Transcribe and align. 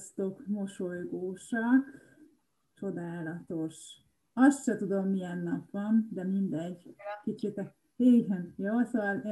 Sziasztok, 0.00 0.46
mosolygósak! 0.46 1.84
Csodálatos. 2.74 3.74
Azt 4.32 4.62
se 4.62 4.76
tudom, 4.76 5.08
milyen 5.08 5.38
nap 5.38 5.70
van, 5.70 6.08
de 6.10 6.24
mindegy. 6.24 6.94
Kicsit 7.24 7.60
igen, 7.96 8.54
jó, 8.56 8.84
szóval 8.84 9.22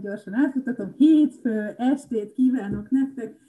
gyorsan 0.00 0.34
átfutatom. 0.34 0.94
Hétfő 0.96 1.74
estét 1.76 2.32
kívánok 2.32 2.90
nektek. 2.90 3.40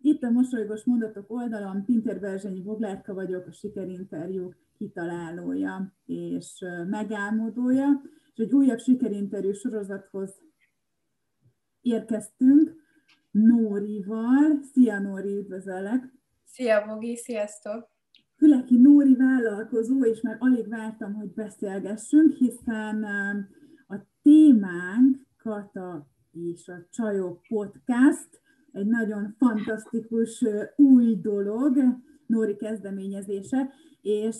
Itt 0.00 0.22
a 0.22 0.30
Mosolygós 0.30 0.84
Mondatok 0.84 1.30
oldalon 1.30 1.84
Pinter 1.84 2.20
Berzsenyi 2.20 2.62
Boglárka 2.62 3.14
vagyok, 3.14 3.46
a 3.46 3.52
sikerinterjú 3.52 4.52
kitalálója 4.76 5.94
és 6.06 6.64
megálmodója, 6.86 8.02
és 8.34 8.38
egy 8.38 8.52
újabb 8.52 8.78
sikerinterjú 8.78 9.52
sorozathoz 9.52 10.42
érkeztünk 11.80 12.81
Nórival. 13.32 14.60
Szia 14.72 14.98
Nóri, 14.98 15.36
üdvözöllek! 15.36 16.12
Szia 16.44 16.86
Bogi, 16.86 17.16
sziasztok! 17.16 17.90
Füleki 18.36 18.76
Nóri 18.76 19.14
vállalkozó, 19.16 20.04
és 20.04 20.20
már 20.20 20.36
alig 20.38 20.68
vártam, 20.68 21.14
hogy 21.14 21.32
beszélgessünk, 21.32 22.32
hiszen 22.32 23.04
a 23.88 23.96
témánk 24.22 25.26
Kata 25.36 26.10
és 26.32 26.68
a 26.68 26.86
Csajok 26.90 27.42
podcast, 27.48 28.40
egy 28.72 28.86
nagyon 28.86 29.34
fantasztikus 29.38 30.44
új 30.76 31.16
dolog, 31.22 31.78
Nóri 32.26 32.56
kezdeményezése, 32.56 33.70
és 34.02 34.36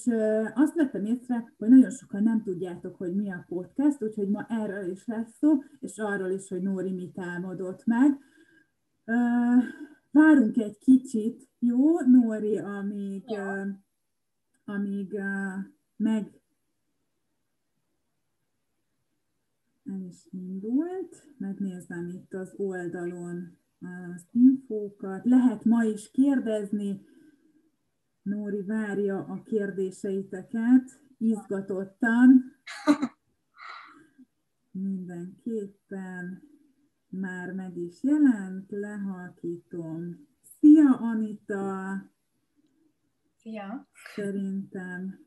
azt 0.55 0.75
vettem 0.75 1.05
észre, 1.05 1.53
hogy 1.59 1.69
nagyon 1.69 1.91
sokan 1.91 2.23
nem 2.23 2.43
tudjátok, 2.43 2.97
hogy 2.97 3.15
mi 3.15 3.31
a 3.31 3.45
podcast, 3.49 4.03
úgyhogy 4.03 4.29
ma 4.29 4.47
erről 4.49 4.91
is 4.91 5.07
lesz 5.07 5.37
szó, 5.39 5.63
és 5.81 5.99
arról 5.99 6.31
is, 6.31 6.49
hogy 6.49 6.63
Nóri 6.63 6.93
mit 6.93 7.19
álmodott 7.19 7.85
meg. 7.87 8.31
Várunk 10.11 10.57
egy 10.57 10.79
kicsit, 10.79 11.49
jó, 11.59 12.01
Nóri, 12.01 12.59
amíg, 12.59 13.23
ja. 13.27 13.81
amíg 14.65 15.19
meg 15.97 16.41
el 19.85 20.01
is 20.01 20.27
indult, 20.31 21.35
megnézem 21.39 22.09
itt 22.09 22.35
az 22.35 22.53
oldalon 22.57 23.59
az 23.81 24.27
infókat. 24.31 25.25
Lehet 25.25 25.65
ma 25.65 25.85
is 25.85 26.11
kérdezni, 26.11 27.01
Nóri 28.23 28.63
várja 28.63 29.19
a 29.19 29.43
kérdéseiteket, 29.43 31.01
izgatottan. 31.19 32.45
Mindenképpen 34.71 36.52
már 37.13 37.53
meg 37.53 37.77
is 37.77 38.03
jelent, 38.03 38.71
lehalkítom. 38.71 40.29
Szia, 40.59 40.97
Anita! 41.01 41.93
Szia! 43.37 43.89
Szerintem. 44.15 45.19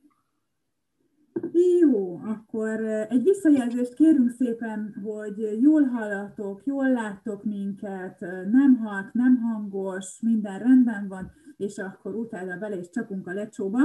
Jó, 1.80 2.18
akkor 2.18 2.80
egy 2.86 3.24
visszajelzést 3.24 3.94
kérünk 3.94 4.30
szépen, 4.30 4.94
hogy 5.04 5.62
jól 5.62 5.84
hallatok, 5.84 6.66
jól 6.66 6.92
láttok 6.92 7.44
minket, 7.44 8.20
nem 8.52 8.76
halk, 8.76 9.14
nem 9.14 9.38
hangos, 9.38 10.22
minden 10.22 10.60
rendben 10.60 11.08
van, 11.08 11.32
és 11.58 11.78
akkor 11.78 12.16
utána 12.16 12.58
bele 12.58 12.78
is 12.78 12.90
csapunk 12.90 13.28
a 13.28 13.34
lecsóba. 13.34 13.80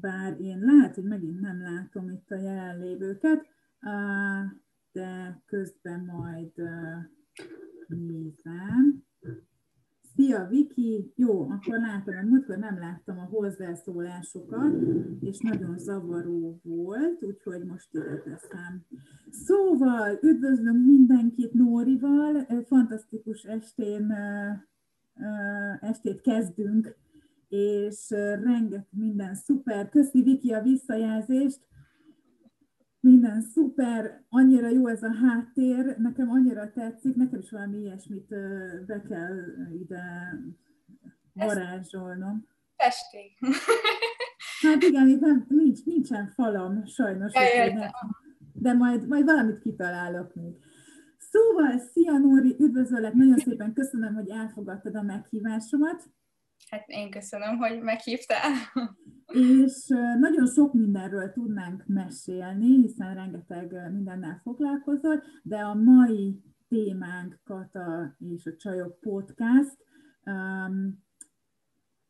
Bár 0.00 0.40
én 0.40 0.58
lehet, 0.58 0.94
hogy 0.94 1.04
megint 1.04 1.40
nem 1.40 1.62
látom 1.62 2.10
itt 2.10 2.30
a 2.30 2.36
jelenlévőket 2.36 3.54
de 3.80 4.65
közben 5.46 6.04
majd 6.04 6.52
nézem. 7.86 9.04
Szia, 10.14 10.46
Viki! 10.46 11.12
Jó, 11.14 11.50
akkor 11.50 11.78
látom, 11.78 12.14
hogy 12.14 12.28
múltkor 12.28 12.58
nem 12.58 12.78
láttam 12.78 13.18
a 13.18 13.24
hozzászólásokat, 13.24 14.74
és 15.20 15.40
nagyon 15.40 15.78
zavaró 15.78 16.60
volt, 16.62 17.22
úgyhogy 17.22 17.64
most 17.64 17.88
ide 17.94 18.16
teszem. 18.16 18.84
Szóval, 19.30 20.18
üdvözlöm 20.22 20.76
mindenkit 20.76 21.52
Nórival, 21.52 22.46
fantasztikus 22.64 23.42
estén, 23.42 24.14
estét 25.80 26.20
kezdünk, 26.20 26.96
és 27.48 28.10
rengeteg 28.42 28.86
minden 28.90 29.34
szuper. 29.34 29.88
Köszi 29.88 30.22
Viki 30.22 30.52
a 30.52 30.62
visszajelzést, 30.62 31.60
minden 33.06 33.40
szuper, 33.40 34.24
annyira 34.28 34.68
jó 34.68 34.86
ez 34.86 35.02
a 35.02 35.14
háttér, 35.14 35.96
nekem 35.98 36.30
annyira 36.30 36.72
tetszik, 36.72 37.14
nekem 37.14 37.38
is 37.38 37.50
valami 37.50 37.78
ilyesmit 37.78 38.28
be 38.86 39.02
kell 39.08 39.36
ide 39.82 40.34
varázsolnom. 41.32 42.46
Festék. 42.76 43.38
Hát 44.60 44.82
igen, 44.82 45.08
itt 45.08 45.20
nem, 45.20 45.44
nincs, 45.48 45.84
nincsen 45.84 46.28
falam, 46.34 46.86
sajnos. 46.86 47.32
De 48.52 48.72
majd, 48.72 49.08
majd 49.08 49.24
valamit 49.24 49.58
kitalálok 49.58 50.34
még. 50.34 50.54
Szóval, 51.18 51.78
szia 51.78 52.18
Nóri, 52.18 52.56
üdvözöllek, 52.58 53.12
nagyon 53.12 53.36
szépen 53.36 53.72
köszönöm, 53.72 54.14
hogy 54.14 54.28
elfogadtad 54.28 54.94
a 54.94 55.02
meghívásomat. 55.02 56.02
Hát 56.70 56.88
én 56.88 57.10
köszönöm, 57.10 57.56
hogy 57.56 57.80
meghívtál. 57.80 58.52
És 59.32 59.86
nagyon 60.20 60.46
sok 60.46 60.72
mindenről 60.72 61.32
tudnánk 61.32 61.86
mesélni, 61.86 62.80
hiszen 62.80 63.14
rengeteg 63.14 63.90
mindennel 63.92 64.40
foglalkozol, 64.42 65.22
de 65.42 65.56
a 65.56 65.74
mai 65.74 66.42
témánk 66.68 67.38
Kata 67.44 68.16
és 68.18 68.46
a 68.46 68.56
Csajok 68.56 69.00
Podcast. 69.00 69.76
Um, 70.24 71.04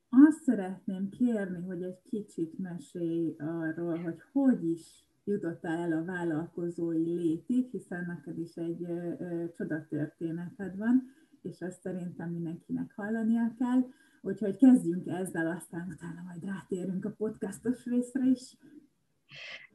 azt 0.08 0.42
szeretném 0.42 1.08
kérni, 1.08 1.62
hogy 1.66 1.82
egy 1.82 2.02
kicsit 2.02 2.58
mesélj 2.58 3.36
arról, 3.38 3.98
hogy 3.98 4.22
hogy 4.32 4.70
is 4.70 5.06
jutottál 5.24 5.92
el 5.92 5.98
a 5.98 6.04
vállalkozói 6.04 7.14
létig, 7.14 7.70
hiszen 7.70 8.04
neked 8.06 8.38
is 8.38 8.54
egy 8.54 8.82
ö, 8.82 9.12
ö, 9.18 9.44
csodatörténeted 9.52 10.76
van, 10.76 11.04
és 11.42 11.60
ezt 11.60 11.80
szerintem 11.80 12.30
mindenkinek 12.30 12.92
hallania 12.96 13.54
kell. 13.58 13.84
Úgyhogy 14.26 14.56
kezdjünk 14.56 15.06
ezzel, 15.06 15.46
aztán 15.46 15.88
utána 15.88 16.22
majd 16.22 16.44
rátérünk 16.44 17.04
a 17.04 17.10
podcastos 17.10 17.84
részre 17.84 18.24
is. 18.24 18.56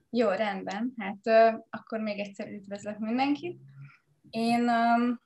Jó, 0.09 0.29
rendben. 0.29 0.93
Hát 0.97 1.19
uh, 1.23 1.59
akkor 1.69 1.99
még 1.99 2.19
egyszer 2.19 2.51
üdvözlök 2.51 2.99
mindenkit. 2.99 3.61
Én 4.29 4.69
um, 4.69 5.21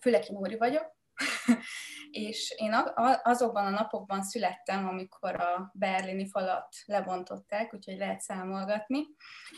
Füleki 0.00 0.32
Móri 0.32 0.56
vagyok, 0.56 0.96
és 2.12 2.54
én 2.56 2.74
azokban 3.22 3.66
a 3.66 3.70
napokban 3.70 4.22
születtem, 4.22 4.88
amikor 4.88 5.34
a 5.34 5.70
berlini 5.74 6.28
falat 6.28 6.68
lebontották, 6.86 7.74
úgyhogy 7.74 7.96
lehet 7.96 8.20
számolgatni, 8.20 9.06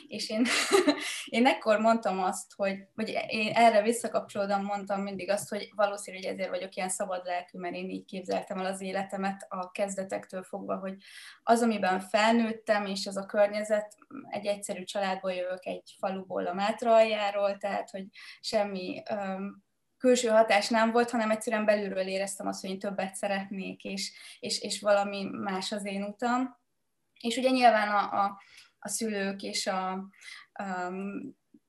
és 0.06 0.30
én, 0.30 0.46
én 1.24 1.46
ekkor 1.46 1.78
mondtam 1.78 2.22
azt, 2.22 2.52
hogy, 2.56 2.76
vagy 2.94 3.18
én 3.28 3.52
erre 3.54 3.82
visszakapcsolódom, 3.82 4.64
mondtam 4.64 5.00
mindig 5.00 5.30
azt, 5.30 5.48
hogy 5.48 5.70
valószínű, 5.74 6.16
hogy 6.16 6.26
ezért 6.26 6.48
vagyok 6.48 6.74
ilyen 6.74 6.88
szabad 6.88 7.24
lelkű, 7.24 7.58
mert 7.58 7.74
én 7.74 7.90
így 7.90 8.04
képzeltem 8.04 8.58
el 8.58 8.66
az 8.66 8.80
életemet 8.80 9.46
a 9.48 9.70
kezdetektől 9.70 10.42
fogva, 10.42 10.76
hogy 10.76 10.96
az, 11.42 11.62
amiben 11.62 12.00
felnőttem, 12.00 12.86
és 12.86 13.06
az 13.06 13.16
a 13.16 13.26
környezet, 13.26 13.96
egy 14.28 14.46
egyszerű 14.46 14.84
családból 14.84 15.32
jövök, 15.32 15.66
egy 15.66 15.94
faluból 15.98 16.46
a 16.46 16.54
Mátra 16.54 16.94
aljáról, 16.94 17.56
tehát, 17.56 17.90
hogy 17.90 18.04
semmi 18.40 19.02
um, 19.10 19.62
külső 20.04 20.28
hatás 20.28 20.68
nem 20.68 20.90
volt, 20.90 21.10
hanem 21.10 21.30
egyszerűen 21.30 21.64
belülről 21.64 22.06
éreztem 22.06 22.46
azt, 22.46 22.60
hogy 22.60 22.70
én 22.70 22.78
többet 22.78 23.14
szeretnék, 23.14 23.84
és, 23.84 24.12
és, 24.40 24.60
és 24.60 24.80
valami 24.80 25.24
más 25.24 25.72
az 25.72 25.84
én 25.84 26.02
utam. 26.02 26.56
És 27.20 27.36
ugye 27.36 27.50
nyilván 27.50 27.88
a, 27.88 28.24
a, 28.24 28.40
a 28.78 28.88
szülők 28.88 29.42
és 29.42 29.66
a, 29.66 29.92
a 30.52 30.90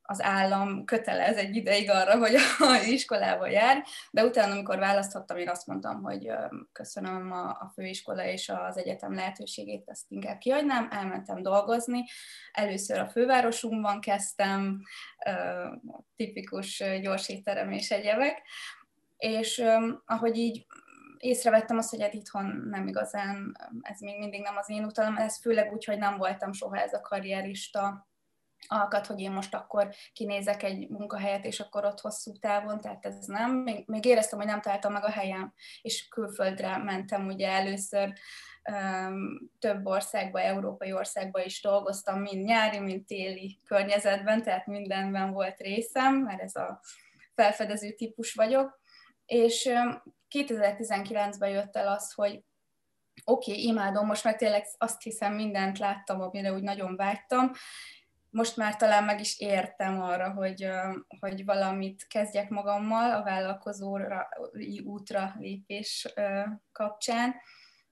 az 0.08 0.22
állam 0.22 0.86
kötelez 0.86 1.38
egy 1.38 1.56
ideig 1.56 1.90
arra, 1.90 2.18
hogy 2.18 2.36
az 2.60 2.88
iskolába 2.88 3.48
jár, 3.48 3.84
de 4.12 4.26
utána, 4.26 4.54
amikor 4.54 4.78
választhattam, 4.78 5.38
én 5.38 5.50
azt 5.50 5.68
mondtam, 5.68 6.04
hogy 6.04 6.32
köszönöm 6.72 7.32
a, 7.32 7.50
a 7.50 7.72
főiskola 7.74 8.26
és 8.26 8.50
az 8.50 8.78
egyetem 8.78 9.14
lehetőségét, 9.14 9.84
ezt 9.86 10.06
inkább 10.08 10.38
kihagynám, 10.38 10.88
elmentem 10.92 11.42
dolgozni. 11.42 12.04
Először 12.52 13.00
a 13.00 13.08
fővárosunkban 13.08 14.02
kezdtem, 14.02 14.82
tipikus 16.16 16.84
gyorsíterem 17.02 17.72
és 17.72 17.92
egyebek, 17.92 18.42
és 19.18 19.64
ahogy 20.06 20.38
így 20.38 20.66
észrevettem 21.18 21.78
azt, 21.78 21.90
hogy 21.90 22.02
hát 22.02 22.14
itthon 22.14 22.68
nem 22.70 22.88
igazán, 22.88 23.58
ez 23.82 24.00
még 24.00 24.18
mindig 24.18 24.42
nem 24.42 24.58
az 24.58 24.70
én 24.70 24.86
utalom, 24.86 25.18
ez 25.18 25.40
főleg 25.40 25.74
úgy, 25.74 25.86
hogy 25.86 25.98
nem 25.98 26.18
voltam 26.18 26.54
soha 26.54 26.78
ez 26.78 26.94
a 26.94 27.02
karrierista 27.02 28.08
alkat, 28.68 29.06
hogy 29.06 29.20
én 29.20 29.32
most 29.32 29.54
akkor 29.54 29.90
kinézek 30.14 30.64
egy 30.64 30.90
munkahelyet, 30.90 31.46
és 31.46 31.60
akkor 31.60 31.86
ott 31.86 32.00
hosszú 32.00 32.32
távon, 32.32 32.82
tehát 32.82 33.06
ez 33.06 33.26
nem. 33.26 33.52
Még, 33.52 33.84
még 33.88 34.06
éreztem, 34.06 34.40
hogy 34.40 34.48
nem 34.48 34.62
találtam 34.62 34.92
meg 34.92 35.04
a 35.04 35.12
helyem, 35.12 35.54
és 35.82 36.08
külföldre 36.08 36.78
mentem 36.78 37.28
ugye 37.28 37.50
először 37.50 38.14
um, 38.72 39.52
több 39.60 39.86
országba, 39.86 40.42
európai 40.42 40.94
országba 40.94 41.44
is 41.44 41.62
dolgoztam, 41.62 42.22
mind 42.22 42.46
nyári, 42.46 42.80
mind 42.80 43.06
téli 43.06 43.60
környezetben, 43.64 44.44
tehát 44.44 44.66
mindenben 44.66 45.32
volt 45.32 45.60
részem, 45.60 46.16
mert 46.16 46.42
ez 46.42 46.56
a 46.56 46.82
felfedező 47.36 47.92
típus 47.92 48.34
vagyok, 48.34 48.80
és 49.26 49.66
um, 49.66 50.04
2019-ben 50.30 51.50
jött 51.50 51.76
el 51.76 51.88
az, 51.88 52.12
hogy 52.14 52.44
oké, 53.24 53.52
okay, 53.52 53.64
imádom, 53.64 54.06
most 54.06 54.24
már 54.24 54.36
tényleg 54.36 54.66
azt 54.78 55.02
hiszem 55.02 55.34
mindent 55.34 55.78
láttam, 55.78 56.22
amire 56.22 56.54
úgy 56.54 56.64
nagyon 56.64 56.96
vágytam, 56.96 57.52
most 58.36 58.58
már 58.58 58.76
talán 58.76 59.04
meg 59.04 59.20
is 59.20 59.40
értem 59.40 60.02
arra, 60.02 60.32
hogy, 60.32 60.68
hogy 61.20 61.46
valamit 61.46 62.08
kezdjek 62.08 62.50
magammal 62.50 63.12
a 63.12 63.24
vállalkozóra 63.24 64.30
útra 64.84 65.36
lépés 65.40 66.14
kapcsán. 66.72 67.36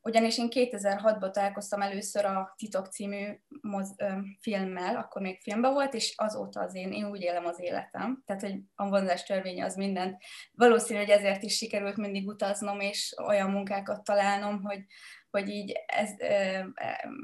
Ugyanis 0.01 0.37
én 0.37 0.47
2006-ban 0.49 1.31
találkoztam 1.31 1.81
először 1.81 2.25
a 2.25 2.53
Titok 2.57 2.87
című 2.87 3.39
moz, 3.61 3.93
ö, 3.97 4.11
filmmel, 4.39 4.95
akkor 4.95 5.21
még 5.21 5.41
filmben 5.41 5.73
volt, 5.73 5.93
és 5.93 6.13
azóta 6.17 6.61
az 6.61 6.75
én, 6.75 6.91
én 6.91 7.05
úgy 7.05 7.21
élem 7.21 7.45
az 7.45 7.59
életem. 7.59 8.23
Tehát, 8.25 8.41
hogy 8.41 8.59
a 8.75 8.89
vonzás 8.89 9.23
törvénye 9.23 9.65
az 9.65 9.75
mindent. 9.75 10.23
Valószínű, 10.51 10.99
hogy 10.99 11.09
ezért 11.09 11.43
is 11.43 11.55
sikerült 11.57 11.97
mindig 11.97 12.27
utaznom, 12.27 12.79
és 12.79 13.15
olyan 13.25 13.49
munkákat 13.49 14.03
találnom, 14.03 14.63
hogy, 14.63 14.85
hogy 15.29 15.49
így 15.49 15.71
ez, 15.85 16.09
e, 16.17 16.65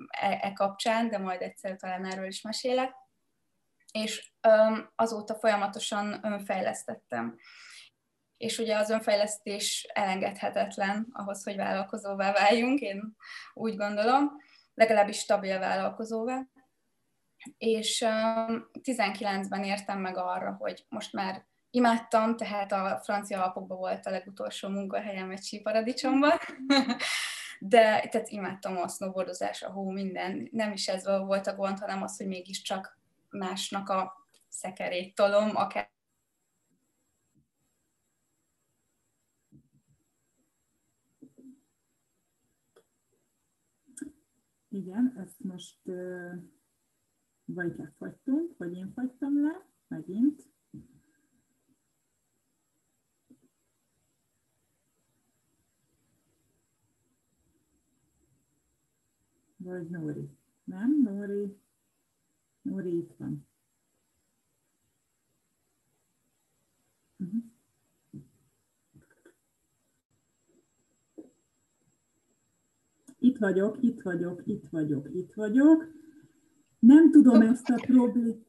e, 0.10 0.40
e 0.42 0.54
kapcsán, 0.54 1.10
de 1.10 1.18
majd 1.18 1.42
egyszer 1.42 1.76
talán 1.76 2.06
erről 2.06 2.28
is 2.28 2.42
mesélek. 2.42 2.92
És 3.92 4.32
azóta 4.96 5.36
folyamatosan 5.36 6.20
önfejlesztettem 6.24 7.38
és 8.40 8.58
ugye 8.58 8.78
az 8.78 8.90
önfejlesztés 8.90 9.88
elengedhetetlen 9.94 11.08
ahhoz, 11.12 11.44
hogy 11.44 11.56
vállalkozóvá 11.56 12.32
váljunk, 12.32 12.80
én 12.80 13.16
úgy 13.54 13.76
gondolom, 13.76 14.32
legalábbis 14.74 15.18
stabil 15.18 15.60
vállalkozóvá. 15.60 16.48
És 17.58 18.06
19-ben 18.84 19.64
értem 19.64 20.00
meg 20.00 20.18
arra, 20.18 20.56
hogy 20.60 20.86
most 20.90 21.14
már 21.14 21.46
imádtam, 21.70 22.38
tehát 22.38 22.72
a 22.72 23.00
francia 23.04 23.44
alpokban 23.44 23.78
volt 23.78 24.06
a 24.06 24.10
legutolsó 24.10 24.70
munkahelyem 24.70 25.32
egy 25.32 25.44
síparadicsomban, 25.44 26.38
de 27.60 28.08
tehát 28.12 28.30
imádtam 28.30 28.78
a 28.78 28.88
snowboardozás, 28.88 29.62
a 29.62 29.72
hó, 29.72 29.90
minden. 29.90 30.50
Nem 30.52 30.72
is 30.72 30.88
ez 30.88 31.06
volt 31.06 31.48
a 31.48 31.56
gond, 31.56 31.80
hanem 31.80 32.04
az, 32.04 32.18
hogy 32.18 32.28
mégiscsak 32.28 32.99
másnak 33.30 33.90
a 33.90 34.14
szekerét 34.48 35.16
tolom, 35.16 35.56
akár 35.56 35.92
Igen, 44.72 45.14
ezt 45.18 45.40
most 45.40 45.78
vagy 47.46 47.78
lefagytunk, 47.78 48.58
vagy 48.58 48.74
én 48.74 48.92
fagytam 48.96 49.42
le, 49.42 49.66
megint. 49.88 50.48
Vagy 59.58 59.90
Nóri. 59.90 60.30
Nem, 60.64 61.02
Nóri. 61.02 61.58
Nóri 62.70 62.98
itt 62.98 63.14
van. 63.18 63.48
Uh-huh. 67.18 67.44
itt 73.20 73.38
vagyok, 73.38 73.78
itt 73.82 74.02
vagyok, 74.02 74.42
itt 74.46 74.68
vagyok, 74.70 75.10
itt 75.14 75.34
vagyok. 75.34 75.88
Nem 76.80 77.12
tudom 77.12 77.42
ezt 77.42 77.70
a, 77.70 77.76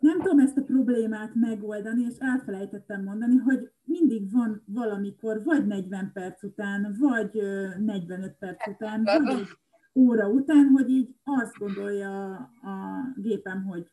nem 0.00 0.18
tudom 0.22 0.38
ezt 0.38 0.56
a 0.56 0.62
problémát 0.62 1.34
megoldani, 1.34 2.02
és 2.02 2.16
elfelejtettem 2.18 3.02
mondani, 3.02 3.36
hogy 3.36 3.70
mindig 3.84 4.32
van 4.32 4.62
valamikor, 4.66 5.42
vagy 5.44 5.66
40 5.66 6.10
perc 6.12 6.42
után, 6.42 6.96
vagy 6.98 7.30
45 7.78 8.36
perc 8.38 8.66
után, 8.66 9.02
vagy 9.04 9.46
óra 9.94 10.28
után, 10.28 10.68
hogy 10.68 10.90
így 10.90 11.14
azt 11.24 11.58
gondolja 11.58 12.32
a 12.62 13.12
gépem, 13.16 13.64
hogy 13.64 13.90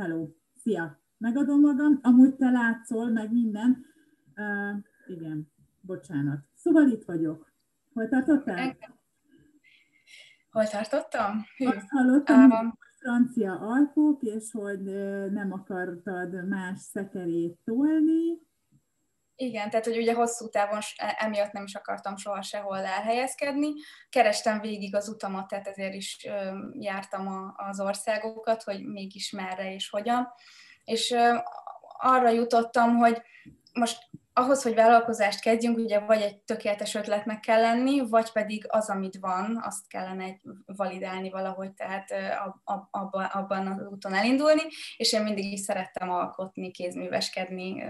hello, 0.00 0.28
szia, 0.54 1.00
megadom 1.18 1.60
magam, 1.60 1.98
amúgy 2.02 2.34
te 2.34 2.50
látszol, 2.50 3.10
meg 3.10 3.32
minden. 3.32 3.86
Uh, 4.36 5.16
igen, 5.16 5.52
bocsánat. 5.80 6.38
Szóval 6.54 6.88
itt 6.88 7.04
vagyok. 7.04 7.52
Hol 7.92 8.08
tartottál? 8.08 8.76
Hol 10.50 10.66
tartottam? 10.66 11.44
Hű. 11.56 11.66
Azt 11.66 11.88
hallottam, 11.88 12.50
um, 12.50 12.78
francia 12.98 13.58
alkuk, 13.58 14.22
és 14.22 14.50
hogy 14.52 14.82
nem 15.32 15.52
akartad 15.52 16.48
más 16.48 16.80
szekerét 16.80 17.58
tolni. 17.64 18.38
Igen, 19.42 19.70
tehát 19.70 19.84
hogy 19.84 19.96
ugye 19.96 20.14
hosszú 20.14 20.48
távon 20.48 20.78
e, 20.96 21.16
emiatt 21.18 21.52
nem 21.52 21.64
is 21.64 21.74
akartam 21.74 22.16
soha 22.16 22.42
sehol 22.42 22.76
elhelyezkedni. 22.76 23.72
Kerestem 24.08 24.60
végig 24.60 24.94
az 24.94 25.08
utamat, 25.08 25.48
tehát 25.48 25.66
ezért 25.66 25.94
is 25.94 26.26
jártam 26.78 27.54
az 27.56 27.80
országokat, 27.80 28.62
hogy 28.62 28.86
mégis 28.86 29.30
merre 29.30 29.74
és 29.74 29.90
hogyan. 29.90 30.28
És 30.84 31.14
arra 31.98 32.28
jutottam, 32.28 32.96
hogy 32.96 33.22
most 33.72 33.98
ahhoz, 34.32 34.62
hogy 34.62 34.74
vállalkozást 34.74 35.40
kezdjünk, 35.40 35.78
ugye 35.78 35.98
vagy 35.98 36.20
egy 36.20 36.38
tökéletes 36.38 36.94
ötletnek 36.94 37.40
kell 37.40 37.60
lenni, 37.60 38.08
vagy 38.08 38.32
pedig 38.32 38.64
az, 38.68 38.90
amit 38.90 39.18
van, 39.20 39.60
azt 39.64 39.88
kellene 39.88 40.24
egy 40.24 40.40
validálni 40.66 41.30
valahogy, 41.30 41.72
tehát 41.72 42.12
abban, 42.90 43.24
abban 43.24 43.66
az 43.66 43.86
úton 43.90 44.14
elindulni, 44.14 44.62
és 44.96 45.12
én 45.12 45.22
mindig 45.22 45.52
is 45.52 45.60
szerettem 45.60 46.10
alkotni, 46.10 46.70
kézműveskedni, 46.70 47.82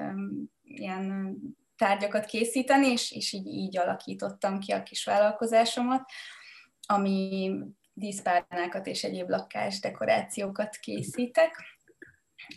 ilyen 0.74 1.36
tárgyakat 1.76 2.24
készíteni, 2.24 2.86
és, 2.86 3.12
és 3.12 3.32
így, 3.32 3.46
így 3.46 3.78
alakítottam 3.78 4.58
ki 4.58 4.72
a 4.72 4.82
kis 4.82 5.04
vállalkozásomat, 5.04 6.10
ami 6.86 7.52
díszpárnákat 7.92 8.86
és 8.86 9.04
egyéb 9.04 9.28
lakás 9.28 9.80
dekorációkat 9.80 10.76
készítek. 10.76 11.56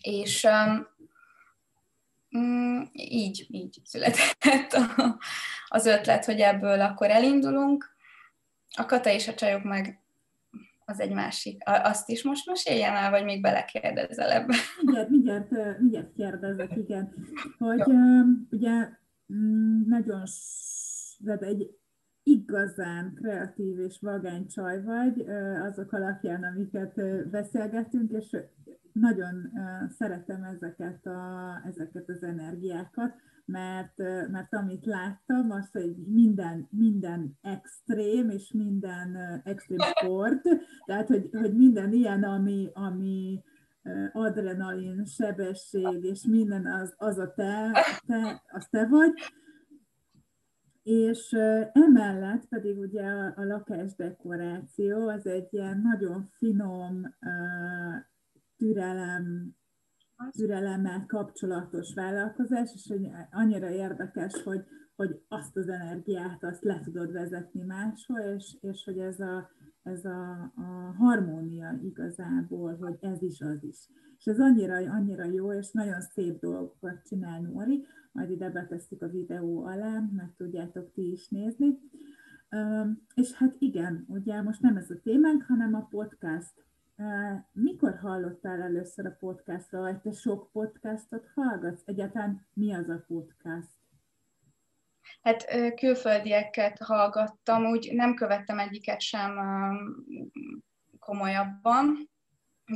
És 0.01 0.47
Mm, 2.37 2.81
így, 2.91 3.45
így 3.49 3.79
született 3.83 4.71
a, 4.71 5.17
az 5.67 5.85
ötlet, 5.85 6.25
hogy 6.25 6.39
ebből 6.39 6.81
akkor 6.81 7.09
elindulunk. 7.09 7.95
A 8.77 8.85
Kata 8.85 9.09
és 9.09 9.27
a 9.27 9.33
csajok 9.33 9.63
meg 9.63 10.02
az 10.85 10.99
egy 10.99 11.13
másik. 11.13 11.61
Azt 11.65 12.09
is 12.09 12.23
most 12.23 12.47
meséljem 12.47 12.95
el, 12.95 13.09
vagy 13.09 13.23
még 13.23 13.41
belekérdezel 13.41 14.31
ebbe? 14.31 14.55
Mindjárt, 14.81 15.09
mindjárt, 15.09 15.79
mindjárt 15.79 16.13
kérdezek, 16.13 16.75
igen. 16.75 17.13
Hogy 17.57 17.83
ugye 18.49 18.89
mm, 19.33 19.87
nagyon 19.87 20.23
de 21.17 21.37
egy 21.37 21.77
igazán 22.23 23.13
kreatív 23.13 23.79
és 23.79 23.97
vagány 24.01 24.47
csaj 24.47 24.83
vagy, 24.83 25.25
azok 25.69 25.91
alapján, 25.91 26.43
amiket 26.43 26.93
beszélgetünk, 27.29 28.11
és 28.11 28.37
nagyon 28.91 29.51
szeretem 29.97 30.43
ezeket, 30.43 31.05
a, 31.05 31.61
ezeket 31.67 32.09
az 32.09 32.23
energiákat, 32.23 33.13
mert, 33.45 33.97
mert 34.31 34.53
amit 34.53 34.85
láttam, 34.85 35.51
az, 35.51 35.71
hogy 35.71 35.95
minden, 36.07 36.67
minden 36.71 37.37
extrém, 37.41 38.29
és 38.29 38.51
minden 38.51 39.41
extrém 39.43 39.79
sport, 39.79 40.41
tehát, 40.85 41.07
hogy, 41.07 41.29
hogy 41.31 41.55
minden 41.55 41.93
ilyen, 41.93 42.23
ami, 42.23 42.69
ami 42.73 43.43
adrenalin, 44.11 45.05
sebesség, 45.05 46.03
és 46.03 46.25
minden 46.25 46.65
az, 46.65 46.93
az 46.97 47.17
a 47.17 47.33
te, 47.33 47.71
te, 48.05 48.43
az 48.47 48.67
te 48.69 48.87
vagy, 48.87 49.13
és 50.83 51.31
emellett 51.71 52.47
pedig 52.47 52.77
ugye 52.77 53.03
a, 53.03 53.33
a 53.35 53.43
lakásdekoráció 53.43 55.07
az 55.07 55.27
egy 55.27 55.47
ilyen 55.53 55.81
nagyon 55.81 56.27
finom 56.31 57.15
türelem, 58.57 59.55
türelemmel 60.31 61.05
kapcsolatos 61.07 61.93
vállalkozás, 61.93 62.71
és 62.73 62.87
hogy 62.87 63.09
annyira 63.31 63.69
érdekes, 63.69 64.43
hogy, 64.43 64.63
hogy 64.95 65.21
azt 65.27 65.57
az 65.57 65.67
energiát 65.67 66.43
azt 66.43 66.63
le 66.63 66.79
tudod 66.83 67.11
vezetni 67.11 67.63
máshol, 67.63 68.19
és, 68.19 68.57
és 68.61 68.83
hogy 68.83 68.97
ez 68.97 69.19
a, 69.19 69.49
ez 69.83 70.05
a, 70.05 70.51
a 70.55 70.95
harmónia 70.97 71.79
igazából, 71.83 72.75
hogy 72.75 72.97
ez 72.99 73.21
is 73.21 73.41
az 73.41 73.63
is. 73.63 73.77
És 74.17 74.25
ez 74.25 74.39
annyira, 74.39 74.75
annyira 74.75 75.23
jó, 75.23 75.53
és 75.53 75.71
nagyon 75.71 76.01
szép 76.01 76.39
dolgokat 76.39 77.03
csinál 77.05 77.41
Nóri, 77.41 77.85
majd 78.11 78.29
ide 78.29 78.49
betesszük 78.49 79.01
a 79.01 79.09
videó 79.09 79.65
alá, 79.65 79.99
meg 80.15 80.33
tudjátok 80.37 80.91
ti 80.93 81.11
is 81.11 81.29
nézni. 81.29 81.79
És 83.15 83.33
hát 83.33 83.55
igen, 83.59 84.05
ugye 84.07 84.41
most 84.41 84.61
nem 84.61 84.77
ez 84.77 84.89
a 84.89 84.99
témánk, 85.03 85.43
hanem 85.43 85.73
a 85.73 85.87
podcast. 85.89 86.53
Mikor 87.51 87.99
hallottál 88.01 88.61
először 88.61 89.05
a 89.05 89.15
podcastról, 89.19 89.81
vagy 89.81 90.01
te 90.01 90.11
sok 90.11 90.51
podcastot 90.51 91.27
hallgatsz? 91.35 91.81
Egyáltalán 91.85 92.47
mi 92.53 92.73
az 92.73 92.89
a 92.89 93.03
podcast? 93.07 93.69
Hát 95.21 95.45
külföldieket 95.75 96.77
hallgattam, 96.77 97.65
úgy 97.65 97.93
nem 97.93 98.15
követtem 98.15 98.59
egyiket 98.59 99.01
sem 99.01 99.31
komolyabban, 100.99 102.09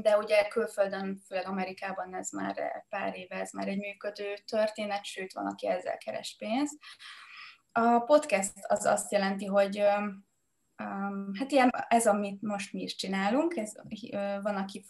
de 0.01 0.17
ugye 0.17 0.47
külföldön, 0.47 1.19
főleg 1.27 1.47
Amerikában 1.47 2.15
ez 2.15 2.31
már 2.31 2.85
pár 2.89 3.17
éve, 3.17 3.35
ez 3.35 3.51
már 3.51 3.67
egy 3.67 3.79
működő 3.79 4.33
történet, 4.45 5.05
sőt 5.05 5.33
van, 5.33 5.45
aki 5.45 5.67
ezzel 5.67 5.97
keres 5.97 6.35
pénzt. 6.39 6.77
A 7.71 7.99
podcast 7.99 8.53
az 8.67 8.85
azt 8.85 9.11
jelenti, 9.11 9.45
hogy 9.45 9.83
hát 11.33 11.51
ilyen, 11.51 11.69
ez, 11.87 12.07
amit 12.07 12.41
most 12.41 12.73
mi 12.73 12.81
is 12.81 12.95
csinálunk, 12.95 13.55
ez, 13.55 13.73
van, 14.41 14.55
aki 14.55 14.85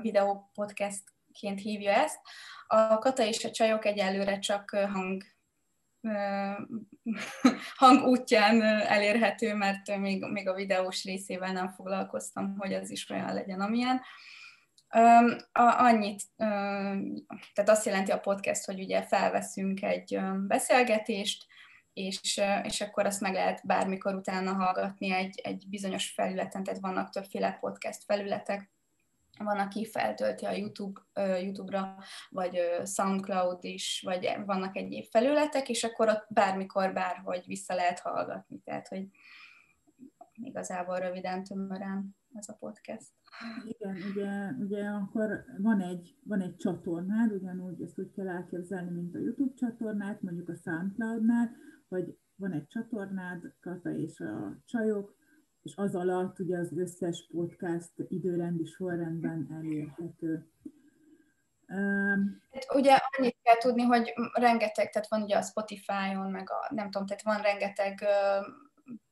videó 0.00 0.50
podcastként 0.54 1.60
hívja 1.60 1.92
ezt. 1.92 2.20
A 2.66 2.98
Kata 2.98 3.22
és 3.22 3.44
a 3.44 3.50
csajok 3.50 3.84
egyelőre 3.84 4.38
csak 4.38 4.70
hang 4.70 5.22
hang 7.76 8.06
útján 8.06 8.62
elérhető, 8.62 9.54
mert 9.54 9.96
még, 9.96 10.24
még 10.24 10.48
a 10.48 10.54
videós 10.54 11.04
részével 11.04 11.52
nem 11.52 11.68
foglalkoztam, 11.68 12.56
hogy 12.58 12.74
az 12.74 12.90
is 12.90 13.10
olyan 13.10 13.34
legyen, 13.34 13.60
amilyen. 13.60 14.00
Annyit, 15.52 16.22
tehát 16.36 17.68
azt 17.68 17.86
jelenti 17.86 18.10
a 18.10 18.20
podcast, 18.20 18.64
hogy 18.64 18.80
ugye 18.80 19.02
felveszünk 19.02 19.82
egy 19.82 20.20
beszélgetést, 20.46 21.46
és, 21.98 22.40
és 22.62 22.80
akkor 22.80 23.06
azt 23.06 23.20
meg 23.20 23.32
lehet 23.32 23.66
bármikor 23.66 24.14
utána 24.14 24.52
hallgatni 24.52 25.12
egy, 25.12 25.40
egy 25.42 25.64
bizonyos 25.68 26.10
felületen, 26.10 26.62
tehát 26.62 26.80
vannak 26.80 27.10
többféle 27.10 27.56
podcast 27.60 28.04
felületek, 28.04 28.70
van, 29.38 29.58
aki 29.58 29.86
feltölti 29.86 30.44
a 30.44 30.52
YouTube, 30.52 31.00
YouTube-ra, 31.14 31.96
vagy 32.30 32.58
SoundCloud 32.84 33.64
is, 33.64 34.02
vagy 34.04 34.28
vannak 34.46 34.76
egyéb 34.76 35.04
felületek, 35.10 35.68
és 35.68 35.84
akkor 35.84 36.08
ott 36.08 36.26
bármikor, 36.28 36.92
bárhogy 36.92 37.44
vissza 37.46 37.74
lehet 37.74 37.98
hallgatni. 37.98 38.60
Tehát, 38.64 38.88
hogy 38.88 39.06
igazából 40.32 40.98
röviden, 40.98 41.44
tömören 41.44 42.16
ez 42.34 42.48
a 42.48 42.56
podcast. 42.58 43.12
Igen, 43.64 43.96
ugye, 44.10 44.64
ugye 44.66 44.88
akkor 44.88 45.44
van 45.58 45.80
egy, 45.80 46.16
van 46.24 46.40
egy 46.40 46.56
csatornád, 46.56 47.32
ugyanúgy 47.32 47.82
ezt 47.82 47.98
úgy 47.98 48.10
kell 48.12 48.28
elképzelni, 48.28 48.90
mint 48.90 49.14
a 49.14 49.18
YouTube 49.18 49.54
csatornát, 49.54 50.22
mondjuk 50.22 50.48
a 50.48 50.54
SoundCloud-nál, 50.54 51.50
hogy 51.88 52.18
van 52.34 52.52
egy 52.52 52.66
csatornád, 52.66 53.54
Kata 53.60 53.90
és 53.90 54.20
a 54.20 54.56
csajok, 54.64 55.16
és 55.62 55.72
az 55.76 55.94
alatt 55.94 56.38
ugye 56.38 56.58
az 56.58 56.72
összes 56.76 57.26
podcast 57.30 57.92
időrendi 58.08 58.64
sorrendben 58.64 59.48
elérhető. 59.58 60.52
Um, 61.68 62.42
ugye 62.74 62.98
annyit 63.16 63.36
kell 63.42 63.56
tudni, 63.56 63.82
hogy 63.82 64.12
rengeteg, 64.32 64.90
tehát 64.90 65.08
van 65.08 65.22
ugye 65.22 65.36
a 65.36 65.42
Spotify-on, 65.42 66.30
meg 66.30 66.50
a, 66.50 66.74
nem 66.74 66.90
tudom, 66.90 67.06
tehát 67.06 67.22
van 67.22 67.40
rengeteg 67.40 68.00
uh, 68.02 68.46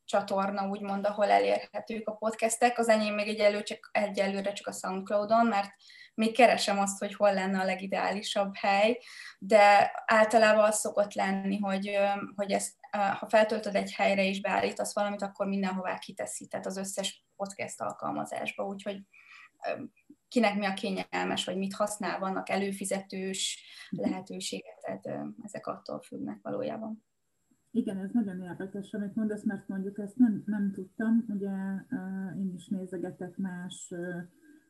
csatorna, 0.06 0.68
úgymond, 0.68 1.06
ahol 1.06 1.30
elérhetők 1.30 2.08
a 2.08 2.12
podcastek. 2.12 2.78
Az 2.78 2.88
enyém 2.88 3.14
még 3.14 3.28
egyelő, 3.28 3.62
csak, 3.62 3.90
egyelőre 3.92 4.52
csak 4.52 4.66
a 4.66 4.72
Soundcloud-on, 4.72 5.46
mert 5.46 5.70
még 6.14 6.36
keresem 6.36 6.78
azt, 6.78 6.98
hogy 6.98 7.14
hol 7.14 7.34
lenne 7.34 7.60
a 7.60 7.64
legideálisabb 7.64 8.56
hely, 8.56 8.98
de 9.38 9.92
általában 10.06 10.64
az 10.64 10.78
szokott 10.78 11.14
lenni, 11.14 11.58
hogy, 11.58 11.98
hogy 12.34 12.52
ezt, 12.52 12.74
ha 12.90 13.28
feltöltöd 13.28 13.74
egy 13.74 13.92
helyre 13.92 14.24
és 14.24 14.40
beállítasz 14.40 14.94
valamit, 14.94 15.22
akkor 15.22 15.46
mindenhová 15.46 15.98
kiteszi, 15.98 16.46
tehát 16.46 16.66
az 16.66 16.76
összes 16.76 17.24
podcast 17.36 17.80
alkalmazásba, 17.80 18.64
úgyhogy 18.64 19.00
kinek 20.28 20.54
mi 20.54 20.66
a 20.66 20.74
kényelmes, 20.74 21.44
vagy 21.44 21.56
mit 21.56 21.74
használ, 21.74 22.18
vannak 22.18 22.48
előfizetős 22.48 23.64
lehetőségek, 23.88 24.78
tehát 24.80 25.28
ezek 25.44 25.66
attól 25.66 26.02
függnek 26.02 26.38
valójában. 26.42 27.05
Igen, 27.76 27.96
ez 27.96 28.10
nagyon 28.12 28.40
érdekes, 28.40 28.92
amit 28.92 29.14
mondasz, 29.14 29.44
mert 29.44 29.68
mondjuk 29.68 29.98
ezt 29.98 30.16
nem, 30.16 30.42
nem 30.46 30.72
tudtam, 30.72 31.24
ugye 31.28 31.50
én 32.38 32.52
is 32.54 32.68
nézegetek 32.68 33.36
más 33.36 33.94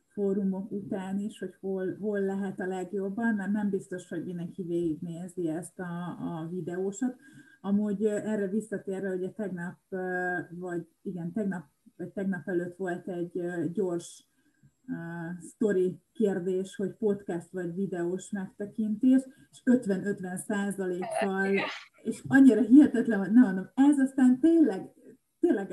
fórumok 0.07 0.71
után 0.71 1.19
is, 1.19 1.39
hogy 1.39 1.55
hol, 1.59 1.97
hol 1.99 2.19
lehet 2.19 2.59
a 2.59 2.65
legjobban, 2.65 3.35
mert 3.35 3.51
nem 3.51 3.69
biztos, 3.69 4.07
hogy 4.09 4.25
mindenki 4.25 4.63
végignézi 4.63 5.47
ezt 5.47 5.79
a, 5.79 6.17
a 6.19 6.47
videósat. 6.51 7.15
Amúgy 7.61 8.05
erre 8.05 8.47
visszatérve, 8.47 9.09
ugye 9.09 9.29
tegnap, 9.29 9.77
vagy 10.49 10.87
igen, 11.01 11.31
tegnap, 11.33 11.65
vagy 11.97 12.11
tegnap 12.11 12.47
előtt 12.47 12.77
volt 12.77 13.07
egy 13.07 13.41
gyors 13.71 14.27
uh, 14.87 15.43
story 15.43 16.01
kérdés, 16.13 16.75
hogy 16.75 16.93
podcast 16.93 17.51
vagy 17.51 17.75
videós 17.75 18.31
megtekintés, 18.31 19.21
és 19.51 19.61
50-50 19.65 20.35
százalékkal, 20.35 21.59
és 22.01 22.23
annyira 22.27 22.61
hihetetlen, 22.61 23.19
hogy 23.19 23.31
nem 23.31 23.43
mondom, 23.43 23.71
ez 23.75 23.99
aztán 23.99 24.39
tényleg 24.39 24.95
tényleg 25.39 25.71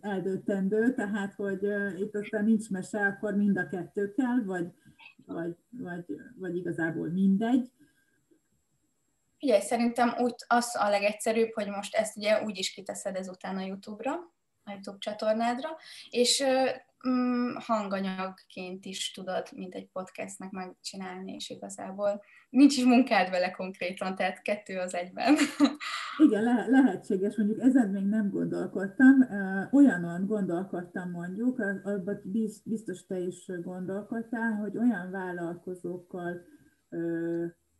eldöntendő, 0.00 0.94
tehát 0.94 1.34
hogy 1.34 1.62
itt 1.98 2.14
aztán 2.14 2.44
nincs 2.44 2.70
mese, 2.70 3.06
akkor 3.06 3.34
mind 3.34 3.56
a 3.56 3.68
kettő 3.68 4.12
kell, 4.12 4.42
vagy, 4.44 4.66
vagy, 5.26 5.56
vagy, 5.70 6.04
vagy 6.36 6.56
igazából 6.56 7.08
mindegy. 7.08 7.70
Ugye, 9.40 9.60
szerintem 9.60 10.14
úgy 10.18 10.34
az 10.46 10.76
a 10.78 10.88
legegyszerűbb, 10.88 11.52
hogy 11.54 11.68
most 11.68 11.94
ezt 11.94 12.16
ugye 12.16 12.42
úgy 12.42 12.58
is 12.58 12.72
kiteszed 12.72 13.16
ezután 13.16 13.56
a 13.56 13.64
YouTube-ra, 13.64 14.12
a 14.64 14.70
YouTube 14.70 14.98
csatornádra, 14.98 15.68
és 16.10 16.44
mm, 17.08 17.54
hanganyagként 17.54 18.84
is 18.84 19.10
tudod, 19.10 19.48
mint 19.52 19.74
egy 19.74 19.88
podcastnek 19.92 20.50
megcsinálni, 20.50 21.32
és 21.32 21.50
igazából 21.50 22.22
nincs 22.52 22.76
is 22.76 22.84
munkád 22.84 23.30
vele 23.30 23.50
konkrétan, 23.50 24.14
tehát 24.14 24.42
kettő 24.42 24.78
az 24.78 24.94
egyben. 24.94 25.34
Igen, 26.26 26.42
le- 26.42 26.66
lehetséges, 26.68 27.36
mondjuk 27.36 27.60
ezen 27.60 27.90
még 27.90 28.04
nem 28.04 28.30
gondolkodtam, 28.30 29.28
olyanon 29.70 30.26
gondolkodtam 30.26 31.10
mondjuk, 31.10 31.58
abban 31.84 32.20
biztos 32.64 33.06
te 33.06 33.18
is 33.18 33.50
gondolkodtál, 33.62 34.52
hogy 34.52 34.78
olyan 34.78 35.10
vállalkozókkal 35.10 36.40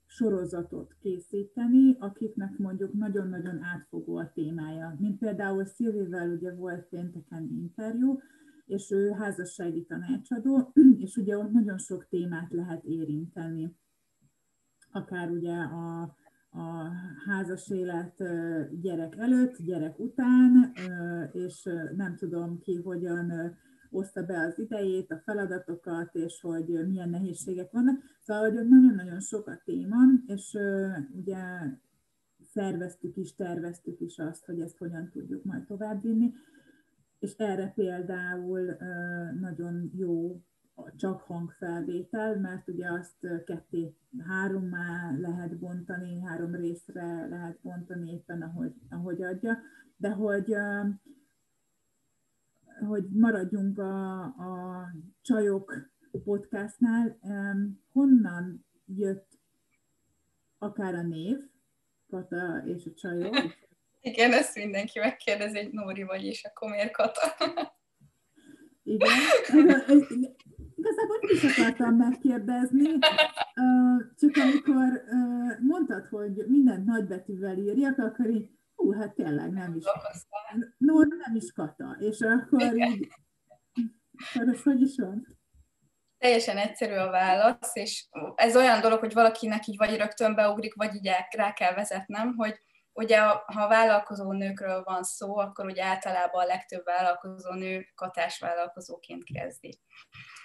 sorozatot 0.06 0.96
készíteni, 1.00 1.96
akiknek 1.98 2.58
mondjuk 2.58 2.92
nagyon-nagyon 2.92 3.62
átfogó 3.62 4.16
a 4.16 4.30
témája. 4.34 4.96
Mint 4.98 5.18
például 5.18 5.64
Szilvivel 5.64 6.28
ugye 6.28 6.54
volt 6.54 6.88
pénteken 6.88 7.48
interjú, 7.50 8.20
és 8.66 8.90
ő 8.90 9.10
házassági 9.10 9.84
tanácsadó, 9.84 10.72
és 11.04 11.16
ugye 11.16 11.38
ott 11.38 11.50
nagyon 11.50 11.78
sok 11.78 12.06
témát 12.08 12.52
lehet 12.52 12.84
érinteni. 12.84 13.76
Akár 14.92 15.30
ugye 15.30 15.54
a, 15.54 16.00
a 16.50 16.90
házas 17.26 17.70
élet 17.70 18.22
gyerek 18.80 19.16
előtt, 19.16 19.56
gyerek 19.56 19.98
után, 19.98 20.72
és 21.32 21.68
nem 21.96 22.16
tudom 22.16 22.58
ki 22.58 22.74
hogyan 22.74 23.56
oszta 23.90 24.22
be 24.22 24.38
az 24.38 24.58
idejét, 24.58 25.10
a 25.10 25.22
feladatokat, 25.24 26.14
és 26.14 26.40
hogy 26.40 26.86
milyen 26.86 27.08
nehézségek 27.08 27.70
vannak. 27.70 28.02
Szóval, 28.20 28.42
hogy 28.42 28.68
nagyon-nagyon 28.68 29.20
sok 29.20 29.46
a 29.46 29.60
téma, 29.64 29.96
és 30.26 30.58
ugye 31.12 31.38
szerveztük 32.52 33.16
is, 33.16 33.34
terveztük 33.34 34.00
is 34.00 34.18
azt, 34.18 34.44
hogy 34.44 34.60
ezt 34.60 34.78
hogyan 34.78 35.10
tudjuk 35.10 35.44
majd 35.44 35.64
továbbvinni 35.64 36.32
és 37.22 37.34
erre 37.36 37.72
például 37.74 38.76
nagyon 39.40 39.90
jó 39.94 40.42
csak 40.96 41.20
hangfelvétel, 41.20 42.36
mert 42.36 42.68
ugye 42.68 42.90
azt 42.90 43.44
ketté 43.44 43.94
hárommá 44.28 45.16
lehet 45.18 45.58
bontani, 45.58 46.20
három 46.20 46.54
részre 46.54 47.26
lehet 47.28 47.58
bontani 47.62 48.12
éppen, 48.12 48.42
ahogy, 48.42 48.72
ahogy 48.90 49.22
adja, 49.22 49.58
de 49.96 50.10
hogy, 50.10 50.54
hogy 52.88 53.08
maradjunk 53.08 53.78
a, 53.78 54.20
a 54.22 54.86
csajok 55.22 55.90
podcastnál, 56.24 57.18
honnan 57.92 58.66
jött 58.86 59.38
akár 60.58 60.94
a 60.94 61.02
név, 61.02 61.38
Kata 62.08 62.62
és 62.66 62.86
a 62.86 62.94
csajok, 62.94 63.36
Igen, 64.04 64.32
ezt 64.32 64.54
mindenki 64.54 64.98
megkérdezi, 64.98 65.62
hogy 65.62 65.72
Nóri 65.72 66.02
vagy, 66.02 66.24
és 66.24 66.44
akkor 66.44 66.70
miért 66.70 66.92
Kata? 66.92 67.34
Igen. 68.82 69.08
Igazából 70.82 71.18
is 71.20 71.58
akartam 71.58 71.96
megkérdezni, 71.96 72.98
csak 74.18 74.36
amikor 74.36 75.02
mondtad, 75.60 76.06
hogy 76.06 76.44
mindent 76.46 76.84
nagybetűvel 76.84 77.56
írjak, 77.56 77.98
akkor 77.98 78.30
így, 78.30 78.50
hú, 78.74 78.92
hát 78.92 79.14
tényleg 79.14 79.52
nem 79.52 79.74
is. 79.76 79.84
Nóri 80.78 81.08
nem 81.26 81.34
is 81.34 81.52
Kata. 81.52 81.96
És 81.98 82.20
akkor 82.20 82.76
így, 82.76 83.08
akkor 84.34 84.48
ez 84.48 84.62
hogy 84.62 84.80
is 84.80 84.96
van? 84.96 85.38
Teljesen 86.18 86.56
egyszerű 86.56 86.94
a 86.94 87.10
válasz, 87.10 87.76
és 87.76 88.06
ez 88.34 88.56
olyan 88.56 88.80
dolog, 88.80 88.98
hogy 88.98 89.12
valakinek 89.12 89.66
így 89.66 89.76
vagy 89.76 89.96
rögtön 89.96 90.34
beugrik, 90.34 90.74
vagy 90.74 90.94
így 90.94 91.10
rá 91.36 91.52
kell 91.52 91.74
vezetnem, 91.74 92.34
hogy 92.36 92.60
Ugye, 92.94 93.18
ha 93.26 93.68
vállalkozó 93.68 94.32
nőkről 94.32 94.82
van 94.82 95.02
szó, 95.02 95.38
akkor 95.38 95.64
ugye 95.64 95.84
általában 95.84 96.42
a 96.42 96.46
legtöbb 96.46 96.84
vállalkozó 96.84 97.52
nő 97.52 97.86
katás 97.94 98.38
vállalkozóként 98.38 99.24
kezdi. 99.24 99.80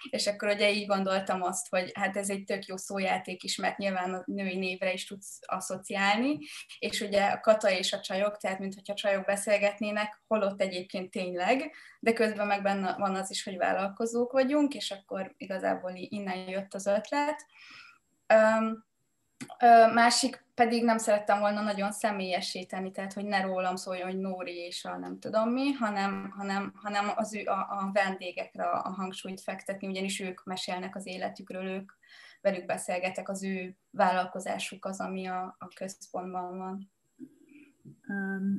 És 0.10 0.28
akkor 0.28 0.50
ugye 0.50 0.72
így 0.72 0.88
gondoltam 0.88 1.42
azt, 1.42 1.70
hogy 1.70 1.92
hát 1.94 2.18
ez 2.18 2.30
egy 2.30 2.44
tök 2.44 2.66
jó 2.66 2.78
szójáték 2.78 3.44
is, 3.44 3.58
mert 3.58 3.78
nyilván 3.78 4.14
a 4.14 4.24
női 4.26 4.58
névre 4.58 4.94
is 4.94 5.06
tudsz 5.06 5.40
asszociálni, 5.42 6.38
és 6.80 7.02
ugye 7.02 7.26
a 7.26 7.40
kata 7.40 7.70
és 7.70 7.94
a 7.94 8.00
csajok, 8.00 8.38
tehát 8.38 8.60
mintha 8.60 8.94
csajok 8.94 9.26
beszélgetnének, 9.26 10.22
holott 10.28 10.62
egyébként 10.62 11.12
tényleg, 11.12 11.72
de 12.00 12.14
közben 12.14 12.48
meg 12.48 12.62
benne 12.62 12.96
van 12.98 13.16
az 13.16 13.32
is, 13.32 13.44
hogy 13.44 13.58
vállalkozók 13.58 14.32
vagyunk, 14.32 14.74
és 14.74 14.92
akkor 14.92 15.34
igazából 15.38 15.92
innen 15.96 16.50
jött 16.50 16.74
az 16.74 16.86
ötlet. 16.86 17.46
Um, 18.34 18.86
Másik 19.94 20.46
pedig 20.58 20.84
nem 20.84 20.98
szerettem 20.98 21.40
volna 21.40 21.62
nagyon 21.62 21.92
személyesíteni, 21.92 22.92
tehát 22.92 23.14
hogy 23.14 23.26
ne 23.26 23.42
rólam 23.42 23.76
szóljon, 23.76 24.08
hogy 24.08 24.18
Nóri 24.18 24.56
és 24.56 24.86
a 24.86 24.98
nem 24.98 25.20
tudom 25.20 25.50
mi, 25.50 25.72
hanem, 25.72 26.30
hanem, 26.30 26.72
hanem 26.76 27.12
az 27.16 27.34
ő, 27.34 27.44
a, 27.46 27.60
a 27.60 27.90
vendégekre 27.94 28.64
a 28.64 28.90
hangsúlyt 28.90 29.42
fektetni, 29.42 29.88
ugyanis 29.88 30.20
ők 30.20 30.44
mesélnek 30.44 30.96
az 30.96 31.08
életükről, 31.08 31.66
ők 31.66 31.92
velük 32.42 32.66
beszélgetek, 32.66 33.30
az 33.30 33.44
ő 33.44 33.78
vállalkozásuk 33.92 34.86
az, 34.86 35.00
ami 35.00 35.26
a, 35.26 35.56
a 35.60 35.68
központban 35.76 36.58
van. 36.58 36.92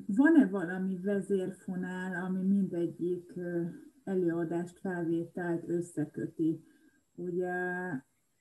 Van-e 0.06 0.48
valami 0.50 0.98
vezérfonál, 1.02 2.24
ami 2.24 2.42
mindegyik 2.42 3.32
előadást, 4.04 4.78
felvételt 4.78 5.68
összeköti? 5.68 6.64
Ugye 7.14 7.52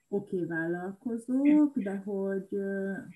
oké, 0.08 0.34
okay, 0.34 0.48
vállalkozók, 0.48 1.78
de 1.78 1.96
hogy, 2.04 2.48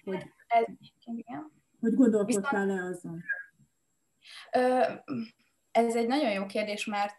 hogy, 0.05 0.33
Ez, 0.47 0.65
igen. 1.05 1.53
hogy 1.81 1.95
gondolkodtál-e 1.95 2.83
azon? 2.85 3.23
Ez 5.71 5.97
egy 5.97 6.07
nagyon 6.07 6.31
jó 6.31 6.47
kérdés, 6.47 6.87
mert 6.87 7.19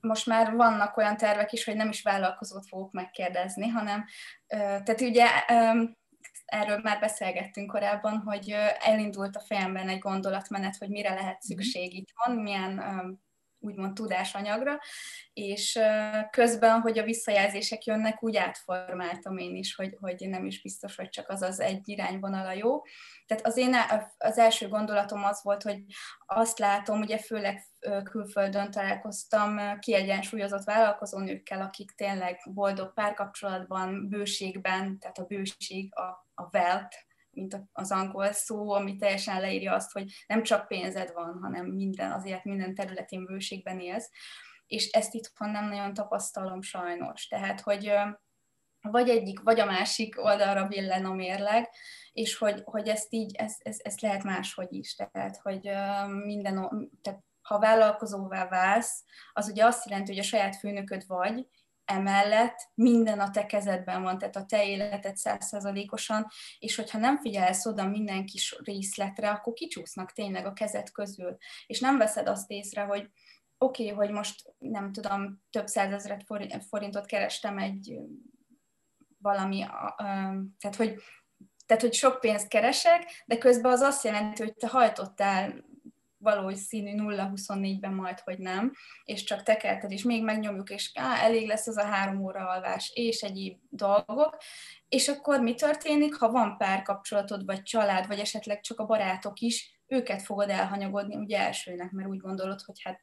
most 0.00 0.26
már 0.26 0.54
vannak 0.54 0.96
olyan 0.96 1.16
tervek 1.16 1.52
is, 1.52 1.64
hogy 1.64 1.76
nem 1.76 1.88
is 1.88 2.02
vállalkozót 2.02 2.66
fogok 2.68 2.92
megkérdezni, 2.92 3.68
hanem, 3.68 4.04
tehát 4.46 5.00
ugye 5.00 5.26
erről 6.44 6.78
már 6.78 7.00
beszélgettünk 7.00 7.70
korábban, 7.70 8.18
hogy 8.18 8.54
elindult 8.78 9.36
a 9.36 9.40
fejemben 9.40 9.88
egy 9.88 9.98
gondolatmenet, 9.98 10.76
hogy 10.76 10.88
mire 10.88 11.14
lehet 11.14 11.38
mhm. 11.38 11.46
szükség 11.46 11.94
itthon, 11.94 12.36
milyen 12.36 12.78
úgymond 13.62 13.94
tudásanyagra, 13.94 14.78
és 15.32 15.78
közben, 16.30 16.80
hogy 16.80 16.98
a 16.98 17.04
visszajelzések 17.04 17.84
jönnek, 17.84 18.22
úgy 18.22 18.36
átformáltam 18.36 19.36
én 19.38 19.56
is, 19.56 19.74
hogy, 19.74 19.96
hogy 20.00 20.28
nem 20.28 20.46
is 20.46 20.62
biztos, 20.62 20.96
hogy 20.96 21.08
csak 21.08 21.28
az 21.28 21.42
az 21.42 21.60
egy 21.60 21.88
irányvonal 21.88 22.46
a 22.46 22.52
jó. 22.52 22.82
Tehát 23.26 23.46
az 23.46 23.56
én 23.56 23.76
az 24.18 24.38
első 24.38 24.68
gondolatom 24.68 25.24
az 25.24 25.42
volt, 25.42 25.62
hogy 25.62 25.78
azt 26.26 26.58
látom, 26.58 27.00
ugye 27.00 27.18
főleg 27.18 27.62
külföldön 28.04 28.70
találkoztam 28.70 29.78
kiegyensúlyozott 29.78 30.64
vállalkozónőkkel, 30.64 31.60
akik 31.60 31.90
tényleg 31.90 32.40
boldog 32.44 32.92
párkapcsolatban, 32.94 34.08
bőségben, 34.08 34.98
tehát 34.98 35.18
a 35.18 35.24
bőség, 35.24 35.94
a, 35.94 36.26
a 36.34 36.48
wealth, 36.52 36.96
mint 37.32 37.62
az 37.72 37.92
angol 37.92 38.32
szó, 38.32 38.70
ami 38.70 38.96
teljesen 38.96 39.40
leírja 39.40 39.74
azt, 39.74 39.92
hogy 39.92 40.12
nem 40.26 40.42
csak 40.42 40.66
pénzed 40.66 41.12
van, 41.12 41.38
hanem 41.42 41.66
minden, 41.66 42.12
az 42.12 42.26
élet 42.26 42.44
minden 42.44 42.74
területén 42.74 43.24
bőségben 43.24 43.80
élsz, 43.80 44.10
és 44.66 44.90
ezt 44.90 45.14
itthon 45.14 45.50
nem 45.50 45.68
nagyon 45.68 45.94
tapasztalom 45.94 46.62
sajnos. 46.62 47.26
Tehát, 47.26 47.60
hogy 47.60 47.92
vagy 48.80 49.08
egyik, 49.08 49.40
vagy 49.40 49.60
a 49.60 49.64
másik 49.64 50.24
oldalra 50.24 50.66
billen 50.66 51.04
a 51.04 51.12
mérleg, 51.12 51.68
és 52.12 52.36
hogy, 52.36 52.62
hogy 52.64 52.88
ezt 52.88 53.12
így, 53.12 53.34
ezt, 53.36 53.60
ezt, 53.62 53.80
ezt 53.80 54.00
lehet 54.00 54.22
máshogy 54.22 54.72
is. 54.72 54.94
Tehát, 54.94 55.36
hogy 55.36 55.70
minden, 56.24 56.54
tehát 57.02 57.20
ha 57.42 57.58
vállalkozóvá 57.58 58.48
válsz, 58.48 59.04
az 59.32 59.48
ugye 59.48 59.64
azt 59.64 59.88
jelenti, 59.88 60.10
hogy 60.10 60.20
a 60.20 60.26
saját 60.26 60.56
főnököd 60.56 61.06
vagy, 61.06 61.46
emellett 61.92 62.70
minden 62.74 63.20
a 63.20 63.30
te 63.30 63.46
kezedben 63.46 64.02
van, 64.02 64.18
tehát 64.18 64.36
a 64.36 64.44
te 64.44 64.66
életed 64.66 65.16
százszerzalékosan, 65.16 66.26
és 66.58 66.76
hogyha 66.76 66.98
nem 66.98 67.18
figyelsz 67.18 67.66
oda 67.66 67.86
minden 67.86 68.26
kis 68.26 68.56
részletre, 68.64 69.30
akkor 69.30 69.52
kicsúsznak 69.52 70.12
tényleg 70.12 70.46
a 70.46 70.52
kezed 70.52 70.90
közül, 70.90 71.36
és 71.66 71.80
nem 71.80 71.98
veszed 71.98 72.28
azt 72.28 72.50
észre, 72.50 72.82
hogy 72.82 73.10
oké, 73.58 73.90
okay, 73.90 73.96
hogy 73.96 74.10
most 74.10 74.54
nem 74.58 74.92
tudom, 74.92 75.42
több 75.50 75.66
százezret 75.66 76.24
forintot 76.68 77.06
kerestem 77.06 77.58
egy 77.58 77.98
valami, 79.18 79.64
tehát 80.58 80.76
hogy, 80.76 80.94
tehát 81.66 81.82
hogy 81.82 81.92
sok 81.94 82.20
pénzt 82.20 82.48
keresek, 82.48 83.22
de 83.26 83.38
közben 83.38 83.72
az 83.72 83.80
azt 83.80 84.04
jelenti, 84.04 84.42
hogy 84.42 84.54
te 84.54 84.68
hajtottál 84.68 85.64
valószínű 86.22 86.94
0-24-ben 86.96 87.94
majd, 87.94 88.20
hogy 88.20 88.38
nem, 88.38 88.72
és 89.04 89.24
csak 89.24 89.42
tekerted, 89.42 89.90
és 89.90 90.02
még 90.02 90.24
megnyomjuk, 90.24 90.70
és 90.70 90.90
á, 90.94 91.24
elég 91.24 91.46
lesz 91.46 91.66
az 91.66 91.76
a 91.76 91.84
három 91.84 92.24
óra 92.24 92.48
alvás, 92.48 92.90
és 92.94 93.20
egyéb 93.20 93.58
dolgok, 93.68 94.36
és 94.88 95.08
akkor 95.08 95.40
mi 95.40 95.54
történik, 95.54 96.14
ha 96.14 96.30
van 96.30 96.56
párkapcsolatod, 96.56 97.44
vagy 97.44 97.62
család, 97.62 98.06
vagy 98.06 98.18
esetleg 98.18 98.60
csak 98.60 98.78
a 98.78 98.86
barátok 98.86 99.40
is, 99.40 99.80
őket 99.86 100.22
fogod 100.22 100.50
elhanyagodni 100.50 101.16
ugye 101.16 101.38
elsőnek, 101.38 101.90
mert 101.90 102.08
úgy 102.08 102.18
gondolod, 102.18 102.60
hogy 102.60 102.82
hát 102.82 103.00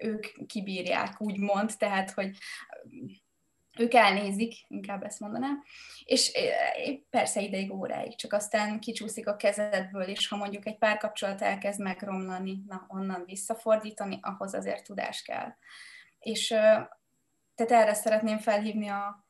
ők 0.00 0.46
kibírják, 0.46 1.20
úgymond, 1.20 1.70
tehát, 1.78 2.10
hogy 2.10 2.36
ők 3.78 3.94
elnézik, 3.94 4.54
inkább 4.68 5.02
ezt 5.02 5.20
mondanám, 5.20 5.62
és 6.04 6.32
persze 7.10 7.40
ideig, 7.40 7.72
óráig, 7.72 8.16
csak 8.16 8.32
aztán 8.32 8.80
kicsúszik 8.80 9.28
a 9.28 9.36
kezedből, 9.36 10.02
és 10.02 10.28
ha 10.28 10.36
mondjuk 10.36 10.66
egy 10.66 10.78
párkapcsolat 10.78 11.42
elkezd 11.42 11.80
megromlani, 11.80 12.62
na 12.66 12.86
onnan 12.88 13.22
visszafordítani, 13.26 14.18
ahhoz 14.22 14.54
azért 14.54 14.84
tudás 14.84 15.22
kell. 15.22 15.54
És 16.18 16.48
tehát 17.54 17.72
erre 17.72 17.94
szeretném 17.94 18.38
felhívni 18.38 18.88
a 18.88 19.26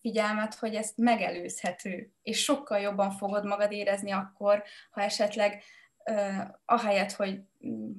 figyelmet, 0.00 0.54
hogy 0.54 0.74
ezt 0.74 0.96
megelőzhető, 0.96 2.12
és 2.22 2.42
sokkal 2.42 2.78
jobban 2.78 3.10
fogod 3.10 3.44
magad 3.44 3.72
érezni 3.72 4.10
akkor, 4.10 4.62
ha 4.90 5.00
esetleg 5.00 5.62
ahelyett, 6.64 7.12
hogy 7.12 7.40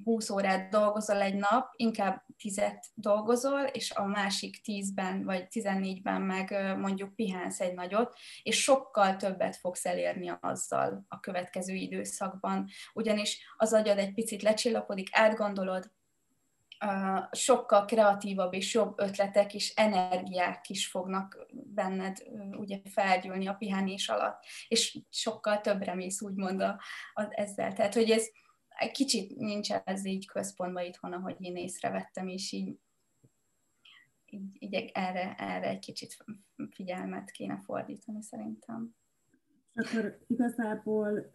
20 0.03 0.29
órát 0.29 0.69
dolgozol 0.69 1.21
egy 1.21 1.35
nap, 1.35 1.73
inkább 1.75 2.23
10 2.37 2.61
dolgozol, 2.93 3.61
és 3.61 3.91
a 3.91 4.05
másik 4.05 4.61
10-ben 4.65 5.23
vagy 5.23 5.47
14-ben 5.51 6.21
meg 6.21 6.75
mondjuk 6.77 7.15
pihensz 7.15 7.59
egy 7.59 7.73
nagyot, 7.73 8.15
és 8.43 8.61
sokkal 8.61 9.15
többet 9.15 9.55
fogsz 9.55 9.85
elérni 9.85 10.37
azzal 10.39 11.05
a 11.07 11.19
következő 11.19 11.73
időszakban. 11.73 12.67
Ugyanis 12.93 13.53
az 13.57 13.73
agyad 13.73 13.97
egy 13.97 14.13
picit 14.13 14.41
lecsillapodik, 14.41 15.09
átgondolod, 15.11 15.91
sokkal 17.31 17.85
kreatívabb 17.85 18.53
és 18.53 18.73
jobb 18.73 18.99
ötletek 18.99 19.53
és 19.53 19.73
energiák 19.75 20.69
is 20.69 20.87
fognak 20.87 21.45
benned 21.51 22.17
ugye 22.51 22.79
felgyűlni 22.83 23.47
a 23.47 23.53
pihenés 23.53 24.09
alatt, 24.09 24.43
és 24.67 24.99
sokkal 25.09 25.61
többre 25.61 25.95
mész 25.95 26.21
úgymond 26.21 26.61
a, 26.61 26.79
a, 27.13 27.27
ezzel. 27.29 27.73
Tehát, 27.73 27.93
hogy 27.93 28.09
ez 28.09 28.27
egy 28.77 28.91
kicsit 28.91 29.35
nincs 29.35 29.71
ez 29.71 30.05
így 30.05 30.27
központban 30.27 30.83
itthon, 30.83 31.13
ahogy 31.13 31.35
én 31.39 31.55
észrevettem, 31.55 32.27
és 32.27 32.51
így, 32.51 32.79
így, 34.25 34.55
így 34.59 34.91
erre, 34.93 35.35
erre 35.35 35.69
egy 35.69 35.79
kicsit 35.79 36.25
figyelmet 36.69 37.31
kéne 37.31 37.61
fordítani 37.63 38.21
szerintem. 38.21 38.95
Akkor 39.73 40.19
igazából 40.27 41.31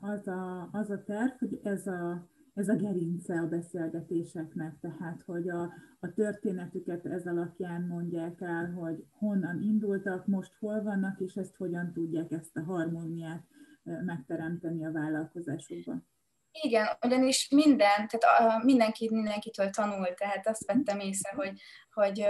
az 0.00 0.28
a, 0.28 0.68
az 0.72 0.90
a 0.90 1.02
terv, 1.04 1.30
hogy 1.38 1.60
ez 1.62 1.86
a 1.86 2.28
ez 2.60 2.68
a 2.68 2.74
gerince 2.74 3.40
a 3.40 3.48
beszélgetéseknek, 3.48 4.78
tehát 4.80 5.22
hogy 5.26 5.48
a, 5.48 5.62
a 6.00 6.12
történetüket 6.14 7.06
ez 7.06 7.26
alapján 7.26 7.82
mondják 7.82 8.40
el, 8.40 8.72
hogy 8.72 9.04
honnan 9.10 9.62
indultak, 9.62 10.26
most 10.26 10.52
hol 10.58 10.82
vannak, 10.82 11.20
és 11.20 11.34
ezt 11.34 11.56
hogyan 11.56 11.92
tudják 11.92 12.30
ezt 12.30 12.56
a 12.56 12.62
harmóniát 12.62 13.42
megteremteni 13.82 14.84
a 14.84 14.92
vállalkozásukban. 14.92 16.06
Igen, 16.52 16.86
ugyanis 17.02 17.48
minden, 17.50 18.08
tehát 18.08 18.62
mindenki 18.62 19.08
mindenkitől 19.12 19.70
tanul, 19.70 20.14
tehát 20.14 20.48
azt 20.48 20.66
vettem 20.66 20.98
észre, 20.98 21.30
hogy, 21.34 21.60
hogy 21.92 22.26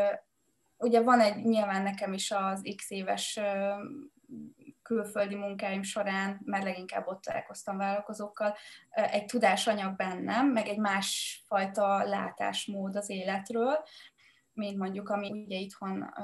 ugye 0.78 1.02
van 1.02 1.20
egy, 1.20 1.44
nyilván 1.44 1.82
nekem 1.82 2.12
is 2.12 2.30
az 2.30 2.74
x 2.76 2.90
éves 2.90 3.40
külföldi 4.90 5.34
munkáim 5.34 5.82
során, 5.82 6.40
mert 6.44 6.64
leginkább 6.64 7.06
ott 7.06 7.22
találkoztam 7.22 7.76
vállalkozókkal, 7.76 8.56
egy 8.90 9.24
tudásanyag 9.24 9.96
bennem, 9.96 10.46
meg 10.46 10.68
egy 10.68 10.78
másfajta 10.78 12.04
látásmód 12.04 12.96
az 12.96 13.10
életről, 13.10 13.82
mint 14.52 14.78
mondjuk, 14.78 15.08
ami 15.08 15.30
ugye 15.30 15.56
itthon 15.56 16.14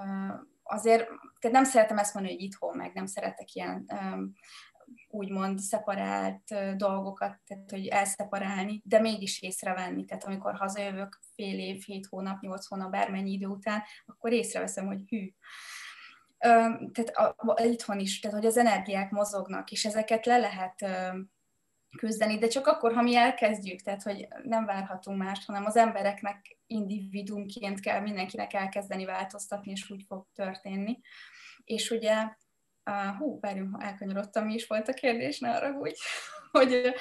azért, 0.62 1.06
tehát 1.38 1.56
nem 1.56 1.64
szeretem 1.64 1.98
ezt 1.98 2.14
mondani, 2.14 2.34
hogy 2.34 2.44
itthon, 2.44 2.76
meg 2.76 2.92
nem 2.94 3.06
szeretek 3.06 3.54
ilyen 3.54 3.86
úgymond 5.08 5.58
szeparált 5.58 6.76
dolgokat, 6.76 7.40
tehát 7.46 7.70
hogy 7.70 7.86
elszeparálni, 7.86 8.82
de 8.84 9.00
mégis 9.00 9.42
észrevenni. 9.42 10.04
Tehát 10.04 10.24
amikor 10.24 10.54
hazajövök 10.54 11.18
fél 11.34 11.58
év, 11.58 11.82
hét 11.82 12.06
hónap, 12.06 12.40
nyolc 12.40 12.66
hónap, 12.66 12.90
bármennyi 12.90 13.32
idő 13.32 13.46
után, 13.46 13.82
akkor 14.06 14.32
észreveszem, 14.32 14.86
hogy 14.86 15.00
hű, 15.08 15.32
tehát 16.38 17.10
a, 17.12 17.34
a, 17.36 17.62
itthon 17.62 17.98
is, 17.98 18.20
tehát 18.20 18.36
hogy 18.36 18.46
az 18.46 18.56
energiák 18.56 19.10
mozognak, 19.10 19.70
és 19.70 19.84
ezeket 19.84 20.26
le 20.26 20.38
lehet 20.38 20.84
küzdeni, 21.96 22.38
de 22.38 22.46
csak 22.48 22.66
akkor, 22.66 22.94
ha 22.94 23.02
mi 23.02 23.16
elkezdjük, 23.16 23.80
tehát 23.80 24.02
hogy 24.02 24.28
nem 24.42 24.64
várhatunk 24.64 25.18
mást, 25.18 25.46
hanem 25.46 25.64
az 25.64 25.76
embereknek 25.76 26.58
individumként 26.66 27.80
kell 27.80 28.00
mindenkinek 28.00 28.52
elkezdeni 28.52 29.04
változtatni, 29.04 29.70
és 29.70 29.90
úgy 29.90 30.04
fog 30.06 30.26
történni. 30.34 30.98
És 31.64 31.90
ugye, 31.90 32.24
uh, 32.90 33.16
hú, 33.18 33.40
várjunk, 33.40 33.76
ha 33.76 33.86
elkanyarodtam, 33.86 34.44
mi 34.44 34.54
is 34.54 34.66
volt 34.66 34.88
a 34.88 34.92
kérdés, 34.92 35.38
ne 35.38 35.50
arra, 35.50 35.72
hogy, 35.80 35.96
hogy 36.50 36.94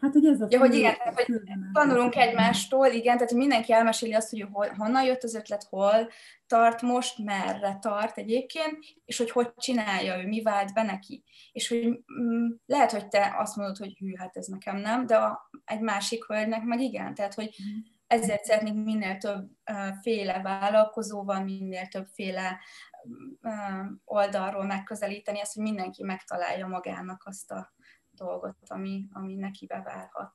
Hát, 0.00 0.12
hogy 0.12 0.26
ez 0.26 0.40
a 0.40 0.46
ja, 0.50 0.58
hogy 0.58 0.74
igen, 0.74 0.96
tehát, 0.96 1.14
hogy 1.14 1.40
tanulunk 1.72 2.16
egymástól, 2.16 2.86
igen, 2.86 3.16
tehát 3.16 3.32
mindenki 3.32 3.72
elmeséli 3.72 4.12
azt, 4.12 4.30
hogy 4.30 4.46
hol, 4.52 4.68
honnan 4.76 5.04
jött 5.04 5.22
az 5.22 5.34
ötlet, 5.34 5.66
hol 5.70 6.10
tart 6.46 6.82
most, 6.82 7.18
merre 7.18 7.78
tart 7.80 8.18
egyébként, 8.18 8.78
és 9.04 9.18
hogy 9.18 9.30
hogy 9.30 9.54
csinálja 9.56 10.22
ő, 10.22 10.26
mi 10.26 10.42
vált 10.42 10.74
be 10.74 10.82
neki. 10.82 11.24
És 11.52 11.68
hogy 11.68 11.86
mm, 12.20 12.48
lehet, 12.66 12.90
hogy 12.90 13.08
te 13.08 13.34
azt 13.38 13.56
mondod, 13.56 13.76
hogy 13.76 13.96
hű, 13.98 14.14
hát 14.16 14.36
ez 14.36 14.46
nekem 14.46 14.76
nem, 14.76 15.06
de 15.06 15.16
a, 15.16 15.50
egy 15.64 15.80
másik 15.80 16.24
hölgynek 16.24 16.62
meg 16.62 16.80
igen, 16.80 17.14
tehát 17.14 17.34
hogy 17.34 17.56
mm. 17.62 17.78
ezért 18.06 18.44
szeretnék 18.44 18.74
minél 18.74 19.16
több 19.16 19.50
uh, 19.72 19.94
féle 20.02 20.42
vállalkozóval, 20.42 21.44
minél 21.44 21.86
többféle 21.86 22.58
uh, 23.40 23.86
oldalról 24.04 24.64
megközelíteni 24.64 25.40
ezt, 25.40 25.54
hogy 25.54 25.62
mindenki 25.62 26.02
megtalálja 26.02 26.66
magának 26.66 27.22
azt 27.26 27.50
a 27.50 27.72
dolgot, 28.24 28.56
ami, 28.66 29.08
ami 29.12 29.34
neki 29.34 29.66
bevárhat. 29.66 30.32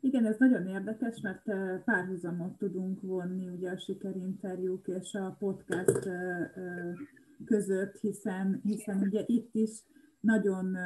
Igen, 0.00 0.26
ez 0.26 0.36
nagyon 0.38 0.66
érdekes, 0.66 1.20
mert 1.20 1.42
párhuzamot 1.84 2.58
tudunk 2.58 3.00
vonni 3.00 3.48
ugye 3.48 3.70
a 3.70 3.78
sikerinterjúk 3.78 4.88
és 4.88 5.14
a 5.14 5.36
podcast 5.38 6.08
között, 7.44 7.96
hiszen, 7.96 8.60
hiszen 8.62 9.00
ugye 9.00 9.22
itt 9.26 9.54
is 9.54 9.82
nagyon 10.20 10.76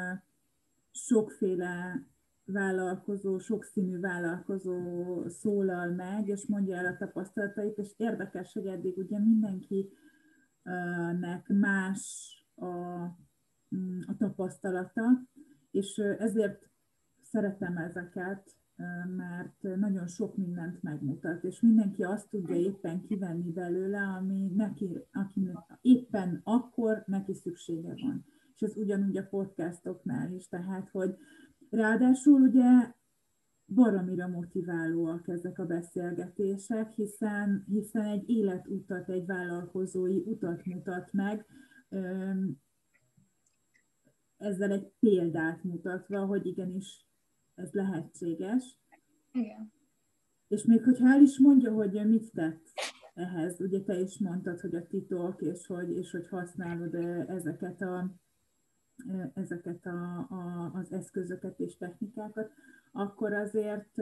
sokféle 0.90 2.06
vállalkozó, 2.44 3.38
sokszínű 3.38 4.00
vállalkozó 4.00 5.28
szólal 5.28 5.88
meg, 5.88 6.28
és 6.28 6.46
mondja 6.46 6.76
el 6.76 6.86
a 6.86 6.96
tapasztalatait, 6.96 7.78
és 7.78 7.94
érdekes, 7.96 8.52
hogy 8.52 8.66
eddig 8.66 8.98
ugye 8.98 9.18
mindenkinek 9.18 9.88
más 11.46 12.32
a, 12.54 12.66
mm, 13.76 14.00
a 14.06 14.16
tapasztalata, 14.18 15.02
és 15.70 15.96
ezért 15.98 16.68
szeretem 17.22 17.76
ezeket, 17.76 18.54
mert 19.16 19.62
nagyon 19.76 20.06
sok 20.06 20.36
mindent 20.36 20.82
megmutat, 20.82 21.44
és 21.44 21.60
mindenki 21.60 22.02
azt 22.02 22.28
tudja 22.28 22.54
éppen 22.54 23.00
kivenni 23.00 23.52
belőle, 23.52 24.00
ami 24.00 24.52
neki, 24.54 25.06
aki 25.12 25.50
éppen 25.80 26.40
akkor 26.44 27.02
neki 27.06 27.34
szüksége 27.34 27.94
van. 28.02 28.24
És 28.54 28.60
ez 28.60 28.76
ugyanúgy 28.76 29.16
a 29.16 29.26
podcastoknál 29.26 30.32
is, 30.32 30.48
tehát, 30.48 30.88
hogy 30.88 31.16
ráadásul 31.70 32.40
ugye 32.40 32.92
baromira 33.66 34.28
motiválóak 34.28 35.28
ezek 35.28 35.58
a 35.58 35.66
beszélgetések, 35.66 36.90
hiszen, 36.90 37.64
hiszen 37.68 38.04
egy 38.04 38.28
életutat, 38.28 39.08
egy 39.08 39.26
vállalkozói 39.26 40.22
utat 40.24 40.64
mutat 40.64 41.12
meg, 41.12 41.46
ezzel 44.40 44.70
egy 44.70 44.92
példát 45.00 45.64
mutatva, 45.64 46.24
hogy 46.24 46.46
igenis 46.46 47.06
ez 47.54 47.72
lehetséges. 47.72 48.78
Igen. 49.32 49.72
És 50.48 50.64
még 50.64 50.82
hogyha 50.82 51.08
el 51.08 51.22
is 51.22 51.38
mondja, 51.38 51.72
hogy 51.72 52.08
mit 52.08 52.32
tett 52.32 52.62
ehhez, 53.14 53.60
ugye 53.60 53.80
te 53.80 54.00
is 54.00 54.18
mondtad, 54.18 54.60
hogy 54.60 54.74
a 54.74 54.86
titok, 54.86 55.42
és 55.42 55.66
hogy, 55.66 55.90
és 55.90 56.10
hogy 56.10 56.28
használod 56.28 56.94
ezeket, 57.28 57.80
a, 57.80 58.14
ezeket 59.34 59.86
a, 59.86 60.18
a, 60.18 60.70
az 60.74 60.92
eszközöket 60.92 61.60
és 61.60 61.76
technikákat, 61.76 62.50
akkor 62.92 63.32
azért 63.32 63.94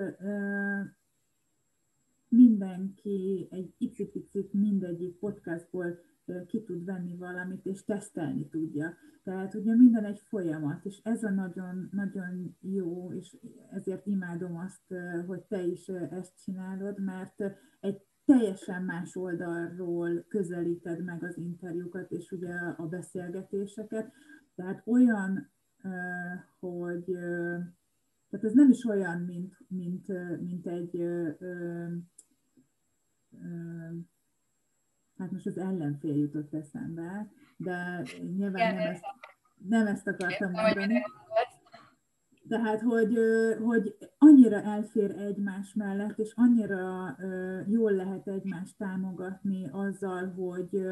mindenki 2.28 3.48
egy 3.50 3.74
icipicit 3.78 4.52
mindegyik 4.52 5.18
podcastból 5.18 5.98
ki 6.46 6.62
tud 6.62 6.84
venni 6.84 7.16
valamit, 7.16 7.66
és 7.66 7.84
tesztelni 7.84 8.48
tudja. 8.48 8.94
Tehát 9.24 9.54
ugye 9.54 9.74
minden 9.74 10.04
egy 10.04 10.20
folyamat, 10.20 10.84
és 10.84 11.00
ez 11.02 11.22
a 11.22 11.30
nagyon, 11.30 11.88
nagyon 11.92 12.56
jó, 12.60 13.12
és 13.12 13.36
ezért 13.70 14.06
imádom 14.06 14.56
azt, 14.56 14.94
hogy 15.26 15.40
te 15.40 15.62
is 15.62 15.88
ezt 15.88 16.42
csinálod, 16.42 17.04
mert 17.04 17.42
egy 17.80 18.02
teljesen 18.24 18.82
más 18.82 19.16
oldalról 19.16 20.24
közelíted 20.28 21.04
meg 21.04 21.24
az 21.24 21.36
interjúkat, 21.36 22.10
és 22.10 22.30
ugye 22.30 22.54
a 22.54 22.86
beszélgetéseket. 22.86 24.12
Tehát 24.54 24.82
olyan, 24.86 25.50
hogy 26.58 27.04
tehát 28.30 28.44
ez 28.46 28.52
nem 28.52 28.70
is 28.70 28.84
olyan, 28.84 29.20
mint, 29.20 29.56
mint, 29.68 30.06
mint 30.40 30.66
egy 30.66 31.02
hát 35.18 35.30
most 35.30 35.46
az 35.46 35.58
ellenfél 35.58 36.16
jutott 36.16 36.54
eszembe, 36.54 37.30
de 37.56 38.02
nyilván 38.36 38.74
nem 38.74 38.86
ezt, 38.86 39.04
nem 39.68 39.86
ezt 39.86 40.06
akartam 40.06 40.50
mondani. 40.50 41.02
Tehát, 42.48 42.80
hogy, 42.80 43.18
hogy 43.62 43.96
annyira 44.18 44.62
elfér 44.62 45.10
egymás 45.10 45.74
mellett, 45.74 46.18
és 46.18 46.32
annyira 46.36 47.16
jól 47.66 47.92
lehet 47.92 48.28
egymást 48.28 48.76
támogatni 48.76 49.68
azzal, 49.72 50.28
hogy, 50.30 50.86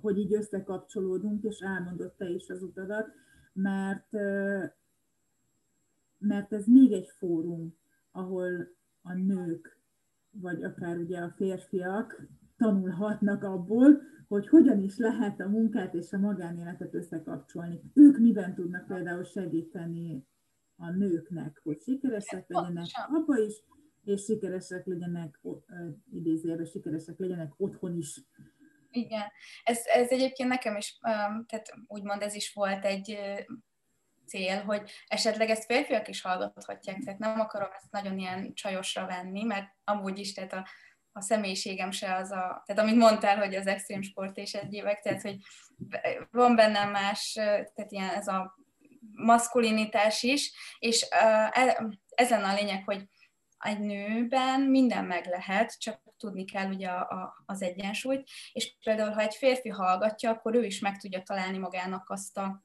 hogy 0.00 0.18
így 0.18 0.34
összekapcsolódunk, 0.34 1.42
és 1.42 1.58
elmondott 1.58 2.16
te 2.16 2.28
is 2.28 2.48
az 2.48 2.62
utadat, 2.62 3.08
mert, 3.52 4.12
mert 6.18 6.52
ez 6.52 6.66
még 6.66 6.92
egy 6.92 7.08
fórum, 7.18 7.74
ahol 8.12 8.68
a 9.02 9.12
nők, 9.12 9.78
vagy 10.30 10.62
akár 10.62 10.96
ugye 10.96 11.18
a 11.18 11.34
férfiak 11.36 12.26
tanulhatnak 12.56 13.42
abból, 13.42 14.00
hogy 14.28 14.48
hogyan 14.48 14.82
is 14.82 14.96
lehet 14.96 15.40
a 15.40 15.48
munkát 15.48 15.94
és 15.94 16.12
a 16.12 16.18
magánéletet 16.18 16.94
összekapcsolni. 16.94 17.80
Ők 17.94 18.18
miben 18.18 18.54
tudnak 18.54 18.86
például 18.86 19.24
segíteni 19.24 20.26
a 20.76 20.90
nőknek, 20.90 21.60
hogy 21.62 21.80
sikeresek 21.80 22.44
legyenek 22.48 22.86
abba 23.08 23.38
is, 23.38 23.54
és 24.04 24.24
sikeresek 24.24 24.86
legyenek, 24.86 25.40
idézőjelben 26.12 26.66
sikeresek 26.66 27.18
legyenek 27.18 27.52
otthon 27.56 27.96
is. 27.96 28.20
Igen, 28.90 29.22
ez, 29.64 29.78
ez 29.94 30.10
egyébként 30.10 30.48
nekem 30.48 30.76
is, 30.76 30.98
tehát 31.46 31.74
úgymond 31.86 32.22
ez 32.22 32.34
is 32.34 32.52
volt 32.52 32.84
egy 32.84 33.18
cél, 34.26 34.62
hogy 34.62 34.90
esetleg 35.06 35.48
ezt 35.48 35.64
férfiak 35.64 36.08
is 36.08 36.20
hallgathatják, 36.20 36.98
tehát 36.98 37.18
nem 37.18 37.40
akarom 37.40 37.68
ezt 37.72 37.90
nagyon 37.90 38.18
ilyen 38.18 38.54
csajosra 38.54 39.06
venni, 39.06 39.42
mert 39.42 39.68
amúgy 39.84 40.18
is, 40.18 40.32
tehát 40.32 40.52
a 40.52 40.66
a 41.16 41.20
személyiségem 41.20 41.90
se 41.90 42.14
az 42.14 42.30
a, 42.30 42.62
tehát 42.66 42.82
amit 42.82 42.96
mondtál, 42.96 43.38
hogy 43.38 43.54
az 43.54 43.66
extrém 43.66 44.02
sport 44.02 44.36
és 44.36 44.54
egyébek, 44.54 45.00
tehát 45.00 45.22
hogy 45.22 45.36
van 46.30 46.54
bennem 46.54 46.90
más, 46.90 47.32
tehát 47.32 47.86
ilyen 47.88 48.08
ez 48.08 48.28
a 48.28 48.58
maszkulinitás 49.12 50.22
is, 50.22 50.52
és 50.78 51.06
e, 51.10 51.52
ez 52.14 52.30
lenne 52.30 52.48
a 52.48 52.54
lényeg, 52.54 52.84
hogy 52.84 53.08
egy 53.58 53.78
nőben 53.78 54.60
minden 54.60 55.04
meg 55.04 55.26
lehet, 55.26 55.78
csak 55.78 56.00
tudni 56.16 56.44
kell 56.44 56.68
ugye 56.68 56.88
a, 56.88 57.00
a, 57.00 57.42
az 57.46 57.62
egyensúlyt, 57.62 58.28
és 58.52 58.76
például, 58.84 59.12
ha 59.12 59.20
egy 59.20 59.34
férfi 59.34 59.68
hallgatja, 59.68 60.30
akkor 60.30 60.54
ő 60.54 60.64
is 60.64 60.80
meg 60.80 60.96
tudja 60.96 61.22
találni 61.22 61.58
magának 61.58 62.10
azt 62.10 62.38
a 62.38 62.64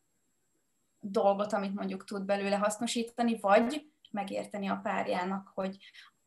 dolgot, 0.99 1.53
amit 1.53 1.73
mondjuk 1.73 2.03
tud 2.03 2.25
belőle 2.25 2.55
hasznosítani, 2.55 3.39
vagy 3.39 3.91
megérteni 4.11 4.67
a 4.67 4.79
párjának, 4.83 5.51
hogy 5.53 5.77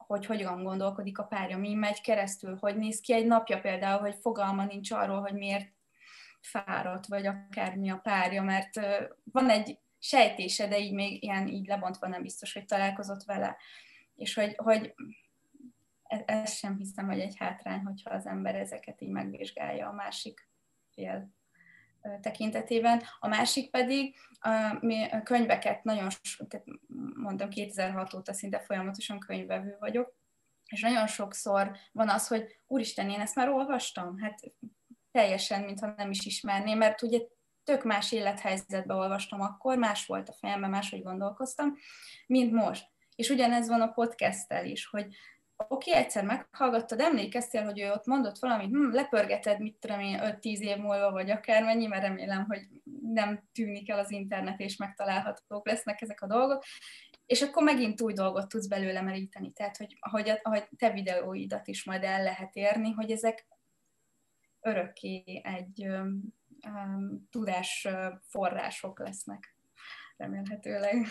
hogy 0.07 0.27
hogyan 0.27 0.63
gondolkodik 0.63 1.19
a 1.19 1.25
párja, 1.25 1.59
mi 1.59 1.75
megy 1.75 2.01
keresztül, 2.01 2.57
hogy 2.61 2.77
néz 2.77 3.01
ki 3.01 3.13
egy 3.13 3.27
napja 3.27 3.61
például, 3.61 4.01
hogy 4.01 4.15
fogalma 4.21 4.65
nincs 4.65 4.91
arról, 4.91 5.21
hogy 5.21 5.35
miért 5.35 5.73
fáradt, 6.41 7.07
vagy 7.07 7.27
akármi 7.27 7.91
a 7.91 7.97
párja, 7.97 8.43
mert 8.43 8.81
van 9.25 9.51
egy 9.51 9.79
sejtése, 9.99 10.69
de 10.69 10.79
így 10.79 10.93
még 10.93 11.23
ilyen 11.23 11.49
így 11.49 11.67
lebontva 11.67 12.09
nem 12.09 12.23
biztos, 12.23 12.53
hogy 12.53 12.65
találkozott 12.65 13.25
vele. 13.25 13.57
És 14.15 14.35
hogy, 14.35 14.55
hogy 14.57 14.95
ez, 16.03 16.21
ez 16.27 16.53
sem 16.53 16.77
hiszem, 16.77 17.07
hogy 17.07 17.21
egy 17.21 17.37
hátrány, 17.39 17.81
hogyha 17.81 18.11
az 18.11 18.27
ember 18.27 18.55
ezeket 18.55 19.01
így 19.01 19.11
megvizsgálja 19.11 19.89
a 19.89 19.93
másik 19.93 20.49
fél 20.95 21.31
tekintetében. 22.21 23.03
A 23.19 23.29
másik 23.29 23.71
pedig, 23.71 24.17
mi 24.81 25.09
a 25.11 25.23
könyveket 25.23 25.85
nagyon, 25.85 26.09
tehát 26.49 26.67
mondom 27.15 27.49
2006 27.49 28.15
óta 28.15 28.33
szinte 28.33 28.59
folyamatosan 28.61 29.19
könyvvevő 29.19 29.77
vagyok, 29.79 30.15
és 30.67 30.81
nagyon 30.81 31.07
sokszor 31.07 31.77
van 31.93 32.09
az, 32.09 32.27
hogy 32.29 32.57
úristen, 32.67 33.11
én 33.11 33.21
ezt 33.21 33.35
már 33.35 33.49
olvastam, 33.49 34.19
hát 34.19 34.41
teljesen, 35.11 35.63
mintha 35.63 35.95
nem 35.97 36.11
is 36.11 36.27
ismerném, 36.27 36.79
mert 36.79 37.03
ugye 37.03 37.19
tök 37.65 37.85
más 37.85 38.13
élethelyzetben 38.13 38.97
olvastam 38.97 39.41
akkor, 39.41 39.79
más 39.79 40.07
volt 40.07 40.29
a 40.29 40.33
fejemben, 40.33 40.71
máshogy 40.71 41.03
gondolkoztam, 41.03 41.77
mint 42.27 42.53
most. 42.53 42.87
És 43.15 43.29
ugyanez 43.29 43.69
van 43.69 43.81
a 43.81 43.93
podcasttel 43.93 44.67
is, 44.67 44.87
hogy 44.87 45.07
oké, 45.69 45.91
okay, 45.91 46.03
egyszer 46.03 46.25
meghallgattad, 46.25 47.01
emlékeztél, 47.01 47.65
hogy 47.65 47.81
ő 47.81 47.91
ott 47.91 48.07
mondott 48.07 48.39
valamit, 48.39 48.69
hm, 48.69 48.91
lepörgeted, 48.91 49.61
mit 49.61 49.77
tudom 49.81 50.01
én, 50.01 50.21
5-10 50.23 50.61
év 50.61 50.77
múlva, 50.77 51.11
vagy 51.11 51.31
akármennyi, 51.31 51.87
mert 51.87 52.03
remélem, 52.03 52.45
hogy 52.45 52.61
nem 53.03 53.43
tűnik 53.53 53.91
el 53.91 53.99
az 53.99 54.11
internet, 54.11 54.61
és 54.61 54.77
megtalálhatók 54.77 55.67
lesznek 55.67 56.01
ezek 56.01 56.21
a 56.21 56.27
dolgok, 56.27 56.63
és 57.27 57.43
akkor 57.43 57.63
megint 57.63 58.01
új 58.01 58.13
dolgot 58.13 58.49
tudsz 58.49 58.67
belőle 58.67 59.01
meríteni. 59.01 59.53
Tehát, 59.53 59.77
hogy 59.77 59.97
ahogy, 60.01 60.41
ahogy 60.43 60.69
te 60.77 60.91
videóidat 60.91 61.67
is 61.67 61.85
majd 61.85 62.03
el 62.03 62.23
lehet 62.23 62.55
érni, 62.55 62.91
hogy 62.91 63.11
ezek 63.11 63.47
örökké 64.61 65.41
egy 65.45 65.87
um, 65.87 67.29
tudás 67.31 67.89
források 68.29 68.99
lesznek, 68.99 69.57
remélhetőleg. 70.17 71.07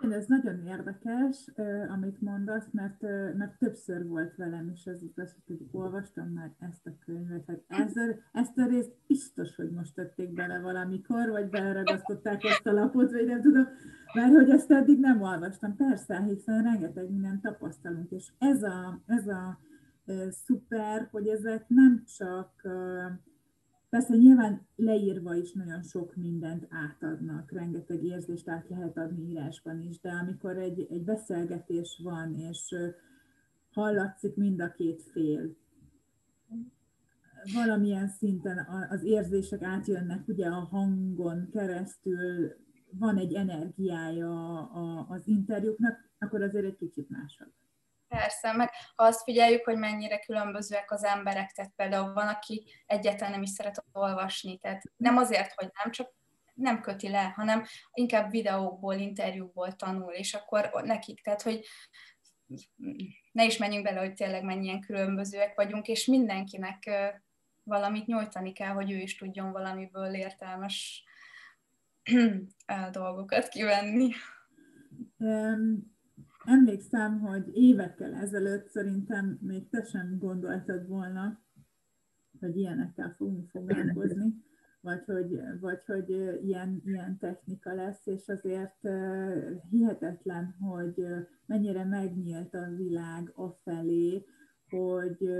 Ez 0.00 0.26
nagyon 0.26 0.66
érdekes, 0.66 1.44
amit 1.88 2.20
mondasz, 2.20 2.68
mert, 2.70 3.02
mert 3.36 3.58
többször 3.58 4.06
volt 4.06 4.36
velem 4.36 4.70
is 4.70 4.86
az 4.86 5.02
igaz, 5.02 5.36
hogy 5.46 5.68
olvastam 5.70 6.28
már 6.28 6.52
ezt 6.58 6.86
a 6.86 6.90
könyvet. 7.04 7.62
Hát 7.68 7.86
ezt, 7.86 7.98
ezt 8.32 8.58
a 8.58 8.66
részt 8.66 8.92
biztos, 9.06 9.56
hogy 9.56 9.70
most 9.70 9.94
tették 9.94 10.32
bele 10.32 10.60
valamikor, 10.60 11.28
vagy 11.28 11.48
beleragasztották 11.48 12.44
ezt 12.44 12.66
a 12.66 12.72
lapot, 12.72 13.12
vagy 13.12 13.26
nem 13.26 13.40
tudom, 13.40 13.66
mert 14.14 14.34
hogy 14.34 14.50
ezt 14.50 14.70
eddig 14.70 14.98
nem 14.98 15.22
olvastam. 15.22 15.76
Persze, 15.76 16.22
hiszen 16.22 16.62
rengeteg 16.62 17.10
mindent 17.10 17.42
tapasztalunk, 17.42 18.10
és 18.10 18.32
ez 18.38 18.62
a, 18.62 19.00
ez 19.06 19.28
a 19.28 19.58
szuper, 20.30 21.08
hogy 21.10 21.26
ezek 21.26 21.64
nem 21.68 22.04
csak 22.04 22.68
Persze 23.88 24.16
nyilván 24.16 24.66
leírva 24.76 25.34
is 25.34 25.52
nagyon 25.52 25.82
sok 25.82 26.16
mindent 26.16 26.66
átadnak, 26.70 27.52
rengeteg 27.52 28.04
érzést 28.04 28.48
át 28.48 28.68
lehet 28.68 28.98
adni 28.98 29.30
írásban 29.30 29.80
is, 29.80 30.00
de 30.00 30.10
amikor 30.10 30.56
egy, 30.56 30.86
egy 30.90 31.04
beszélgetés 31.04 32.00
van, 32.02 32.34
és 32.34 32.74
hallatszik 33.70 34.36
mind 34.36 34.60
a 34.60 34.72
két 34.72 35.02
fél, 35.02 35.56
valamilyen 37.54 38.08
szinten 38.08 38.66
az 38.90 39.02
érzések 39.04 39.62
átjönnek 39.62 40.28
ugye 40.28 40.46
a 40.46 40.68
hangon 40.70 41.48
keresztül, 41.50 42.52
van 42.90 43.16
egy 43.16 43.34
energiája 43.34 44.62
az 45.08 45.26
interjúknak, 45.26 46.10
akkor 46.18 46.42
azért 46.42 46.64
egy 46.64 46.76
kicsit 46.76 47.08
másabb. 47.08 47.52
Persze, 48.08 48.52
meg 48.52 48.70
ha 48.94 49.04
azt 49.04 49.22
figyeljük, 49.22 49.64
hogy 49.64 49.76
mennyire 49.76 50.18
különbözőek 50.18 50.90
az 50.90 51.04
emberek, 51.04 51.52
tehát 51.52 51.72
például 51.76 52.12
van, 52.12 52.28
aki 52.28 52.64
egyáltalán 52.86 53.32
nem 53.32 53.42
is 53.42 53.50
szeret 53.50 53.84
olvasni, 53.92 54.58
tehát 54.58 54.82
nem 54.96 55.16
azért, 55.16 55.52
hogy 55.52 55.70
nem, 55.82 55.92
csak 55.92 56.12
nem 56.54 56.80
köti 56.80 57.08
le, 57.08 57.32
hanem 57.36 57.64
inkább 57.92 58.30
videókból, 58.30 58.94
interjúból 58.94 59.72
tanul, 59.72 60.12
és 60.12 60.34
akkor 60.34 60.70
nekik, 60.84 61.20
tehát 61.20 61.42
hogy 61.42 61.64
ne 63.32 63.44
is 63.44 63.56
menjünk 63.56 63.84
bele, 63.84 64.00
hogy 64.00 64.14
tényleg 64.14 64.44
mennyien 64.44 64.80
különbözőek 64.80 65.54
vagyunk, 65.54 65.88
és 65.88 66.06
mindenkinek 66.06 66.90
valamit 67.62 68.06
nyújtani 68.06 68.52
kell, 68.52 68.72
hogy 68.72 68.90
ő 68.90 68.96
is 68.96 69.16
tudjon 69.16 69.52
valamiből 69.52 70.14
értelmes 70.14 71.04
dolgokat 72.90 73.48
kivenni. 73.48 74.12
Um 75.16 75.97
emlékszem, 76.48 77.20
hogy 77.20 77.50
évekkel 77.52 78.14
ezelőtt 78.14 78.68
szerintem 78.68 79.38
még 79.40 79.68
te 79.68 79.82
sem 79.82 80.18
gondoltad 80.18 80.88
volna, 80.88 81.40
hogy 82.40 82.56
ilyenekkel 82.56 83.14
fogunk 83.16 83.48
foglalkozni, 83.48 84.34
vagy 84.80 85.04
hogy, 85.04 85.40
vagy 85.60 85.84
hogy 85.84 86.10
ilyen, 86.44 86.82
ilyen 86.84 87.18
technika 87.18 87.74
lesz, 87.74 88.06
és 88.06 88.28
azért 88.28 88.88
hihetetlen, 89.70 90.56
hogy 90.60 91.04
mennyire 91.46 91.84
megnyílt 91.84 92.54
a 92.54 92.74
világ 92.76 93.32
afelé, 93.34 94.24
hogy 94.68 95.30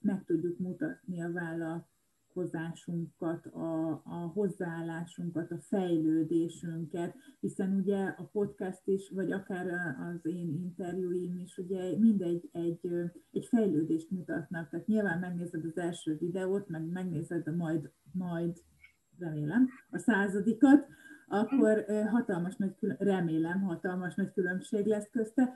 meg 0.00 0.24
tudjuk 0.24 0.58
mutatni 0.58 1.22
a 1.22 1.32
vállalat 1.32 1.86
vonatkozásunkat, 2.34 3.46
a, 3.46 3.90
a 4.04 4.30
hozzáállásunkat, 4.34 5.50
a 5.50 5.58
fejlődésünket, 5.60 7.14
hiszen 7.40 7.72
ugye 7.72 8.04
a 8.04 8.28
podcast 8.32 8.82
is, 8.84 9.10
vagy 9.14 9.32
akár 9.32 9.66
az 9.98 10.26
én 10.26 10.54
interjúim 10.54 11.38
is, 11.38 11.58
ugye 11.58 11.98
mindegy 11.98 12.48
egy, 12.52 12.88
egy 13.30 13.46
fejlődést 13.46 14.10
mutatnak. 14.10 14.70
Tehát 14.70 14.86
nyilván 14.86 15.18
megnézed 15.18 15.64
az 15.64 15.76
első 15.76 16.16
videót, 16.16 16.68
meg 16.68 16.86
megnézed 16.86 17.56
majd, 17.56 17.90
majd 18.12 18.56
remélem, 19.18 19.68
a 19.90 19.98
századikat, 19.98 20.86
akkor 21.26 21.84
hatalmas 22.10 22.56
nagy, 22.56 22.74
remélem, 22.98 23.60
hatalmas 23.60 24.14
nagy 24.14 24.32
különbség 24.32 24.86
lesz 24.86 25.08
közte, 25.10 25.54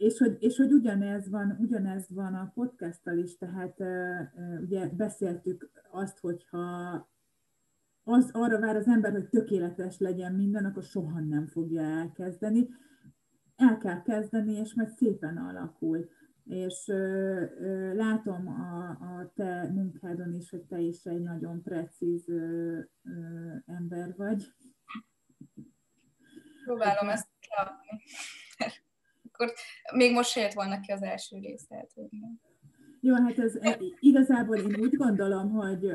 és 0.00 0.18
hogy, 0.18 0.36
és 0.38 0.56
hogy 0.56 0.72
ugyanez 0.72 1.28
van, 1.28 1.56
ugyanez 1.60 2.10
van 2.10 2.34
a 2.34 2.50
podcasttal 2.54 3.18
is, 3.18 3.36
tehát 3.36 3.80
ugye 4.60 4.88
beszéltük 4.88 5.70
azt, 5.90 6.18
hogyha 6.18 6.68
az, 8.04 8.30
arra 8.32 8.60
vár 8.60 8.76
az 8.76 8.86
ember, 8.86 9.12
hogy 9.12 9.28
tökéletes 9.28 9.98
legyen 9.98 10.34
minden, 10.34 10.64
akkor 10.64 10.82
soha 10.82 11.20
nem 11.20 11.46
fogja 11.46 11.82
elkezdeni. 11.82 12.68
El 13.56 13.78
kell 13.78 14.02
kezdeni, 14.02 14.52
és 14.52 14.74
majd 14.74 14.88
szépen 14.88 15.36
alakul. 15.36 16.08
És 16.44 16.86
uh, 16.86 17.42
uh, 17.60 17.94
látom 17.94 18.48
a, 18.48 18.88
a 18.88 19.32
te 19.34 19.70
munkádon 19.72 20.34
is, 20.34 20.50
hogy 20.50 20.62
te 20.62 20.78
is 20.78 21.04
egy 21.04 21.22
nagyon 21.22 21.62
precíz 21.62 22.28
uh, 22.28 22.78
uh, 23.02 23.62
ember 23.66 24.14
vagy. 24.16 24.54
Próbálom 26.64 27.08
ezt 27.08 27.28
leadni 27.56 28.02
akkor 29.40 29.54
még 29.98 30.12
most 30.12 30.30
se 30.30 30.40
jött 30.40 30.52
volna 30.52 30.80
ki 30.80 30.92
az 30.92 31.02
első 31.02 31.38
rész, 31.38 31.66
tehát 31.66 31.90
Jó, 33.00 33.14
hát 33.14 33.38
ez 33.38 33.56
e, 33.56 33.78
igazából 34.00 34.56
én 34.56 34.80
úgy 34.80 34.96
gondolom, 34.96 35.50
hogy 35.50 35.92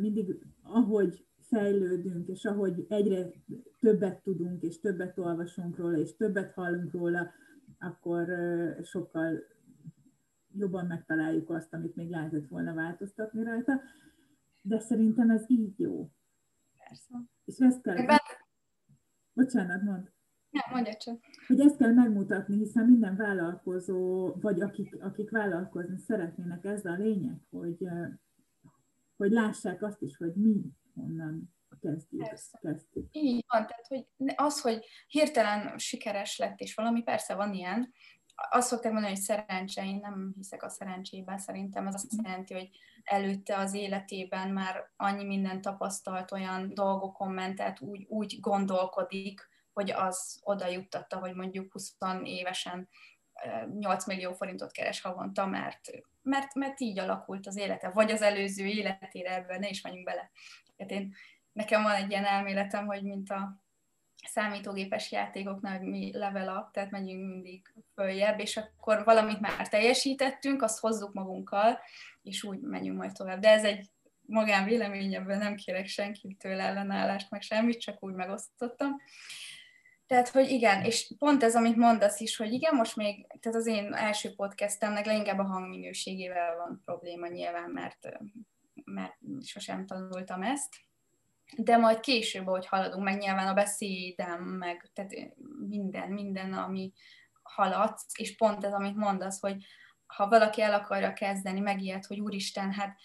mindig 0.00 0.36
ahogy 0.62 1.26
fejlődünk, 1.40 2.28
és 2.28 2.44
ahogy 2.44 2.86
egyre 2.88 3.26
többet 3.80 4.22
tudunk, 4.22 4.62
és 4.62 4.80
többet 4.80 5.18
olvasunk 5.18 5.76
róla, 5.76 5.98
és 5.98 6.16
többet 6.16 6.52
hallunk 6.52 6.92
róla, 6.92 7.30
akkor 7.78 8.28
sokkal 8.82 9.44
jobban 10.54 10.86
megtaláljuk 10.86 11.50
azt, 11.50 11.72
amit 11.74 11.96
még 11.96 12.10
lehetett 12.10 12.48
volna 12.48 12.74
változtatni 12.74 13.42
rajta. 13.42 13.80
De 14.60 14.78
szerintem 14.78 15.30
ez 15.30 15.44
így 15.46 15.78
jó. 15.78 16.10
Persze. 16.78 17.14
És 17.44 17.56
ezt 17.58 17.82
kell... 17.82 18.06
Bocsánat, 19.32 19.82
mond. 19.82 20.12
Nem, 20.52 20.64
mondja 20.70 20.96
csak. 20.96 21.20
Hogy 21.46 21.60
ezt 21.60 21.76
kell 21.76 21.92
megmutatni, 21.92 22.56
hiszen 22.56 22.86
minden 22.86 23.16
vállalkozó, 23.16 24.32
vagy 24.40 24.60
akik, 24.60 25.02
akik 25.02 25.30
vállalkozni 25.30 25.98
szeretnének, 25.98 26.64
ez 26.64 26.84
a 26.84 26.92
lényeg, 26.92 27.40
hogy, 27.50 27.86
hogy 29.16 29.30
lássák 29.30 29.82
azt 29.82 30.02
is, 30.02 30.16
hogy 30.16 30.34
mi 30.34 30.60
honnan 30.94 31.54
kezdjük. 31.80 32.28
Persze. 32.28 32.58
kezdjük. 32.62 33.08
Így 33.12 33.44
van, 33.48 33.66
tehát 33.66 33.86
hogy 33.86 34.06
az, 34.34 34.60
hogy 34.60 34.86
hirtelen 35.06 35.78
sikeres 35.78 36.38
lett, 36.38 36.60
és 36.60 36.74
valami 36.74 37.02
persze 37.02 37.34
van 37.34 37.52
ilyen, 37.52 37.92
azt 38.50 38.68
szokták 38.68 38.92
mondani, 38.92 39.12
hogy 39.14 39.22
szerencse, 39.22 39.84
én 39.84 39.98
nem 40.02 40.32
hiszek 40.36 40.62
a 40.62 40.68
szerencsében, 40.68 41.38
szerintem 41.38 41.86
az 41.86 41.94
azt 41.94 42.22
jelenti, 42.22 42.54
hogy 42.54 42.68
előtte 43.02 43.56
az 43.56 43.74
életében 43.74 44.50
már 44.50 44.90
annyi 44.96 45.24
minden 45.24 45.60
tapasztalt, 45.60 46.32
olyan 46.32 46.74
dolgokon 46.74 47.30
ment, 47.30 47.56
tehát 47.56 47.80
úgy, 47.80 48.06
úgy 48.08 48.40
gondolkodik, 48.40 49.48
hogy 49.72 49.90
az 49.90 50.40
oda 50.42 50.66
juttatta, 50.66 51.18
hogy 51.18 51.34
mondjuk 51.34 51.72
20 51.72 51.96
évesen 52.22 52.88
8 53.78 54.06
millió 54.06 54.32
forintot 54.32 54.72
keres 54.72 55.00
havonta, 55.00 55.46
mert, 55.46 55.80
mert, 56.22 56.54
mert 56.54 56.80
így 56.80 56.98
alakult 56.98 57.46
az 57.46 57.56
élete, 57.56 57.88
vagy 57.88 58.10
az 58.10 58.22
előző 58.22 58.66
életére 58.66 59.34
ebben, 59.34 59.60
ne 59.60 59.68
is 59.68 59.80
menjünk 59.80 60.04
bele. 60.04 60.30
Hát 60.78 60.90
én, 60.90 61.14
nekem 61.52 61.82
van 61.82 61.94
egy 61.94 62.10
ilyen 62.10 62.24
elméletem, 62.24 62.86
hogy 62.86 63.02
mint 63.02 63.30
a 63.30 63.62
számítógépes 64.28 65.12
játékoknál, 65.12 65.78
hogy 65.78 65.88
mi 65.88 66.16
level 66.16 66.56
up, 66.56 66.72
tehát 66.72 66.90
megyünk 66.90 67.28
mindig 67.28 67.74
följebb, 67.94 68.40
és 68.40 68.56
akkor 68.56 69.04
valamit 69.04 69.40
már 69.40 69.68
teljesítettünk, 69.68 70.62
azt 70.62 70.78
hozzuk 70.78 71.12
magunkkal, 71.12 71.78
és 72.22 72.42
úgy 72.42 72.60
menjünk 72.60 72.98
majd 72.98 73.12
tovább. 73.12 73.40
De 73.40 73.48
ez 73.48 73.64
egy 73.64 73.86
magán 74.26 74.64
véleményebben 74.64 75.38
nem 75.38 75.54
kérek 75.54 75.86
senkitől 75.86 76.60
ellenállást, 76.60 77.30
meg 77.30 77.42
semmit, 77.42 77.80
csak 77.80 78.02
úgy 78.02 78.14
megosztottam. 78.14 79.00
Tehát, 80.12 80.28
hogy 80.28 80.50
igen, 80.50 80.84
és 80.84 81.14
pont 81.18 81.42
ez, 81.42 81.56
amit 81.56 81.76
mondasz 81.76 82.20
is, 82.20 82.36
hogy 82.36 82.52
igen, 82.52 82.74
most 82.74 82.96
még, 82.96 83.26
tehát 83.40 83.58
az 83.58 83.66
én 83.66 83.94
első 83.94 84.34
podcastemnek 84.34 85.06
leginkább 85.06 85.38
a 85.38 85.44
hangminőségével 85.44 86.56
van 86.56 86.82
probléma 86.84 87.26
nyilván, 87.26 87.70
mert, 87.70 88.08
mert 88.84 89.16
sosem 89.44 89.86
tanultam 89.86 90.42
ezt, 90.42 90.76
de 91.56 91.76
majd 91.76 92.00
később, 92.00 92.46
hogy 92.46 92.66
haladunk, 92.66 93.04
meg 93.04 93.18
nyilván 93.18 93.46
a 93.46 93.54
beszédem, 93.54 94.42
meg 94.42 94.90
tehát 94.94 95.12
minden, 95.68 96.10
minden, 96.10 96.52
ami 96.52 96.92
haladsz, 97.42 98.06
és 98.18 98.36
pont 98.36 98.64
ez, 98.64 98.72
amit 98.72 98.96
mondasz, 98.96 99.40
hogy 99.40 99.64
ha 100.06 100.28
valaki 100.28 100.62
el 100.62 100.74
akarja 100.74 101.12
kezdeni, 101.12 101.60
megijed, 101.60 102.04
hogy 102.04 102.20
úristen, 102.20 102.72
hát 102.72 102.96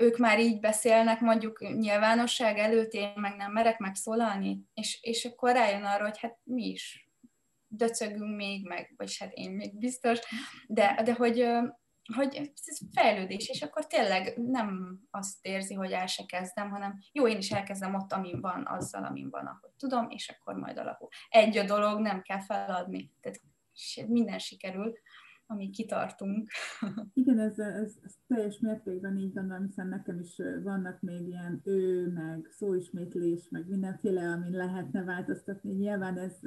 ők 0.00 0.16
már 0.16 0.40
így 0.40 0.60
beszélnek 0.60 1.20
mondjuk 1.20 1.60
nyilvánosság 1.60 2.58
előtt, 2.58 2.92
én 2.92 3.12
meg 3.14 3.36
nem 3.36 3.52
merek 3.52 3.78
megszólalni, 3.78 4.60
és, 4.74 4.98
és 5.02 5.24
akkor 5.24 5.52
rájön 5.52 5.84
arra, 5.84 6.04
hogy 6.04 6.18
hát 6.18 6.38
mi 6.42 6.66
is 6.66 7.08
döcögünk 7.68 8.36
még, 8.36 8.66
meg, 8.66 8.94
vagy 8.96 9.16
hát 9.18 9.32
én 9.32 9.50
még 9.50 9.78
biztos, 9.78 10.18
de, 10.66 11.00
de 11.04 11.12
hogy, 11.12 11.46
hogy 12.14 12.36
ez 12.36 12.78
fejlődés, 12.94 13.48
és 13.48 13.62
akkor 13.62 13.86
tényleg 13.86 14.36
nem 14.36 14.98
azt 15.10 15.46
érzi, 15.46 15.74
hogy 15.74 15.92
el 15.92 16.06
se 16.06 16.24
kezdem, 16.26 16.70
hanem 16.70 16.98
jó, 17.12 17.28
én 17.28 17.38
is 17.38 17.50
elkezdem 17.50 17.94
ott, 17.94 18.12
amin 18.12 18.40
van, 18.40 18.66
azzal, 18.66 19.04
amin 19.04 19.30
van, 19.30 19.46
ahogy 19.46 19.70
tudom, 19.76 20.10
és 20.10 20.28
akkor 20.28 20.54
majd 20.54 20.78
alakul. 20.78 21.08
Egy 21.28 21.56
a 21.56 21.64
dolog, 21.64 22.00
nem 22.00 22.22
kell 22.22 22.40
feladni, 22.40 23.12
tehát 23.20 23.40
minden 24.06 24.38
sikerül, 24.38 24.98
amíg 25.50 25.70
kitartunk. 25.70 26.48
Igen, 27.20 27.38
ez, 27.38 27.58
ez, 27.58 27.94
ez 28.02 28.14
teljes 28.26 28.58
mértékben 28.58 29.16
így 29.16 29.32
gondolom, 29.32 29.66
hiszen 29.66 29.88
nekem 29.88 30.18
is 30.18 30.40
vannak 30.62 31.00
még 31.00 31.26
ilyen 31.26 31.60
ő, 31.64 32.08
meg 32.12 32.48
szóismétlés, 32.50 33.48
meg 33.50 33.68
mindenféle, 33.68 34.28
amin 34.28 34.52
lehetne 34.52 35.04
változtatni. 35.04 35.72
Nyilván 35.72 36.18
ez, 36.18 36.38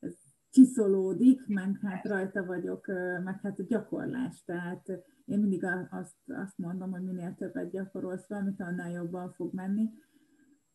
ez 0.00 0.14
csiszolódik, 0.50 1.46
meg 1.46 1.78
hát 1.82 2.04
rajta 2.04 2.44
vagyok, 2.44 2.86
meg 3.24 3.40
hát 3.42 3.58
a 3.58 3.64
gyakorlás. 3.66 4.42
Tehát 4.44 4.86
én 5.24 5.38
mindig 5.38 5.64
azt, 5.90 6.16
azt 6.26 6.58
mondom, 6.58 6.90
hogy 6.90 7.02
minél 7.02 7.34
többet 7.34 7.70
gyakorolsz 7.70 8.28
valamit, 8.28 8.60
annál 8.60 8.90
jobban 8.90 9.32
fog 9.32 9.54
menni. 9.54 9.90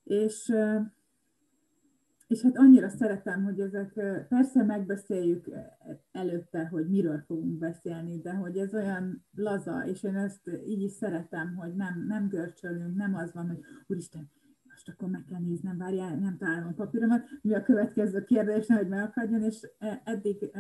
És 0.03 0.53
és 2.29 2.41
hát 2.41 2.57
annyira 2.57 2.89
szeretem, 2.89 3.43
hogy 3.43 3.59
ezek, 3.59 3.93
persze 4.29 4.63
megbeszéljük 4.63 5.49
előtte, 6.11 6.67
hogy 6.67 6.89
miről 6.89 7.23
fogunk 7.27 7.57
beszélni, 7.57 8.21
de 8.21 8.33
hogy 8.33 8.57
ez 8.57 8.73
olyan 8.73 9.25
laza, 9.35 9.85
és 9.85 10.03
én 10.03 10.15
ezt 10.15 10.49
így 10.65 10.81
is 10.81 10.91
szeretem, 10.91 11.55
hogy 11.55 11.75
nem, 11.75 12.05
nem 12.07 12.27
görcsölünk, 12.27 12.95
nem 12.95 13.15
az 13.15 13.33
van, 13.33 13.47
hogy 13.47 13.59
úristen, 13.87 14.31
most 14.63 14.89
akkor 14.89 15.09
meg 15.09 15.23
kell 15.29 15.39
néznem, 15.39 15.77
várjál, 15.77 16.15
nem 16.15 16.37
találom 16.37 16.67
a 16.67 16.73
papíromat, 16.73 17.23
mi 17.41 17.53
a 17.53 17.63
következő 17.63 18.23
kérdés, 18.23 18.67
hogy 18.67 18.87
megakadjon, 18.87 19.43
és 19.43 19.67
eddig 20.03 20.51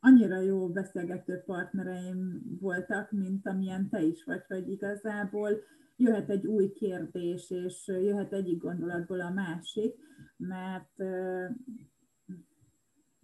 annyira 0.00 0.40
jó 0.40 0.68
beszélgető 0.68 1.42
partnereim 1.46 2.42
voltak, 2.60 3.10
mint 3.10 3.46
amilyen 3.46 3.88
te 3.88 4.02
is 4.02 4.24
vagy, 4.24 4.44
hogy 4.46 4.68
igazából 4.68 5.50
jöhet 5.96 6.30
egy 6.30 6.46
új 6.46 6.72
kérdés, 6.72 7.50
és 7.50 7.86
jöhet 7.86 8.32
egyik 8.32 8.62
gondolatból 8.62 9.20
a 9.20 9.30
másik, 9.30 9.94
mert, 10.36 10.98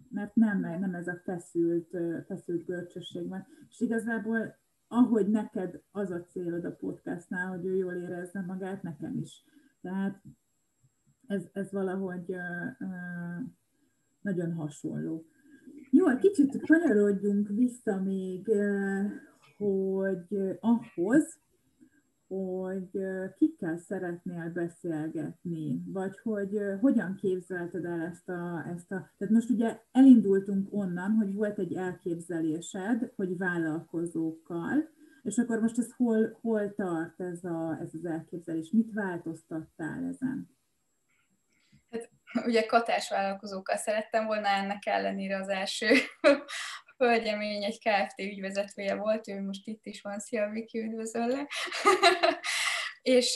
mert 0.09 0.35
nem, 0.35 0.61
nem 0.61 0.95
ez 0.95 1.07
a 1.07 1.21
feszült, 1.25 1.97
feszült 2.27 2.65
görcsösség 2.65 3.29
van. 3.29 3.47
És 3.71 3.81
igazából 3.81 4.61
ahogy 4.93 5.29
neked 5.29 5.83
az 5.91 6.11
a 6.11 6.25
célod 6.25 6.65
a 6.65 6.77
podcastnál, 6.77 7.49
hogy 7.49 7.67
ő 7.67 7.77
jól 7.77 7.95
érezze 7.95 8.41
magát, 8.41 8.83
nekem 8.83 9.17
is. 9.17 9.45
Tehát 9.81 10.23
ez, 11.27 11.45
ez 11.53 11.73
valahogy 11.73 12.37
nagyon 14.21 14.53
hasonló. 14.53 15.27
Jó, 15.91 16.09
egy 16.09 16.19
kicsit 16.19 16.61
kanyarodjunk 16.67 17.49
vissza 17.49 18.01
még, 18.01 18.49
hogy 19.57 20.59
ahhoz, 20.61 21.41
hogy 22.33 22.91
kikkel 23.39 23.79
szeretnél 23.79 24.51
beszélgetni, 24.51 25.83
vagy 25.87 26.19
hogy 26.19 26.59
hogyan 26.81 27.15
képzelted 27.15 27.85
el 27.85 28.01
ezt 28.01 28.29
a, 28.29 28.65
ezt 28.75 28.93
a... 28.93 29.11
Tehát 29.19 29.35
most 29.35 29.51
ugye 29.51 29.79
elindultunk 29.93 30.69
onnan, 30.71 31.11
hogy 31.11 31.35
volt 31.35 31.59
egy 31.59 31.75
elképzelésed, 31.75 33.13
hogy 33.17 33.37
vállalkozókkal, 33.39 34.89
és 35.23 35.39
akkor 35.39 35.61
most 35.61 35.79
ez 35.79 35.93
hol, 35.97 36.39
hol 36.41 36.75
tart 36.75 37.21
ez, 37.21 37.45
a, 37.45 37.79
ez 37.81 37.91
az 37.93 38.05
elképzelés? 38.05 38.71
Mit 38.71 38.93
változtattál 38.93 40.05
ezen? 40.05 40.51
Hát, 41.91 42.11
ugye 42.47 42.67
katás 42.67 43.11
vállalkozókkal 43.11 43.77
szerettem 43.77 44.27
volna, 44.27 44.49
ennek 44.49 44.87
ellenére 44.87 45.37
az 45.37 45.49
első 45.49 45.95
hölgyemény 47.03 47.65
egy 47.65 47.79
KFT 47.79 48.21
ügyvezetője 48.21 48.95
volt, 48.95 49.29
ő 49.29 49.43
most 49.43 49.67
itt 49.67 49.85
is 49.85 50.01
van, 50.01 50.19
szia 50.19 50.49
Viki, 50.49 50.83
üdvözölle. 50.83 51.47
és 53.03 53.33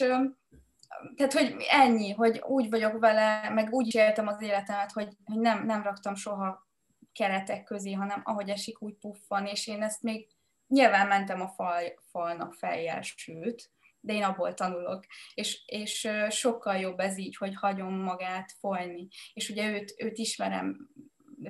tehát, 1.17 1.33
hogy 1.33 1.57
ennyi, 1.69 2.13
hogy 2.13 2.43
úgy 2.47 2.71
vagyok 2.71 2.99
vele, 2.99 3.51
meg 3.51 3.73
úgy 3.73 3.87
is 3.87 3.95
éltem 3.95 4.27
az 4.27 4.43
életemet, 4.43 4.93
hogy, 4.93 5.09
hogy 5.25 5.39
nem, 5.39 5.67
nem 5.67 5.83
raktam 5.83 6.15
soha 6.15 6.69
keretek 7.13 7.65
közé, 7.65 7.93
hanem 7.93 8.21
ahogy 8.25 8.49
esik, 8.49 8.83
úgy 8.83 8.95
puffan, 8.95 9.47
és 9.47 9.67
én 9.67 9.83
ezt 9.83 10.03
még 10.03 10.29
nyilván 10.67 11.07
mentem 11.07 11.41
a 11.41 11.49
fal, 11.49 11.83
falnak 12.11 12.55
fejjel, 12.55 13.03
sőt, 13.03 13.71
de 14.01 14.13
én 14.13 14.23
abból 14.23 14.55
tanulok, 14.55 15.05
és, 15.35 15.63
és 15.67 16.09
sokkal 16.29 16.77
jobb 16.77 16.99
ez 16.99 17.19
így, 17.19 17.37
hogy 17.37 17.55
hagyom 17.55 17.95
magát 17.95 18.53
folyni. 18.59 19.09
És 19.33 19.49
ugye 19.49 19.71
őt, 19.71 19.95
őt 19.99 20.19
ismerem 20.19 20.89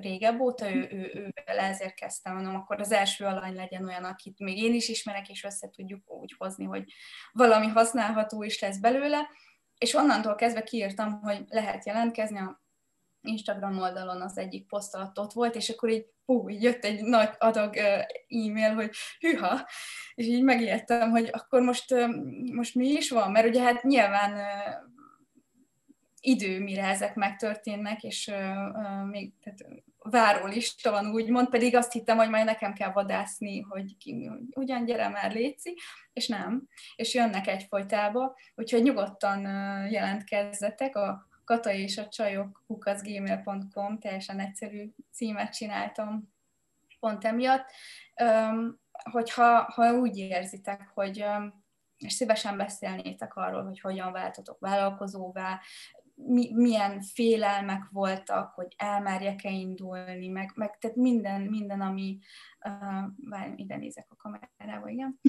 régebb 0.01 0.39
óta, 0.39 0.73
ő, 0.73 0.87
ő, 0.91 1.11
ő 1.13 1.33
ezért 1.45 1.95
kezdtem, 1.95 2.33
mondom, 2.33 2.55
akkor 2.55 2.79
az 2.79 2.91
első 2.91 3.25
alany 3.25 3.55
legyen 3.55 3.85
olyan, 3.85 4.03
akit 4.03 4.39
még 4.39 4.57
én 4.57 4.73
is 4.73 4.89
ismerek, 4.89 5.29
és 5.29 5.43
össze 5.43 5.69
tudjuk 5.69 6.11
úgy 6.11 6.35
hozni, 6.37 6.65
hogy 6.65 6.83
valami 7.31 7.67
használható 7.67 8.43
is 8.43 8.59
lesz 8.59 8.77
belőle, 8.77 9.29
és 9.77 9.93
onnantól 9.93 10.35
kezdve 10.35 10.63
kiírtam, 10.63 11.21
hogy 11.21 11.45
lehet 11.47 11.85
jelentkezni, 11.85 12.37
a 12.39 12.61
Instagram 13.21 13.79
oldalon 13.79 14.21
az 14.21 14.37
egyik 14.37 14.67
poszt 14.67 14.95
alatt 14.95 15.19
ott 15.19 15.33
volt, 15.33 15.55
és 15.55 15.69
akkor 15.69 15.89
így, 15.89 16.05
hú, 16.25 16.49
így 16.49 16.63
jött 16.63 16.83
egy 16.83 17.03
nagy 17.03 17.29
adag 17.37 17.77
e-mail, 18.27 18.73
hogy 18.73 18.91
hűha, 19.19 19.67
és 20.15 20.25
így 20.25 20.43
megijedtem, 20.43 21.09
hogy 21.09 21.29
akkor 21.31 21.61
most, 21.61 21.95
most 22.51 22.75
mi 22.75 22.87
is 22.87 23.09
van, 23.09 23.31
mert 23.31 23.47
ugye 23.47 23.61
hát 23.61 23.83
nyilván 23.83 24.39
idő, 26.21 26.59
mire 26.59 26.83
ezek 26.83 27.15
megtörténnek, 27.15 28.03
és 28.03 28.31
még 29.09 29.33
tehát 29.43 29.65
várólista 30.09 30.91
van 30.91 31.11
úgymond, 31.11 31.49
pedig 31.49 31.75
azt 31.75 31.91
hittem, 31.91 32.17
hogy 32.17 32.29
majd 32.29 32.45
nekem 32.45 32.73
kell 32.73 32.91
vadászni, 32.91 33.59
hogy 33.61 33.97
ki, 33.97 34.29
ugyan 34.55 34.85
gyere 34.85 35.09
már 35.09 35.33
léci, 35.33 35.75
és 36.13 36.27
nem, 36.27 36.67
és 36.95 37.13
jönnek 37.13 37.47
egyfolytába, 37.47 38.35
úgyhogy 38.55 38.83
nyugodtan 38.83 39.41
jelentkezzetek, 39.89 40.95
a 40.95 41.27
kata 41.43 41.71
és 41.71 41.97
a 41.97 42.07
csajok 42.07 42.63
kukaszgmail.com, 42.67 43.99
teljesen 43.99 44.39
egyszerű 44.39 44.89
címet 45.11 45.53
csináltam 45.53 46.33
pont 46.99 47.25
emiatt, 47.25 47.71
hogyha 49.11 49.71
ha 49.73 49.93
úgy 49.93 50.17
érzitek, 50.17 50.91
hogy 50.93 51.25
és 51.97 52.13
szívesen 52.13 52.57
beszélnétek 52.57 53.35
arról, 53.35 53.63
hogy 53.63 53.79
hogyan 53.79 54.11
váltatok 54.11 54.59
vállalkozóvá, 54.59 55.59
mi, 56.25 56.51
milyen 56.53 57.01
félelmek 57.01 57.87
voltak, 57.91 58.53
hogy 58.53 58.73
elmerjek-e 58.77 59.49
indulni, 59.49 60.27
meg, 60.27 60.51
meg 60.55 60.77
tehát 60.77 60.95
minden, 60.95 61.41
minden, 61.41 61.81
ami, 61.81 62.19
uh, 62.65 63.29
várj, 63.29 63.51
ide 63.55 63.77
nézek 63.77 64.07
a 64.09 64.15
kamerába, 64.15 64.89
igen, 64.89 65.19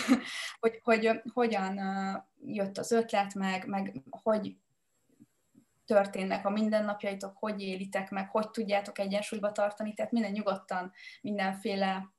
hogy, 0.60 0.80
hogy 0.82 1.22
hogyan 1.32 1.78
uh, 1.78 2.22
jött 2.54 2.78
az 2.78 2.92
ötlet, 2.92 3.34
meg, 3.34 3.66
meg 3.66 4.02
hogy 4.10 4.56
történnek 5.84 6.46
a 6.46 6.50
mindennapjaitok, 6.50 7.36
hogy 7.38 7.60
élitek 7.60 8.10
meg, 8.10 8.30
hogy 8.30 8.50
tudjátok 8.50 8.98
egyensúlyba 8.98 9.52
tartani, 9.52 9.94
tehát 9.94 10.12
minden 10.12 10.32
nyugodtan, 10.32 10.92
mindenféle 11.20 12.12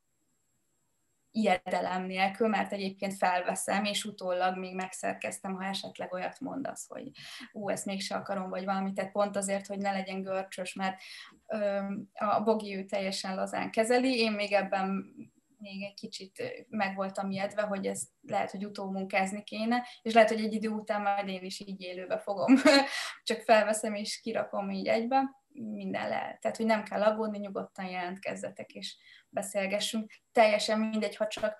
ijedelem 1.32 2.04
nélkül, 2.04 2.48
mert 2.48 2.72
egyébként 2.72 3.14
felveszem, 3.14 3.84
és 3.84 4.04
utólag 4.04 4.58
még 4.58 4.74
megszerkeztem, 4.74 5.54
ha 5.54 5.64
esetleg 5.64 6.12
olyat 6.12 6.40
mondasz, 6.40 6.86
hogy 6.88 7.10
ú, 7.52 7.68
ezt 7.68 7.86
mégse 7.86 8.14
akarom, 8.14 8.48
vagy 8.48 8.64
valamit, 8.64 8.94
tehát 8.94 9.12
pont 9.12 9.36
azért, 9.36 9.66
hogy 9.66 9.78
ne 9.78 9.92
legyen 9.92 10.22
görcsös, 10.22 10.74
mert 10.74 11.00
ö, 11.46 11.80
a 12.12 12.42
Bogi 12.42 12.76
ő 12.76 12.84
teljesen 12.84 13.34
lazán 13.34 13.70
kezeli, 13.70 14.18
én 14.18 14.32
még 14.32 14.52
ebben 14.52 15.14
még 15.58 15.82
egy 15.82 15.94
kicsit 15.94 16.66
meg 16.68 16.94
voltam 16.94 17.30
ijedve, 17.30 17.62
hogy 17.62 17.86
ezt 17.86 18.08
lehet, 18.20 18.50
hogy 18.50 18.64
utómunkázni 18.64 19.42
kéne, 19.42 19.86
és 20.02 20.12
lehet, 20.12 20.28
hogy 20.28 20.44
egy 20.44 20.52
idő 20.52 20.68
után 20.68 21.02
majd 21.02 21.28
én 21.28 21.42
is 21.42 21.60
így 21.60 21.80
élőbe 21.80 22.18
fogom. 22.18 22.56
Csak 23.24 23.40
felveszem 23.40 23.94
és 23.94 24.20
kirakom 24.20 24.70
így 24.70 24.86
egybe 24.86 25.41
minden 25.54 26.08
lehet. 26.08 26.40
Tehát, 26.40 26.56
hogy 26.56 26.66
nem 26.66 26.82
kell 26.82 27.02
aggódni, 27.02 27.38
nyugodtan 27.38 27.84
jelentkezzetek 27.84 28.74
és 28.74 28.96
beszélgessünk. 29.28 30.12
Teljesen 30.32 30.78
mindegy, 30.78 31.16
ha 31.16 31.26
csak 31.26 31.56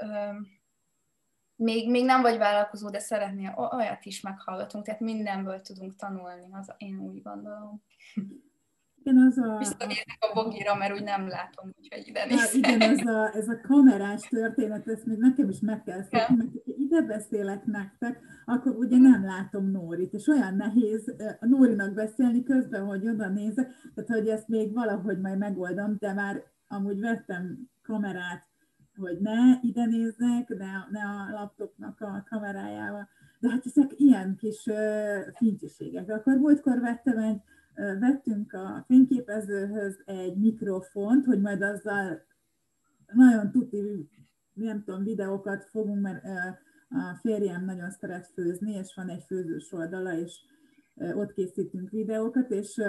ö, 0.00 0.30
még, 1.56 1.90
még 1.90 2.04
nem 2.04 2.22
vagy 2.22 2.38
vállalkozó, 2.38 2.90
de 2.90 2.98
szeretnél 2.98 3.54
olyat 3.72 4.04
is 4.04 4.20
meghallgatunk, 4.20 4.84
tehát 4.84 5.00
mindenből 5.00 5.60
tudunk 5.60 5.96
tanulni, 5.96 6.48
az 6.50 6.74
én 6.76 6.98
úgy 6.98 7.22
gondolom. 7.22 7.84
Igen, 9.04 9.26
az 9.26 9.38
a... 9.38 9.58
Visszanézek 9.58 10.18
a 10.20 10.34
bogira, 10.34 10.74
mert 10.74 10.92
úgy 10.92 11.02
nem 11.02 11.28
látom, 11.28 11.70
úgyhogy 11.78 12.08
ide 12.08 12.24
nézek. 12.24 12.54
Igen, 12.54 12.80
ez 12.80 13.06
a, 13.06 13.36
ez 13.36 13.48
a 13.48 13.60
kamerás 13.60 14.22
történet, 14.28 14.88
ezt 14.88 15.06
még 15.06 15.18
nekem 15.18 15.48
is 15.48 15.60
meg 15.60 15.82
kell 15.82 16.02
szokni, 16.02 16.36
mert 16.36 16.50
ha 16.52 16.60
ide 16.64 17.00
beszélek 17.02 17.64
nektek, 17.64 18.20
akkor 18.44 18.76
ugye 18.76 18.96
nem 18.98 19.24
látom 19.24 19.70
Nórit, 19.70 20.12
és 20.12 20.26
olyan 20.26 20.56
nehéz 20.56 21.14
a 21.40 21.46
Nórinak 21.46 21.94
beszélni 21.94 22.42
közben, 22.42 22.84
hogy 22.84 23.08
oda 23.08 23.28
nézek, 23.28 23.70
tehát 23.94 24.10
hogy 24.10 24.28
ezt 24.28 24.48
még 24.48 24.72
valahogy 24.72 25.20
majd 25.20 25.38
megoldom, 25.38 25.96
de 25.98 26.12
már 26.12 26.42
amúgy 26.68 27.00
vettem 27.00 27.58
kamerát, 27.82 28.50
hogy 28.96 29.18
ne 29.20 29.60
ide 29.62 29.84
nézzek, 29.84 30.48
ne, 30.48 30.70
ne 30.90 31.04
a 31.04 31.30
laptopnak 31.32 32.00
a 32.00 32.24
kamerájával, 32.28 33.08
de 33.40 33.50
hát 33.50 33.66
ezek 33.66 33.90
ilyen 33.96 34.36
kis 34.36 34.66
uh, 34.66 35.34
fincsiségek. 35.34 36.10
Akkor 36.10 36.36
múltkor 36.36 36.80
vettem 36.80 37.18
egy 37.18 37.40
vettünk 37.74 38.52
a 38.52 38.84
fényképezőhöz 38.86 40.02
egy 40.04 40.36
mikrofont, 40.36 41.24
hogy 41.24 41.40
majd 41.40 41.62
azzal 41.62 42.24
nagyon 43.14 43.50
tuti, 43.50 44.08
nem 44.52 44.84
tudom, 44.84 45.02
videókat 45.02 45.64
fogunk, 45.64 46.00
mert 46.00 46.24
a 46.88 47.18
férjem 47.20 47.64
nagyon 47.64 47.90
szeret 47.90 48.26
főzni, 48.26 48.72
és 48.72 48.94
van 48.94 49.08
egy 49.08 49.24
főzős 49.26 49.72
oldala, 49.72 50.18
és 50.18 50.40
ott 51.14 51.32
készítünk 51.32 51.90
videókat, 51.90 52.50
és 52.50 52.80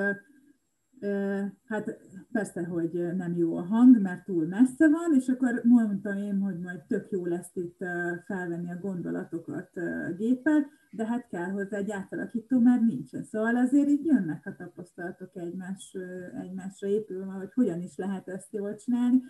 Hát 1.65 1.97
persze, 2.31 2.65
hogy 2.65 3.15
nem 3.15 3.35
jó 3.35 3.57
a 3.57 3.61
hang, 3.61 4.01
mert 4.01 4.25
túl 4.25 4.45
messze 4.45 4.89
van, 4.89 5.15
és 5.15 5.27
akkor 5.27 5.61
mondtam 5.63 6.17
én, 6.17 6.39
hogy 6.39 6.59
majd 6.59 6.81
tök 6.87 7.11
jó 7.11 7.25
lesz 7.25 7.51
itt 7.53 7.77
felvenni 8.25 8.71
a 8.71 8.79
gondolatokat 8.81 9.69
géppel, 10.17 10.65
de 10.91 11.05
hát 11.05 11.27
kell 11.27 11.49
hozzá 11.49 11.77
egy 11.77 11.91
átalakító, 11.91 12.59
mert 12.59 12.81
nincsen. 12.81 13.23
Szóval 13.23 13.55
azért 13.55 13.87
így 13.87 14.05
jönnek 14.05 14.45
a 14.45 14.55
tapasztalatok 14.55 15.35
egymás, 15.35 15.97
egymásra 16.41 16.87
épülve, 16.87 17.31
hogy 17.31 17.53
hogyan 17.53 17.81
is 17.81 17.95
lehet 17.97 18.27
ezt 18.27 18.53
jól 18.53 18.75
csinálni. 18.75 19.21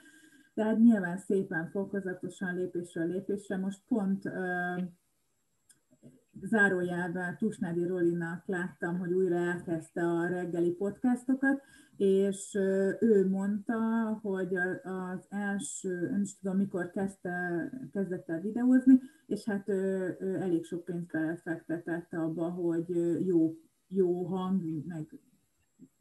Tehát 0.54 0.80
nyilván 0.80 1.18
szépen, 1.18 1.70
fokozatosan, 1.70 2.56
lépésről 2.56 3.08
lépésre. 3.08 3.58
Most 3.58 3.82
pont 3.88 4.24
zárójelben 6.42 7.38
Tusnádi 7.38 7.86
Rolinak 7.86 8.44
láttam, 8.46 8.98
hogy 8.98 9.14
újra 9.14 9.36
elkezdte 9.36 10.02
a 10.02 10.28
reggeli 10.28 10.72
podcastokat, 10.72 11.62
és 11.98 12.56
ő 13.00 13.28
mondta, 13.30 13.80
hogy 14.22 14.56
az 14.84 15.26
első, 15.30 16.10
nem 16.12 16.22
is 16.22 16.38
tudom 16.38 16.58
mikor 16.58 16.90
kezdte, 16.90 17.70
kezdett 17.92 18.30
el 18.30 18.42
videózni, 18.42 19.00
és 19.26 19.44
hát 19.46 19.70
ő, 19.70 20.16
ő 20.20 20.36
elég 20.36 20.66
sok 20.66 20.86
pénzt 20.86 21.12
belefektetett 21.12 22.14
abba, 22.14 22.50
hogy 22.50 22.90
jó, 23.26 23.56
jó 23.88 24.24
hang, 24.24 24.86
meg 24.88 25.20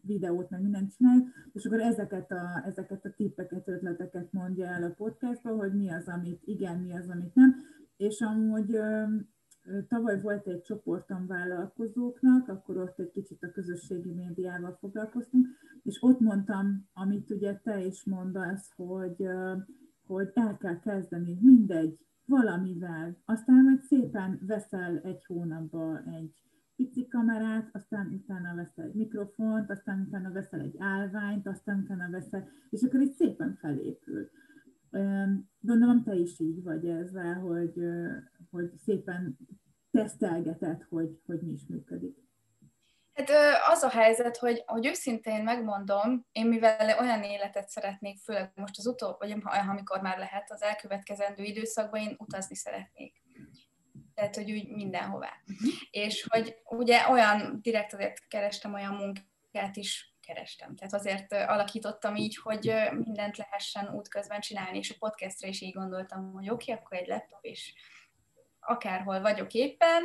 videót, 0.00 0.50
meg 0.50 0.62
mindent 0.62 0.96
csináljuk, 0.96 1.28
és 1.52 1.64
akkor 1.64 1.80
ezeket 1.80 2.30
a, 2.30 2.62
ezeket 2.66 3.04
a 3.04 3.12
tippeket, 3.16 3.68
ötleteket 3.68 4.32
mondja 4.32 4.66
el 4.66 4.82
a 4.82 4.94
podcastban, 4.96 5.56
hogy 5.56 5.74
mi 5.74 5.90
az, 5.90 6.08
amit 6.08 6.42
igen, 6.44 6.78
mi 6.78 6.92
az, 6.92 7.08
amit 7.08 7.34
nem, 7.34 7.54
és 7.96 8.20
amúgy 8.20 8.78
Tavaly 9.88 10.20
volt 10.20 10.46
egy 10.46 10.60
csoportom 10.60 11.26
vállalkozóknak, 11.26 12.48
akkor 12.48 12.76
ott 12.76 12.98
egy 12.98 13.10
kicsit 13.10 13.42
a 13.42 13.50
közösségi 13.50 14.12
médiával 14.12 14.76
foglalkoztunk, 14.80 15.46
és 15.82 16.02
ott 16.02 16.20
mondtam, 16.20 16.88
amit 16.92 17.30
ugye 17.30 17.56
te 17.56 17.84
is 17.84 18.04
mondasz, 18.04 18.72
hogy, 18.76 19.26
hogy 20.06 20.30
el 20.34 20.56
kell 20.56 20.78
kezdeni 20.78 21.38
mindegy, 21.40 21.98
valamivel, 22.24 23.16
aztán 23.24 23.64
majd 23.64 23.80
szépen 23.80 24.40
veszel 24.46 24.98
egy 24.98 25.24
hónapba 25.24 26.02
egy 26.04 26.42
pici 26.76 27.08
kamerát, 27.08 27.68
aztán 27.72 28.06
utána 28.06 28.54
veszel 28.54 28.84
egy 28.84 28.94
mikrofont, 28.94 29.70
aztán 29.70 30.04
utána 30.06 30.32
veszel 30.32 30.60
egy 30.60 30.76
állványt, 30.78 31.46
aztán 31.46 31.78
utána 31.78 32.10
veszel, 32.10 32.48
és 32.70 32.82
akkor 32.82 33.00
itt 33.00 33.12
szépen 33.12 33.54
felépül. 33.54 34.30
Gondolom 35.60 36.02
te 36.02 36.14
is 36.14 36.40
így 36.40 36.62
vagy 36.62 36.86
ezzel, 36.86 37.34
hogy, 37.34 37.72
hogy 38.52 38.70
szépen 38.84 39.38
tesztelgeted, 39.90 40.82
hogy, 40.88 41.20
hogy 41.26 41.40
mi 41.40 41.52
is 41.52 41.62
működik. 41.68 42.16
Hát 43.14 43.30
az 43.68 43.82
a 43.82 43.88
helyzet, 43.88 44.36
hogy, 44.36 44.62
hogy 44.66 44.86
őszintén 44.86 45.42
megmondom, 45.42 46.26
én 46.32 46.46
mivel 46.46 46.98
olyan 46.98 47.22
életet 47.22 47.68
szeretnék, 47.68 48.18
főleg 48.18 48.52
most 48.54 48.78
az 48.78 48.86
utó, 48.86 49.16
vagy 49.18 49.42
amikor 49.68 50.00
már 50.00 50.18
lehet 50.18 50.50
az 50.50 50.62
elkövetkezendő 50.62 51.42
időszakban, 51.42 52.00
én 52.00 52.16
utazni 52.18 52.54
szeretnék. 52.54 53.22
Tehát, 54.14 54.36
hogy 54.36 54.52
úgy 54.52 54.68
mindenhová. 54.68 55.32
És 55.90 56.26
hogy 56.28 56.56
ugye 56.64 57.08
olyan, 57.10 57.58
direkt 57.62 57.92
azért 57.92 58.28
kerestem 58.28 58.74
olyan 58.74 58.94
munkát 58.94 59.76
is, 59.76 60.14
kerestem. 60.20 60.76
Tehát 60.76 60.94
azért 60.94 61.32
alakítottam 61.32 62.16
így, 62.16 62.36
hogy 62.36 62.74
mindent 62.92 63.36
lehessen 63.36 63.94
útközben 63.94 64.40
csinálni, 64.40 64.78
és 64.78 64.90
a 64.90 64.96
podcastra 64.98 65.48
is 65.48 65.60
így 65.60 65.72
gondoltam, 65.72 66.32
hogy 66.32 66.50
oké, 66.50 66.72
okay, 66.72 66.84
akkor 66.84 66.96
egy 66.98 67.06
laptop, 67.06 67.44
és 67.44 67.74
akárhol 68.66 69.20
vagyok 69.20 69.52
éppen, 69.52 70.02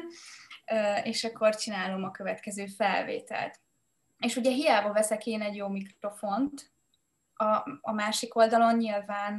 és 1.03 1.23
akkor 1.23 1.55
csinálom 1.55 2.03
a 2.03 2.11
következő 2.11 2.65
felvételt. 2.65 3.59
És 4.19 4.35
ugye 4.35 4.51
hiába 4.51 4.93
veszek 4.93 5.25
én 5.25 5.41
egy 5.41 5.55
jó 5.55 5.67
mikrofont, 5.67 6.71
a, 7.33 7.79
a 7.81 7.91
másik 7.91 8.35
oldalon 8.35 8.75
nyilván, 8.75 9.37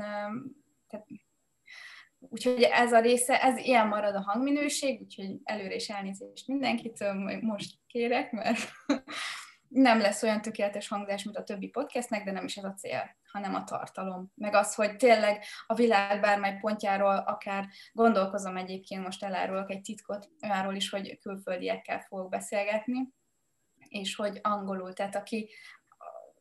tehát, 0.89 1.07
úgyhogy 2.19 2.63
ez 2.63 2.93
a 2.93 3.01
része, 3.01 3.43
ez 3.43 3.59
ilyen 3.59 3.89
marad 3.89 4.15
a 4.15 4.23
hangminőség, 4.23 5.01
úgyhogy 5.01 5.37
előre 5.45 5.75
is 5.75 5.89
elnézést 5.89 6.47
mindenkitől, 6.47 7.41
most 7.41 7.75
kérek, 7.87 8.33
mert 8.33 8.59
nem 9.69 10.01
lesz 10.01 10.23
olyan 10.23 10.43
tökéletes 10.43 10.89
hangzás, 10.89 11.25
mint 11.25 11.37
a 11.37 11.43
többi 11.43 11.69
podcastnek, 11.69 12.25
de 12.25 12.31
nem 12.31 12.45
is 12.45 12.57
ez 12.57 12.65
a 12.65 12.75
cél, 12.75 13.17
hanem 13.33 13.55
a 13.55 13.65
tartalom. 13.65 14.33
Meg 14.35 14.55
az, 14.55 14.75
hogy 14.75 14.97
tényleg 14.97 15.45
a 15.67 15.75
világ 15.75 16.21
bármely 16.21 16.59
pontjáról 16.61 17.17
akár 17.17 17.69
gondolkozom 17.93 18.57
egyébként, 18.57 19.05
most 19.05 19.25
elárulok 19.25 19.71
egy 19.71 19.81
titkot 19.81 20.29
olyanról 20.43 20.75
is, 20.75 20.91
hogy 20.91 21.19
külföldiekkel 21.19 22.01
fogok 22.01 22.29
beszélgetni, 22.29 23.09
és 23.89 24.15
hogy 24.15 24.39
angolul, 24.43 24.93
tehát 24.93 25.17
aki 25.17 25.51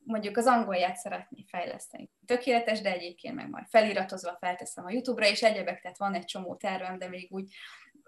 mondjuk 0.03 0.38
az 0.38 0.45
angolját 0.45 0.95
szeretné 0.95 1.45
fejleszteni. 1.47 2.09
Tökéletes, 2.25 2.82
de 2.82 2.91
egyébként 2.91 3.36
meg 3.36 3.49
majd 3.49 3.65
feliratozva 3.67 4.38
felteszem 4.39 4.86
a 4.86 4.91
YouTube-ra, 4.91 5.28
és 5.28 5.43
egyebek, 5.43 5.82
tehát 5.82 5.97
van 5.97 6.13
egy 6.13 6.25
csomó 6.25 6.55
tervem, 6.55 6.97
de 6.97 7.07
még 7.07 7.28
úgy 7.32 7.53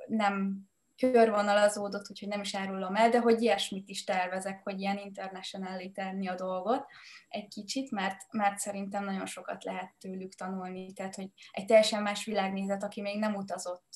nem 0.08 0.58
körvonalazódott, 1.00 2.10
úgyhogy 2.10 2.28
nem 2.28 2.42
is 2.42 2.56
árulom 2.56 2.96
el, 2.96 3.10
de 3.10 3.20
hogy 3.20 3.42
ilyesmit 3.42 3.90
is 3.90 4.04
tervezek, 4.04 4.64
hogy 4.64 4.80
ilyen 4.80 4.98
international 4.98 5.92
tenni 5.94 6.28
a 6.28 6.36
dolgot 6.36 6.86
egy 7.28 7.48
kicsit, 7.48 7.92
mert, 7.92 8.32
mert 8.32 8.58
szerintem 8.58 9.04
nagyon 9.04 9.26
sokat 9.26 9.64
lehet 9.64 9.94
tőlük 10.00 10.36
tanulni, 10.36 10.94
tehát 10.94 11.16
hogy 11.16 11.30
egy 11.52 11.66
teljesen 11.66 12.02
más 12.02 12.26
világnézet, 12.26 12.84
aki 12.84 13.02
még 13.02 13.20
nem 13.20 13.36
utazott, 13.36 13.88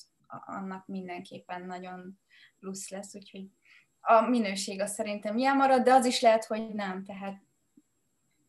annak 0.46 0.86
mindenképpen 0.86 1.66
nagyon 1.66 2.20
plusz 2.58 2.90
lesz, 2.90 3.14
úgyhogy 3.14 3.46
a 4.00 4.20
minőség 4.20 4.80
az 4.80 4.92
szerintem 4.92 5.36
ilyen 5.36 5.56
marad, 5.56 5.82
de 5.82 5.92
az 5.92 6.04
is 6.04 6.20
lehet, 6.20 6.44
hogy 6.44 6.74
nem, 6.74 7.04
tehát 7.04 7.42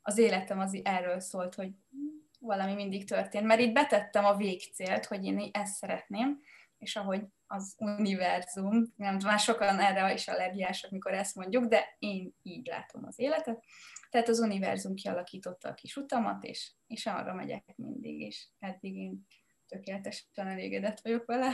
az 0.02 0.18
életem 0.18 0.60
az 0.60 0.80
erről 0.84 1.20
szólt, 1.20 1.56
hogy 1.56 1.72
valami 2.40 2.74
mindig 2.74 3.08
történt, 3.08 3.46
mert 3.46 3.60
itt 3.60 3.74
betettem 3.74 4.26
a 4.26 4.36
végcélt, 4.36 5.06
hogy 5.06 5.26
én 5.26 5.50
ezt 5.52 5.76
szeretném, 5.76 6.42
és 6.78 6.96
ahogy 6.96 7.22
az 7.48 7.76
univerzum, 7.78 8.94
nem 8.96 9.18
már 9.26 9.40
sokan 9.40 9.80
erre 9.80 10.14
is 10.14 10.28
allergiások, 10.28 10.92
mikor 10.92 11.14
ezt 11.14 11.36
mondjuk, 11.36 11.66
de 11.66 11.96
én 12.00 12.34
így 12.42 12.68
látom 12.68 13.06
az 13.06 13.20
életet. 13.20 13.64
Tehát 14.10 14.30
az 14.30 14.40
univerzum 14.40 14.94
kialakította 14.94 15.70
a 15.70 15.74
kis 15.74 15.96
utamat, 15.96 16.44
és, 16.44 16.74
és 16.88 17.06
arra 17.06 17.34
megyek 17.34 17.74
mindig, 17.76 18.20
és 18.20 18.48
eddig 18.60 18.96
én 18.96 19.28
tökéletesen 19.68 20.48
elégedett 20.48 21.00
vagyok 21.00 21.26
vele. 21.26 21.52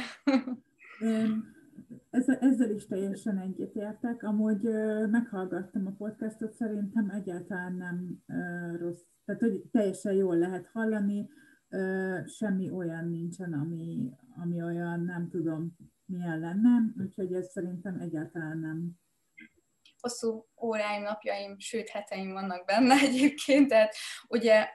Ezzel, 2.10 2.38
ezzel 2.40 2.70
is 2.70 2.88
teljesen 2.88 3.40
egyetértek. 3.40 4.24
Amúgy 4.24 4.62
meghallgattam 5.10 5.88
a 5.88 5.92
podcastot, 5.92 6.54
szerintem 6.54 7.10
egyáltalán 7.10 7.74
nem 7.74 8.24
rossz. 8.80 9.02
Tehát, 9.26 9.42
hogy 9.42 9.62
teljesen 9.72 10.14
jól 10.14 10.38
lehet 10.38 10.70
hallani, 10.74 11.30
semmi 12.38 12.70
olyan 12.70 13.10
nincsen, 13.10 13.54
ami, 13.54 14.10
ami 14.42 14.64
olyan, 14.64 15.04
nem 15.04 15.30
tudom, 15.30 15.76
milyen 16.06 16.40
lenne, 16.40 16.70
úgyhogy 17.00 17.34
ez 17.34 17.52
szerintem 17.52 18.00
egyáltalán 18.00 18.58
nem. 18.58 19.00
Hosszú 20.00 20.46
óráim, 20.62 21.02
napjaim, 21.02 21.60
sőt 21.60 21.90
heteim 21.90 22.32
vannak 22.32 22.66
benne 22.66 22.96
egyébként, 23.08 23.68
tehát 23.68 23.96
ugye 24.28 24.68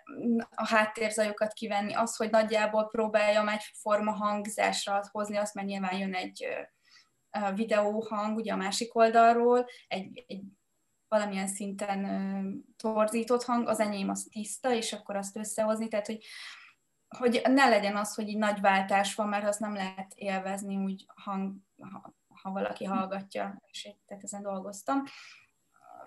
a 0.51 0.67
háttérzajokat 0.67 1.53
kivenni, 1.53 1.95
az, 1.95 2.17
hogy 2.17 2.31
nagyjából 2.31 2.89
próbáljam 2.89 3.49
egyforma 3.49 4.13
hangzásra 4.13 5.03
hozni, 5.11 5.37
azt 5.37 5.55
mert 5.55 5.67
nyilván 5.67 5.99
jön 5.99 6.15
egy 6.15 6.47
videóhang 7.55 8.37
ugye 8.37 8.53
a 8.53 8.57
másik 8.57 8.95
oldalról, 8.95 9.67
egy, 9.89 10.25
egy 10.27 10.43
valamilyen 11.09 11.49
szinten 11.49 12.65
torzított 12.77 13.45
hang, 13.45 13.69
az 13.69 13.81
enyém 13.81 14.09
az 14.09 14.27
tiszta, 14.31 14.75
és 14.75 14.93
akkor 14.93 15.17
azt 15.17 15.37
összehozni, 15.37 15.89
tehát 15.89 16.07
hogy 16.07 16.25
hogy 17.19 17.43
ne 17.45 17.69
legyen 17.69 17.97
az, 17.97 18.15
hogy 18.15 18.29
így 18.29 18.39
nagy 18.39 18.61
váltás 18.61 19.15
van, 19.15 19.29
mert 19.29 19.47
azt 19.47 19.61
nem 19.61 19.75
lehet 19.75 20.13
élvezni 20.15 20.77
úgy, 20.77 21.07
hang, 21.15 21.55
ha, 21.81 22.15
ha 22.29 22.51
valaki 22.51 22.85
hallgatja, 22.85 23.63
és 23.67 23.89
tehát 24.07 24.23
ezen 24.23 24.43
dolgoztam. 24.43 25.03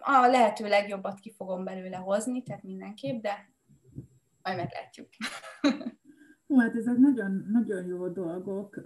A 0.01 0.27
lehető 0.27 0.67
legjobbat 0.67 1.19
ki 1.19 1.33
fogom 1.33 1.63
belőle 1.63 1.97
hozni, 1.97 2.43
tehát 2.43 2.63
mindenképp, 2.63 3.21
de 3.21 3.49
majd 4.41 4.57
meglátjuk. 4.57 5.07
Hú, 6.47 6.59
hát 6.59 6.75
ezek 6.75 6.97
nagyon, 6.97 7.45
nagyon 7.51 7.85
jó 7.85 8.07
dolgok. 8.07 8.81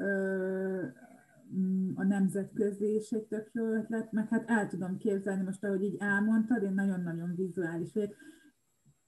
A 1.95 2.03
nemzetközi 2.03 2.95
is 2.95 3.09
egy 3.09 3.23
tök 3.25 3.49
jó 3.53 3.65
ötlet, 3.65 4.11
meg 4.11 4.29
hát 4.29 4.49
el 4.49 4.67
tudom 4.67 4.97
képzelni 4.97 5.43
most, 5.43 5.63
ahogy 5.63 5.83
így 5.83 5.97
elmondtad, 5.99 6.63
én 6.63 6.73
nagyon-nagyon 6.73 7.35
vizuális 7.35 7.93
vagyok 7.93 8.15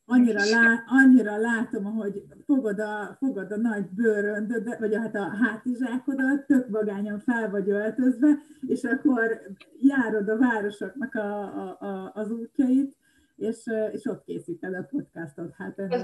annyira, 0.06 0.39
lá, 0.49 0.84
annyira 0.88 1.38
látom, 1.38 1.86
ahogy 1.86 2.24
fogod 2.45 2.80
a, 2.80 3.16
fogod 3.20 3.51
a 3.51 3.58
nagy 3.58 3.89
bőröndöd, 3.89 4.80
vagy 4.80 4.95
hát 4.95 5.16
a 5.16 5.24
hátizsákodat, 5.24 6.45
tök 6.45 6.70
vagányan 6.70 7.20
fel 7.20 7.49
vagy 7.49 7.70
öltözve, 7.70 8.38
és 8.68 8.84
akkor 8.84 9.41
járod 9.80 10.30
a 10.30 10.38
városoknak 10.38 11.16
a, 11.16 11.41
a, 11.41 11.78
a, 11.80 12.12
az 12.14 12.32
útjait, 12.32 12.97
és, 13.36 13.64
és 13.91 14.06
ott 14.06 14.24
készíted 14.24 14.74
a 14.74 14.84
podcastot. 14.84 15.53
Hát 15.56 15.80
ez 15.80 16.03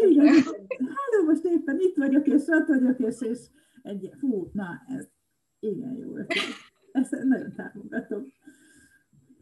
igen, 0.00 0.34
hát 0.78 1.24
most 1.26 1.44
éppen 1.44 1.76
itt 1.80 1.96
vagyok, 1.96 2.26
és 2.26 2.42
ott 2.46 2.66
vagyok, 2.66 2.98
és, 2.98 3.20
és 3.20 3.38
egy, 3.82 4.12
fú, 4.18 4.50
na, 4.52 4.82
ez 4.96 5.08
igen 5.60 5.96
jó 5.96 6.16
Ezt 6.92 7.10
nagyon 7.10 7.52
támogatom. 7.52 8.32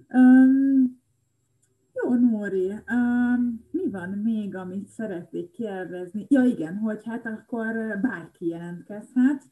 Um, 0.08 0.99
jó, 2.02 2.14
Nóri, 2.14 2.72
um, 2.92 3.68
mi 3.70 3.90
van 3.90 4.08
még, 4.08 4.56
amit 4.56 4.88
szeretnék 4.88 5.50
kérdezni? 5.50 6.26
Ja 6.28 6.42
igen, 6.42 6.76
hogy 6.76 7.00
hát 7.04 7.26
akkor 7.26 7.98
bárki 8.00 8.46
jelentkezhet, 8.46 9.42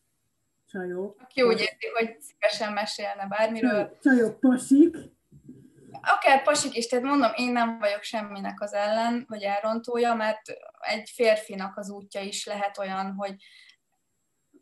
csajok. 0.67 1.21
Aki 1.21 1.43
úgy 1.43 1.61
érti, 1.61 1.87
hogy 1.99 2.17
szívesen 2.21 2.73
mesélne 2.73 3.27
bármiről. 3.29 3.99
Csajok, 4.03 4.41
pasik. 4.41 4.97
Akár 6.01 6.43
pasik 6.43 6.77
is, 6.77 6.87
tehát 6.87 7.05
mondom, 7.05 7.31
én 7.35 7.53
nem 7.53 7.79
vagyok 7.79 8.03
semminek 8.03 8.61
az 8.61 8.73
ellen, 8.73 9.25
vagy 9.29 9.43
elrontója, 9.43 10.15
mert 10.15 10.43
egy 10.79 11.11
férfinak 11.15 11.77
az 11.77 11.91
útja 11.91 12.21
is 12.21 12.47
lehet 12.47 12.79
olyan, 12.79 13.13
hogy 13.13 13.35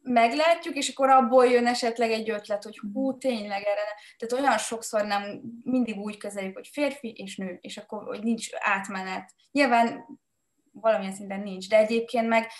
meglátjuk, 0.06 0.76
és 0.76 0.88
akkor 0.88 1.08
abból 1.08 1.46
jön 1.46 1.66
esetleg 1.66 2.10
egy 2.10 2.30
ötlet, 2.30 2.62
hogy 2.62 2.78
hú, 2.92 3.18
tényleg 3.18 3.62
erre. 3.62 3.94
Tehát 4.18 4.44
olyan 4.44 4.58
sokszor 4.58 5.06
nem 5.06 5.40
mindig 5.64 5.98
úgy 5.98 6.16
kezeljük, 6.16 6.54
hogy 6.54 6.68
férfi 6.72 7.12
és 7.16 7.36
nő, 7.36 7.58
és 7.60 7.76
akkor 7.76 8.04
hogy 8.04 8.22
nincs 8.22 8.48
átmenet. 8.58 9.34
Nyilván 9.50 10.04
valamilyen 10.72 11.14
szinten 11.14 11.40
nincs, 11.40 11.68
de 11.68 11.76
egyébként 11.76 12.28
meg 12.28 12.50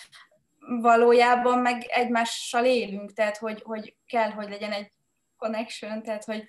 valójában 0.81 1.59
meg 1.59 1.83
egymással 1.87 2.65
élünk, 2.65 3.13
tehát 3.13 3.37
hogy, 3.37 3.61
hogy 3.61 3.95
kell, 4.05 4.29
hogy 4.29 4.49
legyen 4.49 4.71
egy 4.71 4.91
connection, 5.37 6.03
tehát 6.03 6.23
hogy 6.23 6.47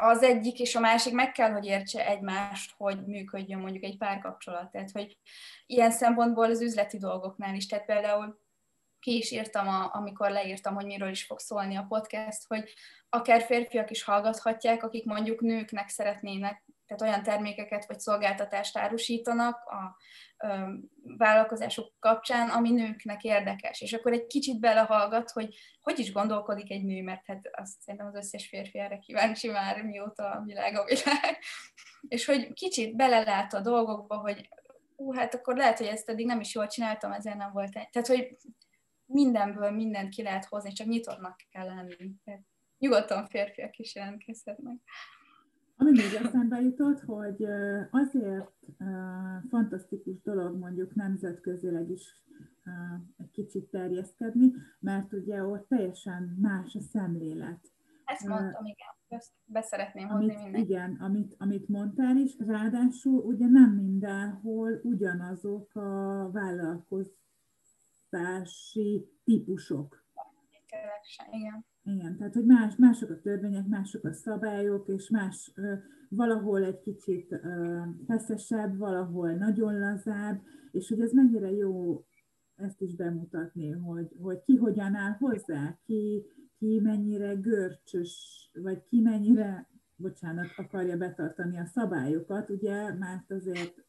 az 0.00 0.22
egyik 0.22 0.60
és 0.60 0.74
a 0.74 0.80
másik 0.80 1.12
meg 1.12 1.32
kell, 1.32 1.50
hogy 1.50 1.64
értse 1.64 2.06
egymást, 2.06 2.72
hogy 2.76 3.06
működjön 3.06 3.60
mondjuk 3.60 3.84
egy 3.84 3.96
párkapcsolat. 3.96 4.70
Tehát, 4.70 4.90
hogy 4.90 5.18
ilyen 5.66 5.90
szempontból 5.90 6.50
az 6.50 6.60
üzleti 6.60 6.98
dolgoknál 6.98 7.54
is, 7.54 7.66
tehát 7.66 7.84
például 7.84 8.40
ki 9.00 9.16
is 9.16 9.30
írtam, 9.30 9.68
a, 9.68 9.90
amikor 9.92 10.30
leírtam, 10.30 10.74
hogy 10.74 10.86
miről 10.86 11.10
is 11.10 11.24
fog 11.24 11.38
szólni 11.38 11.76
a 11.76 11.86
podcast, 11.88 12.46
hogy 12.46 12.72
akár 13.08 13.42
férfiak 13.42 13.90
is 13.90 14.02
hallgathatják, 14.02 14.82
akik 14.82 15.04
mondjuk 15.04 15.40
nőknek 15.40 15.88
szeretnének, 15.88 16.64
tehát 16.86 17.02
olyan 17.02 17.22
termékeket 17.22 17.86
vagy 17.86 18.00
szolgáltatást 18.00 18.76
árusítanak 18.76 19.56
a 19.64 19.96
ö, 20.46 20.72
vállalkozások 21.16 21.92
kapcsán, 21.98 22.48
ami 22.48 22.70
nőknek 22.70 23.22
érdekes. 23.22 23.80
És 23.80 23.92
akkor 23.92 24.12
egy 24.12 24.26
kicsit 24.26 24.60
belehallgat, 24.60 25.30
hogy 25.30 25.54
hogy 25.80 25.98
is 25.98 26.12
gondolkodik 26.12 26.70
egy 26.70 26.84
nő, 26.84 27.02
mert 27.02 27.26
hát 27.26 27.50
azt 27.52 27.80
szerintem 27.80 28.08
az 28.08 28.14
összes 28.14 28.48
férfi 28.48 28.78
erre 28.78 28.98
kíváncsi 28.98 29.48
már, 29.48 29.82
mióta 29.82 30.30
a 30.30 30.42
világ 30.44 30.76
a 30.76 30.84
világ. 30.84 31.38
És 32.08 32.24
hogy 32.24 32.52
kicsit 32.52 32.96
belelát 32.96 33.54
a 33.54 33.60
dolgokba, 33.60 34.16
hogy 34.16 34.48
ú, 34.96 35.12
hát 35.12 35.34
akkor 35.34 35.56
lehet, 35.56 35.78
hogy 35.78 35.86
ezt 35.86 36.08
eddig 36.08 36.26
nem 36.26 36.40
is 36.40 36.54
jól 36.54 36.66
csináltam, 36.66 37.12
ezért 37.12 37.36
nem 37.36 37.52
volt. 37.52 37.72
Tehát, 37.72 38.06
hogy 38.06 38.36
mindenből 39.08 39.70
mindent 39.70 40.08
ki 40.08 40.22
lehet 40.22 40.44
hozni, 40.44 40.72
csak 40.72 40.86
nyitottnak 40.86 41.36
kell 41.50 41.66
lenni. 41.66 42.14
Tehát 42.24 42.42
nyugodtan 42.78 43.26
férfiak 43.26 43.76
is 43.78 43.94
jelentkezhetnek. 43.94 44.78
Ami 45.76 45.90
még 45.90 46.14
eszembe 46.24 46.60
jutott, 46.60 47.00
hogy 47.00 47.44
azért 47.90 48.52
fantasztikus 49.48 50.22
dolog 50.22 50.58
mondjuk 50.58 50.94
nemzetközileg 50.94 51.90
is 51.90 52.22
egy 53.16 53.30
kicsit 53.30 53.70
terjeszkedni, 53.70 54.52
mert 54.80 55.12
ugye 55.12 55.44
ott 55.44 55.68
teljesen 55.68 56.36
más 56.40 56.74
a 56.74 56.80
szemlélet. 56.80 57.72
Ezt 58.04 58.26
mondtam, 58.26 58.64
igen. 58.64 58.96
Ezt 59.08 59.32
beszeretném 59.44 60.08
hozni 60.08 60.24
amit, 60.24 60.42
mindenki. 60.42 60.70
Igen, 60.70 60.96
amit, 61.00 61.34
amit 61.38 61.68
mondtál 61.68 62.16
is, 62.16 62.36
ráadásul 62.38 63.20
ugye 63.20 63.46
nem 63.46 63.70
mindenhol 63.70 64.80
ugyanazok 64.82 65.74
a 65.74 66.30
vállalkozók 66.32 67.16
választási 68.10 69.08
típusok. 69.24 70.04
Igen. 71.30 71.64
Igen, 71.84 72.16
tehát 72.16 72.34
hogy 72.34 72.44
más, 72.44 72.76
mások 72.76 73.10
a 73.10 73.20
törvények, 73.20 73.66
mások 73.66 74.04
a 74.04 74.12
szabályok, 74.12 74.88
és 74.88 75.08
más 75.10 75.52
valahol 76.08 76.64
egy 76.64 76.80
kicsit 76.80 77.40
feszesebb, 78.06 78.76
valahol 78.76 79.32
nagyon 79.32 79.78
lazább, 79.78 80.42
és 80.72 80.88
hogy 80.88 81.00
ez 81.00 81.12
mennyire 81.12 81.50
jó 81.50 82.04
ezt 82.56 82.80
is 82.80 82.94
bemutatni, 82.94 83.70
hogy, 83.70 84.08
hogy 84.20 84.42
ki 84.42 84.56
hogyan 84.56 84.94
áll 84.94 85.12
hozzá, 85.12 85.78
ki, 85.84 86.24
ki 86.58 86.80
mennyire 86.80 87.34
görcsös, 87.34 88.12
vagy 88.54 88.84
ki 88.84 89.00
mennyire, 89.00 89.68
bocsánat, 89.96 90.46
akarja 90.56 90.96
betartani 90.96 91.58
a 91.58 91.66
szabályokat, 91.66 92.50
ugye, 92.50 92.94
mert 92.94 93.30
azért 93.30 93.84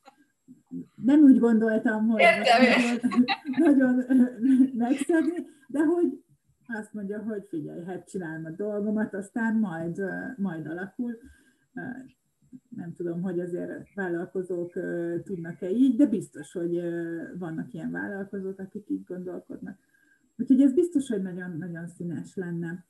nem 0.95 1.20
úgy 1.20 1.39
gondoltam, 1.39 2.07
hogy 2.07 2.22
nagyon, 3.65 3.95
nagyon 4.05 4.05
megszegni, 4.74 5.45
de 5.67 5.80
hogy 5.80 6.24
azt 6.67 6.93
mondja, 6.93 7.20
hogy 7.24 7.45
figyelj, 7.49 7.84
hát 7.84 8.09
csinálom 8.09 8.45
a 8.45 8.49
dolgomat, 8.49 9.13
aztán 9.13 9.55
majd, 9.55 10.01
majd 10.38 10.67
alakul. 10.67 11.17
Nem 12.70 12.93
tudom, 12.93 13.22
hogy 13.22 13.39
azért 13.39 13.93
vállalkozók 13.93 14.74
tudnak-e 15.24 15.70
így, 15.70 15.95
de 15.95 16.05
biztos, 16.05 16.51
hogy 16.51 16.82
vannak 17.38 17.74
ilyen 17.74 17.91
vállalkozók, 17.91 18.59
akik 18.59 18.89
így 18.89 19.03
gondolkodnak. 19.03 19.78
Úgyhogy 20.38 20.61
ez 20.61 20.74
biztos, 20.74 21.07
hogy 21.07 21.22
nagyon, 21.22 21.57
nagyon 21.57 21.88
színes 21.88 22.36
lenne. 22.36 22.86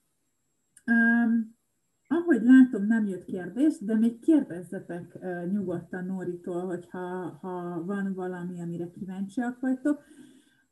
Ahogy 2.11 2.41
látom, 2.43 2.85
nem 2.85 3.07
jött 3.07 3.25
kérdés, 3.25 3.77
de 3.79 3.95
még 3.95 4.19
kérdezzetek 4.19 5.17
nyugodtan 5.51 6.05
Nóritól, 6.05 6.65
hogyha 6.65 7.37
ha 7.41 7.83
van 7.85 8.13
valami, 8.13 8.61
amire 8.61 8.89
kíváncsiak 8.89 9.59
vagytok. 9.59 10.03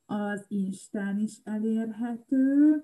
Az 0.05 0.45
Instán 0.47 1.19
is 1.19 1.37
elérhető, 1.43 2.83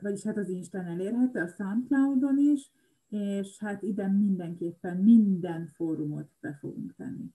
vagyis 0.00 0.24
hát 0.24 0.36
az 0.36 0.48
Instán 0.48 0.86
elérhető, 0.86 1.40
a 1.40 1.48
Soundcloudon 1.48 2.38
is, 2.38 2.70
és 3.08 3.58
hát 3.58 3.82
ide 3.82 4.06
mindenképpen 4.06 4.96
minden 4.96 5.66
fórumot 5.66 6.30
be 6.40 6.56
fogunk 6.60 6.94
tenni. 6.96 7.34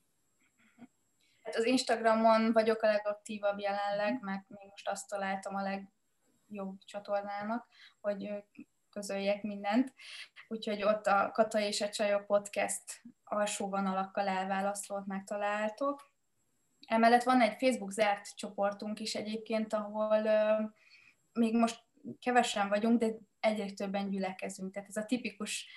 Hát 1.44 1.56
az 1.56 1.66
Instagramon 1.66 2.52
vagyok 2.52 2.82
a 2.82 2.88
legaktívabb 2.88 3.60
jelenleg, 3.60 4.22
mert 4.22 4.50
még 4.50 4.68
most 4.70 4.90
azt 4.90 5.10
találtam 5.10 5.56
a 5.56 5.62
legjobb 5.62 6.78
csatornának, 6.86 7.68
hogy 8.00 8.44
közöljek 8.98 9.42
mindent. 9.44 9.94
Úgyhogy 10.48 10.84
ott 10.84 11.06
a 11.06 11.32
Kata 11.34 11.60
és 11.60 11.82
a 11.82 11.90
Csajok 11.90 12.26
podcast 12.26 12.84
alsó 13.24 13.70
vonalakkal 13.70 14.28
elválasztót 14.28 15.06
megtaláltok. 15.06 16.12
Emellett 16.88 17.24
van 17.24 17.42
egy 17.42 17.58
Facebook 17.58 17.92
zárt 17.92 18.36
csoportunk 18.36 19.00
is 19.00 19.16
egyébként, 19.16 19.74
ahol 19.74 20.22
még 21.34 21.56
most 21.56 21.84
kevesen 22.20 22.70
vagyunk, 22.70 23.00
de 23.00 23.12
egyre 23.48 23.72
többen 23.72 24.10
gyülekezünk. 24.10 24.74
Tehát 24.74 24.90
ez 24.90 24.98
a 24.98 25.06
tipikus 25.06 25.68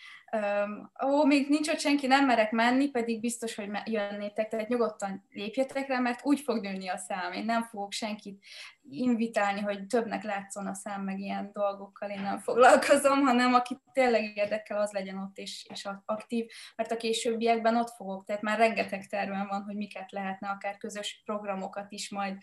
ó, 1.05 1.25
még 1.25 1.49
nincs 1.49 1.69
ott 1.69 1.79
senki, 1.79 2.07
nem 2.07 2.27
merek 2.27 2.51
menni, 2.51 2.91
pedig 2.91 3.21
biztos, 3.21 3.55
hogy 3.55 3.71
jönnétek, 3.85 4.49
tehát 4.49 4.69
nyugodtan 4.69 5.27
lépjetek 5.31 5.89
rá, 5.89 5.99
mert 5.99 6.21
úgy 6.23 6.41
fog 6.41 6.61
nőni 6.61 6.89
a 6.89 6.97
szám. 6.97 7.33
Én 7.33 7.45
nem 7.45 7.63
fogok 7.63 7.93
senkit 7.93 8.45
invitálni, 8.91 9.61
hogy 9.61 9.87
többnek 9.87 10.23
látszon 10.23 10.67
a 10.67 10.75
szám, 10.75 11.03
meg 11.03 11.19
ilyen 11.19 11.51
dolgokkal 11.53 12.11
én 12.11 12.21
nem 12.21 12.39
foglalkozom, 12.39 13.21
hanem 13.21 13.55
aki 13.55 13.79
tényleg 13.93 14.37
érdekel, 14.37 14.81
az 14.81 14.93
legyen 14.93 15.19
ott 15.19 15.37
és, 15.37 15.67
és 15.73 15.89
aktív, 16.05 16.47
mert 16.77 16.91
a 16.91 16.97
későbbiekben 16.97 17.77
ott 17.77 17.91
fogok, 17.91 18.25
tehát 18.25 18.43
már 18.43 18.59
rengeteg 18.59 19.07
tervem 19.07 19.47
van, 19.47 19.63
hogy 19.63 19.77
miket 19.77 20.13
lehetne, 20.13 20.49
akár 20.49 20.77
közös 20.77 21.23
programokat 21.25 21.93
is 21.93 22.11
majd 22.11 22.37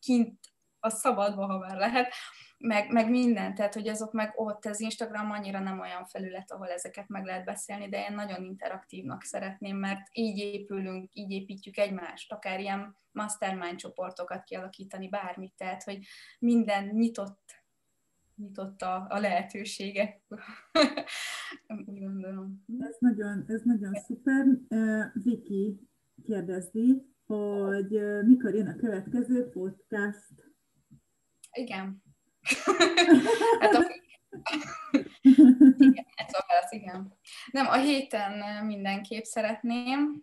kint 0.00 0.38
a 0.84 0.90
szabadba, 0.90 1.46
ha 1.46 1.58
már 1.58 1.76
lehet, 1.76 2.14
meg, 2.58 2.92
meg 2.92 3.10
minden, 3.10 3.54
tehát 3.54 3.74
hogy 3.74 3.88
azok 3.88 4.12
meg 4.12 4.32
ott, 4.36 4.64
az 4.64 4.80
Instagram 4.80 5.30
annyira 5.30 5.60
nem 5.60 5.80
olyan 5.80 6.04
felület, 6.04 6.50
ahol 6.50 6.68
ezeket 6.68 7.08
meg 7.08 7.24
lehet 7.24 7.44
beszélni, 7.44 7.88
de 7.88 8.06
én 8.08 8.14
nagyon 8.14 8.44
interaktívnak 8.44 9.22
szeretném, 9.22 9.76
mert 9.76 10.08
így 10.12 10.38
épülünk, 10.38 11.10
így 11.12 11.30
építjük 11.30 11.76
egymást, 11.76 12.32
akár 12.32 12.60
ilyen 12.60 12.96
mastermind 13.12 13.76
csoportokat 13.76 14.44
kialakítani, 14.44 15.08
bármit, 15.08 15.54
tehát 15.56 15.82
hogy 15.82 15.98
minden 16.38 16.84
nyitott, 16.84 17.62
nyitott 18.36 18.82
a, 18.82 19.06
a 19.08 19.18
lehetősége. 19.18 20.20
Úgy 21.86 22.00
gondolom. 22.00 22.64
Ez 22.78 22.96
nagyon, 22.98 23.44
ez 23.46 23.60
nagyon 23.64 23.94
szuper. 23.94 24.46
Viki 25.12 25.88
kérdezi, 26.24 27.14
hogy 27.26 28.22
mikor 28.24 28.54
jön 28.54 28.68
a 28.68 28.76
következő 28.76 29.48
podcast? 29.48 30.53
Igen, 31.54 32.02
hát 33.60 33.74
a... 33.74 33.84
igen, 35.78 36.06
ez 36.14 36.34
a 36.34 36.44
válasz, 36.46 36.72
igen. 36.72 37.18
Nem, 37.50 37.66
a 37.66 37.76
héten 37.76 38.64
mindenképp 38.64 39.22
szeretném, 39.22 40.22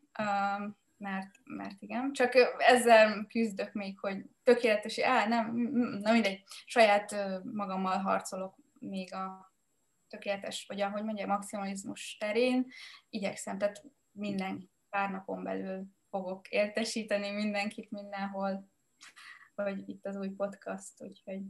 mert, 0.97 1.29
mert 1.43 1.81
igen, 1.81 2.13
csak 2.13 2.33
ezzel 2.57 3.25
küzdök 3.29 3.73
még, 3.73 3.99
hogy 3.99 4.25
tökéletes, 4.43 4.99
á, 4.99 5.27
nem, 5.27 5.55
nem 6.01 6.13
mindegy, 6.13 6.43
saját 6.65 7.15
magammal 7.43 7.97
harcolok 7.97 8.55
még 8.79 9.13
a 9.13 9.53
tökéletes, 10.07 10.65
vagy 10.67 10.81
ahogy 10.81 11.03
mondja, 11.03 11.27
maximalizmus 11.27 12.17
terén, 12.19 12.67
igyekszem, 13.09 13.57
tehát 13.57 13.83
minden 14.11 14.69
pár 14.89 15.11
napon 15.11 15.43
belül 15.43 15.85
fogok 16.09 16.47
értesíteni 16.47 17.31
mindenkit 17.31 17.91
mindenhol, 17.91 18.69
hogy 19.55 19.89
itt 19.89 20.05
az 20.05 20.15
új 20.15 20.29
podcast, 20.29 21.01
úgyhogy 21.01 21.41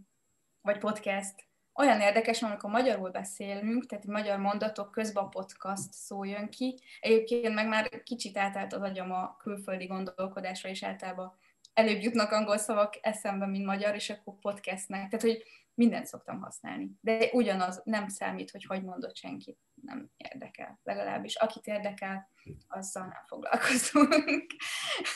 vagy 0.62 0.78
podcast, 0.78 1.50
olyan 1.74 2.02
érdekes, 2.02 2.42
amikor 2.42 2.70
magyarul 2.70 3.10
beszélünk, 3.10 3.86
tehát 3.86 4.06
magyar 4.06 4.40
mondatok 4.40 4.92
közben 4.92 5.24
a 5.24 5.28
podcast 5.28 5.94
szó 5.94 6.24
jön 6.24 6.50
ki. 6.50 6.80
Egyébként 7.00 7.54
meg 7.54 7.68
már 7.68 8.04
kicsit 8.04 8.38
átállt 8.38 8.74
az 8.74 8.82
agyam 8.82 9.12
a 9.12 9.38
külföldi 9.38 9.86
gondolkodásra, 9.86 10.70
és 10.70 10.84
általában 10.84 11.34
előbb 11.74 12.02
jutnak 12.02 12.32
angol 12.32 12.58
szavak 12.58 12.98
eszembe, 13.02 13.46
mint 13.46 13.66
magyar, 13.66 13.96
és 13.96 14.10
akkor 14.10 14.40
podcastnek. 14.40 15.10
Tehát, 15.10 15.22
hogy 15.22 15.44
mindent 15.74 16.06
szoktam 16.06 16.42
használni. 16.42 16.92
De 17.02 17.30
ugyanaz 17.32 17.82
nem 17.84 18.08
számít, 18.08 18.52
hogy 18.52 18.64
hogy 18.64 18.84
mondott 18.84 19.16
senki. 19.16 19.58
Nem 19.74 20.10
érdekel. 20.18 20.80
Legalábbis 20.84 21.36
akit 21.36 21.68
érdekel, 21.68 22.30
azzal 22.68 23.04
nem 23.04 23.24
foglalkozunk. 23.28 24.46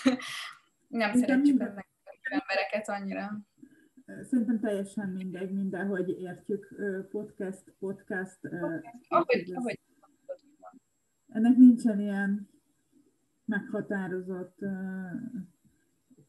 nem 0.88 1.14
szeretjük 1.14 1.62
ennek 1.62 1.88
embereket 2.30 2.90
annyira. 2.90 3.40
Szerintem 4.22 4.60
teljesen 4.60 5.10
mindegy, 5.10 5.52
mindenhogy 5.52 6.10
értjük 6.10 6.76
podcast, 7.10 7.74
podcast. 7.80 8.40
Ahogy, 9.08 9.54
ahogy 9.54 9.80
ennek 11.28 11.56
nincsen 11.56 12.00
ilyen 12.00 12.50
meghatározott 13.46 14.58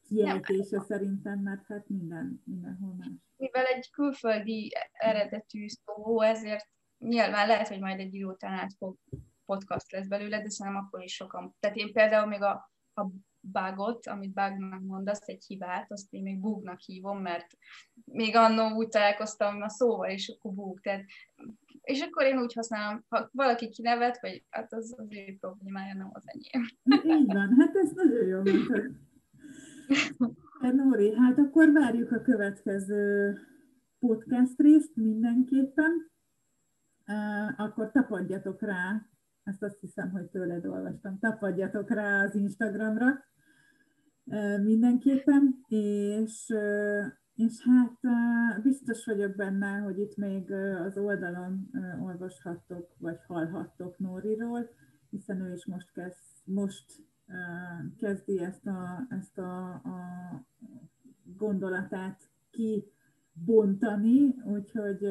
kiejtése 0.07 0.79
szerintem, 0.79 1.39
mert 1.39 1.65
hát 1.67 1.87
minden, 1.89 2.41
mindenhol 2.45 2.93
más. 2.93 3.07
Mivel 3.37 3.65
egy 3.65 3.89
külföldi 3.89 4.71
eredetű 4.91 5.65
szó, 5.67 6.21
ezért 6.21 6.67
nyilván 6.97 7.47
lehet, 7.47 7.67
hogy 7.67 7.79
majd 7.79 7.99
egy 7.99 8.13
idő 8.13 8.25
után 8.25 8.53
át 8.53 8.73
fog 8.77 8.97
podcast 9.45 9.91
lesz 9.91 10.07
belőle, 10.07 10.41
de 10.41 10.49
szerintem 10.49 10.83
akkor 10.83 11.03
is 11.03 11.13
sokan. 11.13 11.55
Tehát 11.59 11.77
én 11.77 11.93
például 11.93 12.27
még 12.27 12.41
a, 12.41 12.71
a 12.93 13.07
bugot, 13.41 14.07
amit 14.07 14.33
bugnak 14.33 14.81
mondasz, 14.81 15.27
egy 15.27 15.43
hibát, 15.47 15.91
azt 15.91 16.13
én 16.13 16.21
még 16.21 16.39
bugnak 16.39 16.79
hívom, 16.79 17.21
mert 17.21 17.57
még 18.05 18.35
annó 18.35 18.75
úgy 18.75 18.87
találkoztam 18.87 19.61
a 19.61 19.69
szóval, 19.69 20.09
és 20.09 20.27
akkor 20.27 20.53
bug. 20.53 20.79
Tehát, 20.79 21.05
és 21.81 22.01
akkor 22.01 22.25
én 22.25 22.39
úgy 22.39 22.53
használom, 22.53 23.05
ha 23.09 23.29
valaki 23.31 23.69
kinevet, 23.69 24.21
vagy 24.21 24.43
hát 24.49 24.73
az 24.73 24.95
az 24.97 25.05
ő 25.09 25.37
problémája, 25.39 25.93
nem 25.93 26.09
az 26.13 26.23
enyém. 26.25 26.65
Így 27.19 27.33
van, 27.33 27.55
hát 27.59 27.75
ez 27.75 27.91
nagyon 27.91 28.27
jó 28.27 28.41
mondtad. 28.41 28.91
Hát 30.61 30.73
Nóri, 30.73 31.15
hát 31.15 31.37
akkor 31.37 31.71
várjuk 31.71 32.11
a 32.11 32.21
következő 32.21 33.33
podcast 33.99 34.59
részt 34.59 34.95
mindenképpen. 34.95 36.11
Uh, 37.07 37.59
akkor 37.59 37.91
tapadjatok 37.91 38.61
rá, 38.61 39.09
ezt 39.47 39.63
azt 39.63 39.79
hiszem, 39.79 40.11
hogy 40.11 40.25
tőled 40.25 40.65
olvastam, 40.65 41.19
tapadjatok 41.19 41.89
rá 41.89 42.23
az 42.23 42.35
Instagramra 42.35 43.25
mindenképpen, 44.63 45.65
és, 45.67 46.53
és 47.35 47.53
hát 47.65 47.99
biztos 48.61 49.05
vagyok 49.05 49.35
benne, 49.35 49.77
hogy 49.77 49.99
itt 49.99 50.17
még 50.17 50.51
az 50.51 50.97
oldalon 50.97 51.69
olvashattok, 52.01 52.95
vagy 52.97 53.17
hallhattok 53.27 53.99
Nóriról, 53.99 54.69
hiszen 55.09 55.41
ő 55.41 55.53
is 55.53 55.65
most 55.65 55.91
kezd, 55.91 56.23
most 56.43 56.85
kezdi 57.97 58.39
ezt 58.39 58.67
a, 58.67 59.07
ezt 59.09 59.37
a, 59.37 59.69
a 59.69 59.99
gondolatát 61.37 62.29
kibontani, 62.51 64.35
úgyhogy 64.45 65.03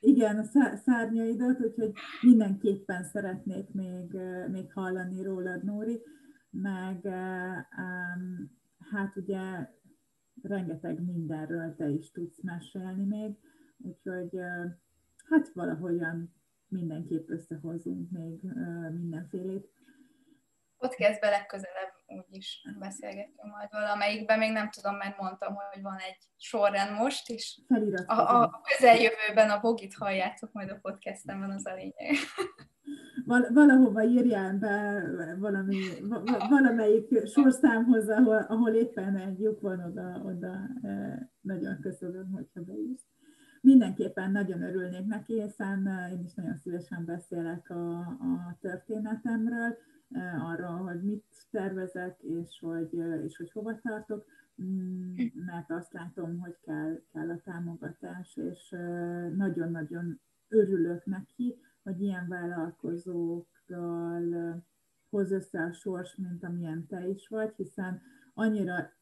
igen, 0.00 0.38
a 0.38 0.76
szárnyaidat, 0.76 1.60
úgyhogy 1.60 1.92
mindenképpen 2.20 3.04
szeretnék 3.04 3.72
még, 3.72 4.18
még 4.50 4.72
hallani 4.72 5.22
rólad, 5.22 5.64
Nóri, 5.64 6.02
meg 6.50 7.06
hát 8.90 9.16
ugye 9.16 9.40
rengeteg 10.42 11.02
mindenről 11.04 11.74
te 11.76 11.88
is 11.88 12.10
tudsz 12.10 12.42
mesélni 12.42 13.04
még, 13.04 13.36
úgyhogy 13.78 14.40
hát 15.28 15.48
valahogyan 15.52 16.34
mindenképp 16.68 17.28
összehozunk 17.28 18.10
még 18.10 18.40
mindenfélét. 18.92 19.68
Podcastbe 20.78 21.28
legközelebb 21.28 21.92
úgyis 22.10 22.66
beszélgetünk 22.78 23.52
majd 23.56 23.68
valamelyikben, 23.70 24.38
még 24.38 24.52
nem 24.52 24.70
tudom, 24.70 24.96
mert 24.96 25.18
mondtam, 25.18 25.54
hogy 25.54 25.82
van 25.82 25.96
egy 25.96 26.18
sorrend 26.36 26.98
most, 26.98 27.30
és 27.30 27.60
a, 28.06 28.20
a 28.20 28.60
közeljövőben 28.62 29.50
a 29.50 29.60
bogit 29.60 29.94
halljátok 29.94 30.52
majd 30.52 30.70
a 30.70 30.78
podcastemben, 30.82 31.50
az 31.50 31.66
a 31.66 31.74
lényeg. 31.74 32.14
Val- 33.24 33.48
valahova 33.52 34.02
írjál 34.02 34.58
be 34.58 35.04
valami, 35.38 35.76
va- 36.00 36.48
valamelyik 36.48 37.26
sorszámhoz, 37.26 38.08
ahol, 38.08 38.36
ahol 38.36 38.70
éppen 38.70 39.16
egy 39.16 39.40
lyuk 39.40 39.60
van 39.60 39.84
oda, 39.84 40.22
oda. 40.24 40.54
Nagyon 41.40 41.80
köszönöm, 41.80 42.30
hogyha 42.32 42.60
beírsz. 42.60 43.06
Mindenképpen 43.60 44.30
nagyon 44.30 44.62
örülnék 44.62 45.06
neki, 45.06 45.42
hiszen 45.42 46.08
én 46.12 46.22
is 46.24 46.34
nagyon 46.34 46.56
szívesen 46.56 47.04
beszélek 47.04 47.70
a, 47.70 47.98
a 47.98 48.56
történetemről, 48.60 49.76
arra, 50.38 50.68
hogy 50.68 51.02
mit 51.02 51.24
tervezek, 51.50 52.20
és 52.20 52.58
hogy, 52.60 52.92
és 53.24 53.36
hogy 53.36 53.52
hova 53.52 53.78
tartok, 53.78 54.24
mm, 54.62 55.14
mert 55.46 55.70
azt 55.70 55.92
látom, 55.92 56.38
hogy 56.38 56.56
kell, 56.60 57.00
kell 57.12 57.30
a 57.30 57.40
támogatás, 57.44 58.36
és 58.36 58.68
nagyon-nagyon 59.36 60.20
örülök 60.48 61.04
neki, 61.04 61.58
hogy 61.82 62.02
ilyen 62.02 62.28
vállalkozókkal 62.28 63.44
hoz 65.10 65.32
össze 65.32 65.62
a 65.62 65.72
sors, 65.72 66.16
mint 66.16 66.44
amilyen 66.44 66.86
te 66.86 67.08
is 67.08 67.28
vagy, 67.28 67.52
hiszen 67.56 68.02
annyira, 68.34 68.92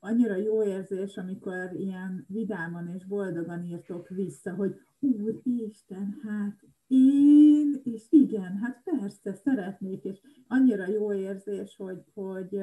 annyira 0.00 0.36
jó 0.36 0.64
érzés, 0.64 1.16
amikor 1.16 1.72
ilyen 1.72 2.24
vidáman 2.28 2.88
és 2.88 3.04
boldogan 3.06 3.64
írtok 3.64 4.08
vissza, 4.08 4.54
hogy 4.54 4.74
Úristen, 4.98 6.20
hát 6.24 6.56
én, 6.86 7.80
és 7.84 8.06
igen, 8.10 8.56
hát 8.56 8.82
persze, 8.84 9.34
szeretnék, 9.34 10.04
és 10.04 10.20
annyira 10.48 10.88
jó 10.88 11.12
érzés, 11.12 11.76
hogy, 11.76 12.04
hogy, 12.14 12.60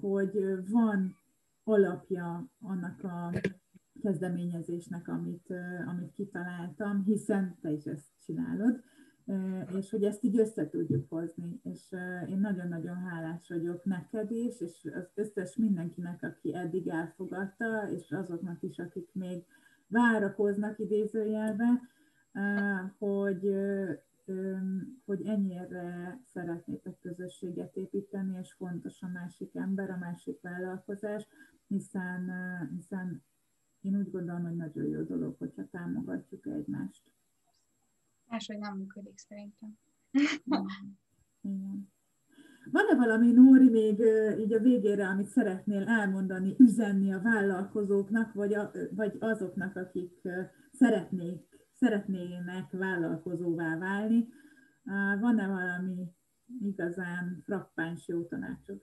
hogy 0.00 0.38
van 0.70 1.16
alapja 1.64 2.50
annak 2.60 3.04
a 3.04 3.32
kezdeményezésnek, 4.02 5.08
amit, 5.08 5.54
amit 5.86 6.12
kitaláltam, 6.12 7.04
hiszen 7.04 7.58
te 7.60 7.70
is 7.70 7.84
ezt 7.84 8.08
csinálod, 8.24 8.82
és 9.78 9.90
hogy 9.90 10.04
ezt 10.04 10.24
így 10.24 10.38
össze 10.38 10.68
tudjuk 10.68 11.08
hozni. 11.08 11.60
És 11.62 11.94
én 12.28 12.38
nagyon-nagyon 12.38 12.96
hálás 12.96 13.48
vagyok 13.48 13.84
neked 13.84 14.30
is, 14.30 14.60
és 14.60 14.90
az 14.94 15.10
összes 15.14 15.56
mindenkinek, 15.56 16.22
aki 16.22 16.54
eddig 16.54 16.88
elfogadta, 16.88 17.90
és 17.90 18.10
azoknak 18.10 18.62
is, 18.62 18.78
akik 18.78 19.08
még 19.12 19.44
várakoznak 19.86 20.78
idézőjelbe, 20.78 21.80
hogy, 22.98 23.54
hogy 25.04 25.26
ennyire 25.26 26.18
szeretnétek 26.32 26.98
közösséget 27.00 27.76
építeni, 27.76 28.38
és 28.38 28.52
fontos 28.52 29.02
a 29.02 29.08
másik 29.08 29.54
ember, 29.54 29.90
a 29.90 29.96
másik 29.96 30.40
vállalkozás, 30.40 31.26
hiszen, 31.68 32.30
hiszen 32.76 33.22
én 33.80 33.96
úgy 33.96 34.10
gondolom, 34.10 34.42
hogy 34.42 34.56
nagyon 34.56 34.88
jó 34.88 35.02
dolog, 35.02 35.34
hogyha 35.38 35.68
támogatjuk 35.70 36.46
egymást. 36.46 37.02
Máshogy 38.32 38.58
nem 38.58 38.76
működik 38.76 39.18
szerintem. 39.18 39.78
Igen. 41.40 41.90
Van-e 42.70 42.94
valami, 42.94 43.32
Nóri, 43.32 43.68
még 43.68 43.98
így 44.38 44.52
a 44.52 44.58
végére, 44.58 45.06
amit 45.06 45.28
szeretnél 45.28 45.88
elmondani, 45.88 46.54
üzenni 46.58 47.12
a 47.12 47.20
vállalkozóknak, 47.20 48.32
vagy, 48.32 48.54
a, 48.54 48.70
vagy 48.90 49.16
azoknak, 49.20 49.76
akik 49.76 50.28
szeretnék, 50.72 51.66
szeretnének 51.74 52.70
vállalkozóvá 52.70 53.78
válni? 53.78 54.28
Van-e 55.20 55.46
valami 55.46 56.04
igazán 56.60 57.42
frappáns 57.44 58.08
jó 58.08 58.24
tanácsod? 58.24 58.82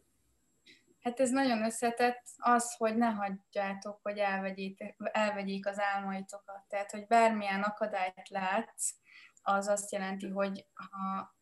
Hát 1.00 1.20
ez 1.20 1.30
nagyon 1.30 1.64
összetett, 1.64 2.24
az, 2.38 2.76
hogy 2.78 2.96
ne 2.96 3.10
hagyjátok, 3.10 4.00
hogy 4.02 4.18
elvegyék, 4.18 4.96
elvegyék 4.98 5.68
az 5.68 5.80
álmaitokat. 5.80 6.66
Tehát, 6.68 6.92
hogy 6.92 7.08
bármilyen 7.08 7.62
akadályt 7.62 8.30
látsz, 8.30 8.98
az 9.42 9.68
azt 9.68 9.92
jelenti, 9.92 10.28
hogy 10.28 10.66
ha 10.74 11.36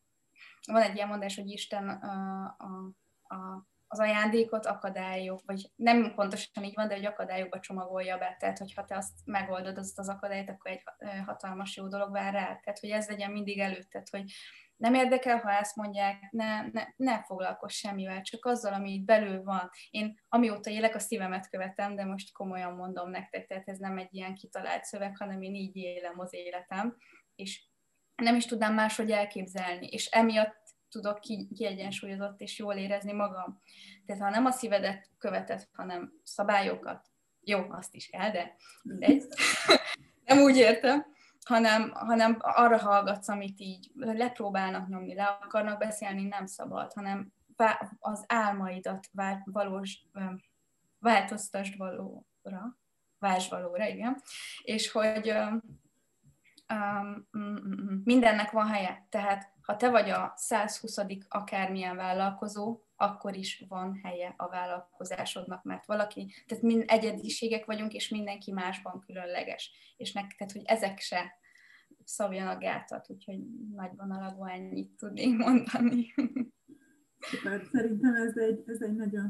van 0.72 0.82
egy 0.82 0.94
ilyen 0.94 1.08
mondás, 1.08 1.36
hogy 1.36 1.50
Isten 1.50 1.88
a, 1.88 2.44
a, 2.58 2.92
a, 3.34 3.66
az 3.86 3.98
ajándékot 3.98 4.66
akadályok, 4.66 5.40
vagy 5.46 5.70
nem 5.76 6.14
pontosan 6.14 6.64
így 6.64 6.74
van, 6.74 6.88
de 6.88 6.94
hogy 6.94 7.04
akadályokba 7.04 7.60
csomagolja 7.60 8.18
be. 8.18 8.36
Tehát, 8.38 8.58
hogyha 8.58 8.84
te 8.84 8.96
azt 8.96 9.18
megoldod 9.24 9.78
azt 9.78 9.98
az 9.98 10.08
akadályt, 10.08 10.50
akkor 10.50 10.70
egy 10.70 10.82
hatalmas 11.26 11.76
jó 11.76 11.88
dolog 11.88 12.12
vár 12.12 12.32
rá. 12.32 12.44
Tehát, 12.44 12.78
hogy 12.80 12.90
ez 12.90 13.08
legyen 13.08 13.30
mindig 13.30 13.58
előtted, 13.58 14.08
hogy 14.08 14.32
nem 14.76 14.94
érdekel, 14.94 15.38
ha 15.38 15.50
ezt 15.50 15.76
mondják, 15.76 16.30
ne, 16.30 16.62
ne, 16.72 16.84
ne 16.96 17.22
foglalkozz 17.24 17.74
semmivel, 17.74 18.22
csak 18.22 18.46
azzal, 18.46 18.72
ami 18.72 18.92
itt 18.92 19.04
belül 19.04 19.42
van. 19.42 19.70
Én 19.90 20.20
amióta 20.28 20.70
élek, 20.70 20.94
a 20.94 20.98
szívemet 20.98 21.50
követem, 21.50 21.94
de 21.94 22.04
most 22.04 22.32
komolyan 22.32 22.72
mondom 22.72 23.10
nektek, 23.10 23.46
tehát 23.46 23.68
ez 23.68 23.78
nem 23.78 23.98
egy 23.98 24.14
ilyen 24.14 24.34
kitalált 24.34 24.84
szöveg, 24.84 25.16
hanem 25.16 25.42
én 25.42 25.54
így 25.54 25.76
élem 25.76 26.18
az 26.18 26.34
életem, 26.34 26.96
és 27.34 27.67
nem 28.22 28.36
is 28.36 28.46
tudnám 28.46 28.74
máshogy 28.74 29.10
elképzelni, 29.10 29.86
és 29.86 30.06
emiatt 30.06 30.56
tudok 30.90 31.20
ki, 31.20 31.48
kiegyensúlyozott 31.56 32.40
és 32.40 32.58
jól 32.58 32.74
érezni 32.74 33.12
magam. 33.12 33.60
Tehát 34.06 34.22
ha 34.22 34.30
nem 34.30 34.44
a 34.44 34.50
szívedet 34.50 35.10
követed, 35.18 35.68
hanem 35.72 36.12
szabályokat, 36.22 37.06
Jó, 37.40 37.66
azt 37.70 37.94
is 37.94 38.08
kell, 38.08 38.30
de 38.30 38.56
mindegy. 38.82 39.24
Nem 40.24 40.38
úgy 40.38 40.56
értem, 40.56 41.06
hanem, 41.44 41.90
hanem 41.90 42.36
arra 42.40 42.78
hallgatsz, 42.78 43.28
amit 43.28 43.60
így 43.60 43.90
lepróbálnak 43.94 44.88
nyomni, 44.88 45.14
le 45.14 45.24
akarnak 45.24 45.78
beszélni, 45.78 46.22
nem 46.22 46.46
szabad, 46.46 46.92
hanem 46.92 47.32
az 47.98 48.24
álmaidat 48.26 49.10
valós, 49.44 50.06
változtasd 50.98 51.76
valóra, 51.76 52.78
válts 53.18 53.48
valóra, 53.48 53.86
igen, 53.86 54.22
és 54.62 54.90
hogy 54.90 55.34
um, 56.74 57.28
mindennek 58.04 58.50
van 58.50 58.66
helye. 58.66 59.06
Tehát 59.08 59.52
ha 59.62 59.76
te 59.76 59.90
vagy 59.90 60.10
a 60.10 60.32
120. 60.36 60.96
akármilyen 61.28 61.96
vállalkozó, 61.96 62.80
akkor 62.96 63.36
is 63.36 63.64
van 63.68 64.00
helye 64.02 64.34
a 64.36 64.48
vállalkozásodnak, 64.48 65.62
mert 65.62 65.86
valaki, 65.86 66.34
tehát 66.46 66.64
mind 66.64 66.84
egyediségek 66.86 67.64
vagyunk, 67.64 67.92
és 67.92 68.08
mindenki 68.08 68.52
másban 68.52 69.00
különleges. 69.06 69.94
És 69.96 70.12
nek, 70.12 70.34
tehát, 70.38 70.52
hogy 70.52 70.62
ezek 70.64 70.98
se 70.98 71.32
szabjanak 72.04 72.60
gátat, 72.60 73.10
úgyhogy 73.10 73.38
nagy 73.74 73.90
vonalagú 73.96 74.44
ennyit 74.44 74.96
tudnék 74.96 75.36
mondani. 75.36 76.14
Szuper. 77.20 77.62
Szerintem 77.72 78.14
ez 78.14 78.36
egy, 78.36 78.62
ez 78.66 78.80
egy 78.80 78.94
nagyon, 78.94 79.28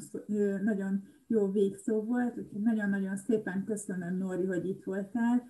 nagyon 0.62 1.05
jó 1.26 1.51
végszó 1.51 2.03
volt, 2.03 2.62
nagyon-nagyon 2.62 3.16
szépen 3.16 3.64
köszönöm, 3.64 4.16
Nóri, 4.16 4.47
hogy 4.47 4.68
itt 4.68 4.84
voltál. 4.84 5.49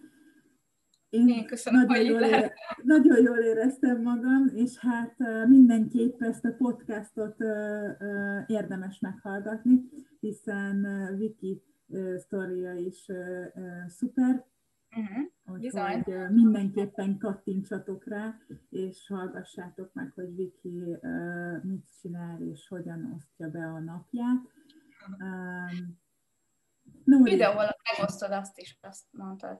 Én, 1.10 1.28
Én 1.28 1.46
köszönöm, 1.46 1.86
nagyon, 1.86 2.04
jól 2.04 2.20
ére, 2.20 2.54
nagyon 2.82 3.22
jól 3.22 3.38
éreztem 3.38 4.02
magam, 4.02 4.50
és 4.54 4.78
hát 4.78 5.16
mindenképp 5.46 6.22
ezt 6.22 6.44
a 6.44 6.54
podcastot 6.58 7.36
érdemes 8.46 8.98
meghallgatni, 8.98 9.88
hiszen 10.20 10.86
Viki 11.16 11.62
sztoria 12.16 12.74
is 12.74 13.06
szuper, 13.86 14.46
Uh-huh. 14.96 15.56
Úgyhogy 15.56 16.30
mindenképpen 16.30 17.18
kattintsatok 17.18 18.06
rá, 18.06 18.38
és 18.70 19.06
hallgassátok 19.08 19.92
meg, 19.92 20.12
hogy 20.14 20.34
Viki 20.36 20.96
mit 21.62 21.84
csinál, 22.00 22.40
és 22.42 22.68
hogyan 22.68 23.12
osztja 23.16 23.48
be 23.48 23.66
a 23.66 23.78
napját. 23.78 24.40
Um, 25.18 25.98
no, 27.08 27.22
Videóval 27.22 27.76
megosztod 27.92 28.30
azt 28.30 28.58
is, 28.58 28.78
azt 28.80 29.04
mondtad. 29.10 29.58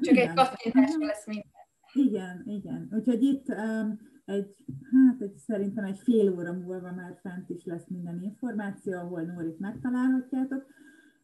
Csak 0.00 0.16
egy 0.16 0.32
kattintás 0.34 0.90
lesz 0.98 1.26
minden. 1.26 1.50
Igen, 1.92 2.42
igen. 2.46 2.88
Úgyhogy 2.92 3.22
itt 3.22 3.48
um, 3.48 3.98
egy, 4.24 4.56
hát 4.92 5.20
egy, 5.20 5.36
szerintem 5.36 5.84
egy 5.84 5.98
fél 5.98 6.32
óra 6.32 6.52
múlva 6.52 6.92
már 6.92 7.18
fent 7.20 7.50
is 7.50 7.64
lesz 7.64 7.88
minden 7.88 8.22
információ, 8.22 8.98
ahol 8.98 9.22
Nórit 9.22 9.58
megtalálhatjátok. 9.58 10.66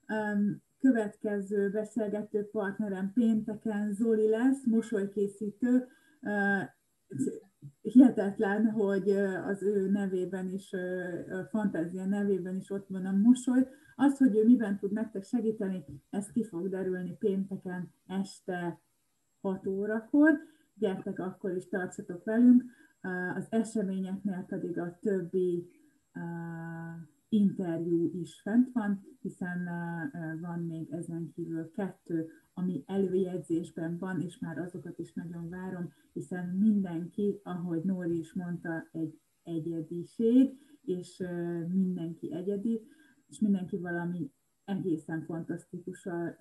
Um, 0.08 0.62
következő 0.80 1.70
beszélgető 1.70 2.48
partnerem 2.50 3.12
pénteken 3.12 3.92
Zoli 3.92 4.28
lesz, 4.28 4.66
mosolykészítő. 4.66 5.86
Hihetetlen, 7.80 8.70
hogy 8.70 9.10
az 9.46 9.62
ő 9.62 9.90
nevében 9.90 10.48
is, 10.50 10.72
a 11.30 11.44
fantázia 11.50 12.04
nevében 12.04 12.56
is 12.56 12.70
ott 12.70 12.88
van 12.88 13.06
a 13.06 13.12
mosoly. 13.12 13.68
Az, 14.00 14.18
hogy 14.18 14.36
ő 14.36 14.44
miben 14.44 14.78
tud 14.78 14.92
nektek 14.92 15.24
segíteni, 15.24 15.84
ez 16.10 16.30
ki 16.30 16.44
fog 16.44 16.68
derülni 16.68 17.16
pénteken 17.18 17.92
este 18.06 18.80
6 19.40 19.66
órakor. 19.66 20.38
Gyertek, 20.74 21.18
akkor 21.18 21.56
is 21.56 21.68
tartsatok 21.68 22.24
velünk. 22.24 22.64
Az 23.34 23.46
eseményeknél 23.50 24.44
pedig 24.48 24.78
a 24.78 24.98
többi 25.00 25.68
interjú 27.28 28.10
is 28.20 28.40
fent 28.40 28.72
van, 28.72 29.04
hiszen 29.20 29.68
van 30.40 30.64
még 30.64 30.90
ezen 30.90 31.32
kívül 31.34 31.70
kettő, 31.70 32.28
ami 32.54 32.84
előjegyzésben 32.86 33.98
van, 33.98 34.20
és 34.20 34.38
már 34.38 34.58
azokat 34.58 34.98
is 34.98 35.12
nagyon 35.12 35.48
várom, 35.48 35.92
hiszen 36.12 36.48
mindenki, 36.48 37.40
ahogy 37.42 37.82
Nóri 37.82 38.18
is 38.18 38.32
mondta, 38.32 38.88
egy 38.92 39.20
egyediség, 39.42 40.58
és 40.84 41.22
mindenki 41.72 42.32
egyedi, 42.32 42.86
és 43.28 43.40
mindenki 43.40 43.78
valami 43.78 44.32
egészen 44.64 45.24
fantasztikussal 45.24 46.36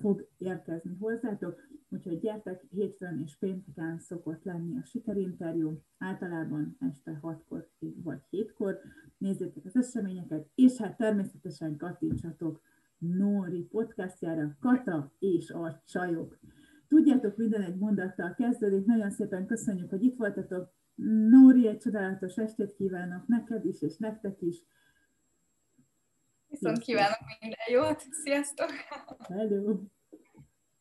fog 0.00 0.28
érkezni 0.38 0.96
hozzátok, 0.98 1.60
úgyhogy 1.88 2.18
gyertek, 2.18 2.66
hétfőn 2.70 3.20
és 3.24 3.36
pénteken 3.38 3.98
szokott 3.98 4.44
lenni 4.44 4.76
a 4.76 4.84
sikerinterjú, 4.84 5.82
általában 5.98 6.76
este 6.78 7.18
6-kor 7.22 7.70
vagy 7.78 8.20
7-kor, 8.30 8.78
nézzétek 9.18 9.64
az 9.64 9.76
eseményeket, 9.76 10.48
és 10.54 10.76
hát 10.76 10.96
természetesen 10.96 11.76
kattintsatok 11.76 12.60
Nóri 12.98 13.62
podcastjára, 13.62 14.56
Kata 14.60 15.12
és 15.18 15.50
a 15.50 15.82
csajok. 15.86 16.38
Tudjátok, 16.88 17.36
minden 17.36 17.62
egy 17.62 17.76
mondattal 17.76 18.34
kezdődik, 18.34 18.84
nagyon 18.84 19.10
szépen 19.10 19.46
köszönjük, 19.46 19.90
hogy 19.90 20.02
itt 20.02 20.16
voltatok. 20.16 20.72
Nóri, 21.28 21.68
egy 21.68 21.78
csodálatos 21.78 22.36
estét 22.36 22.74
kívánok 22.74 23.26
neked 23.26 23.64
is, 23.64 23.82
és 23.82 23.96
nektek 23.96 24.42
is. 24.42 24.64
Viszont 26.60 26.78
kívánok 26.78 27.18
minden 27.40 27.66
jót, 27.70 28.02
sziasztok! 28.22 28.70
Hello! 29.28 29.80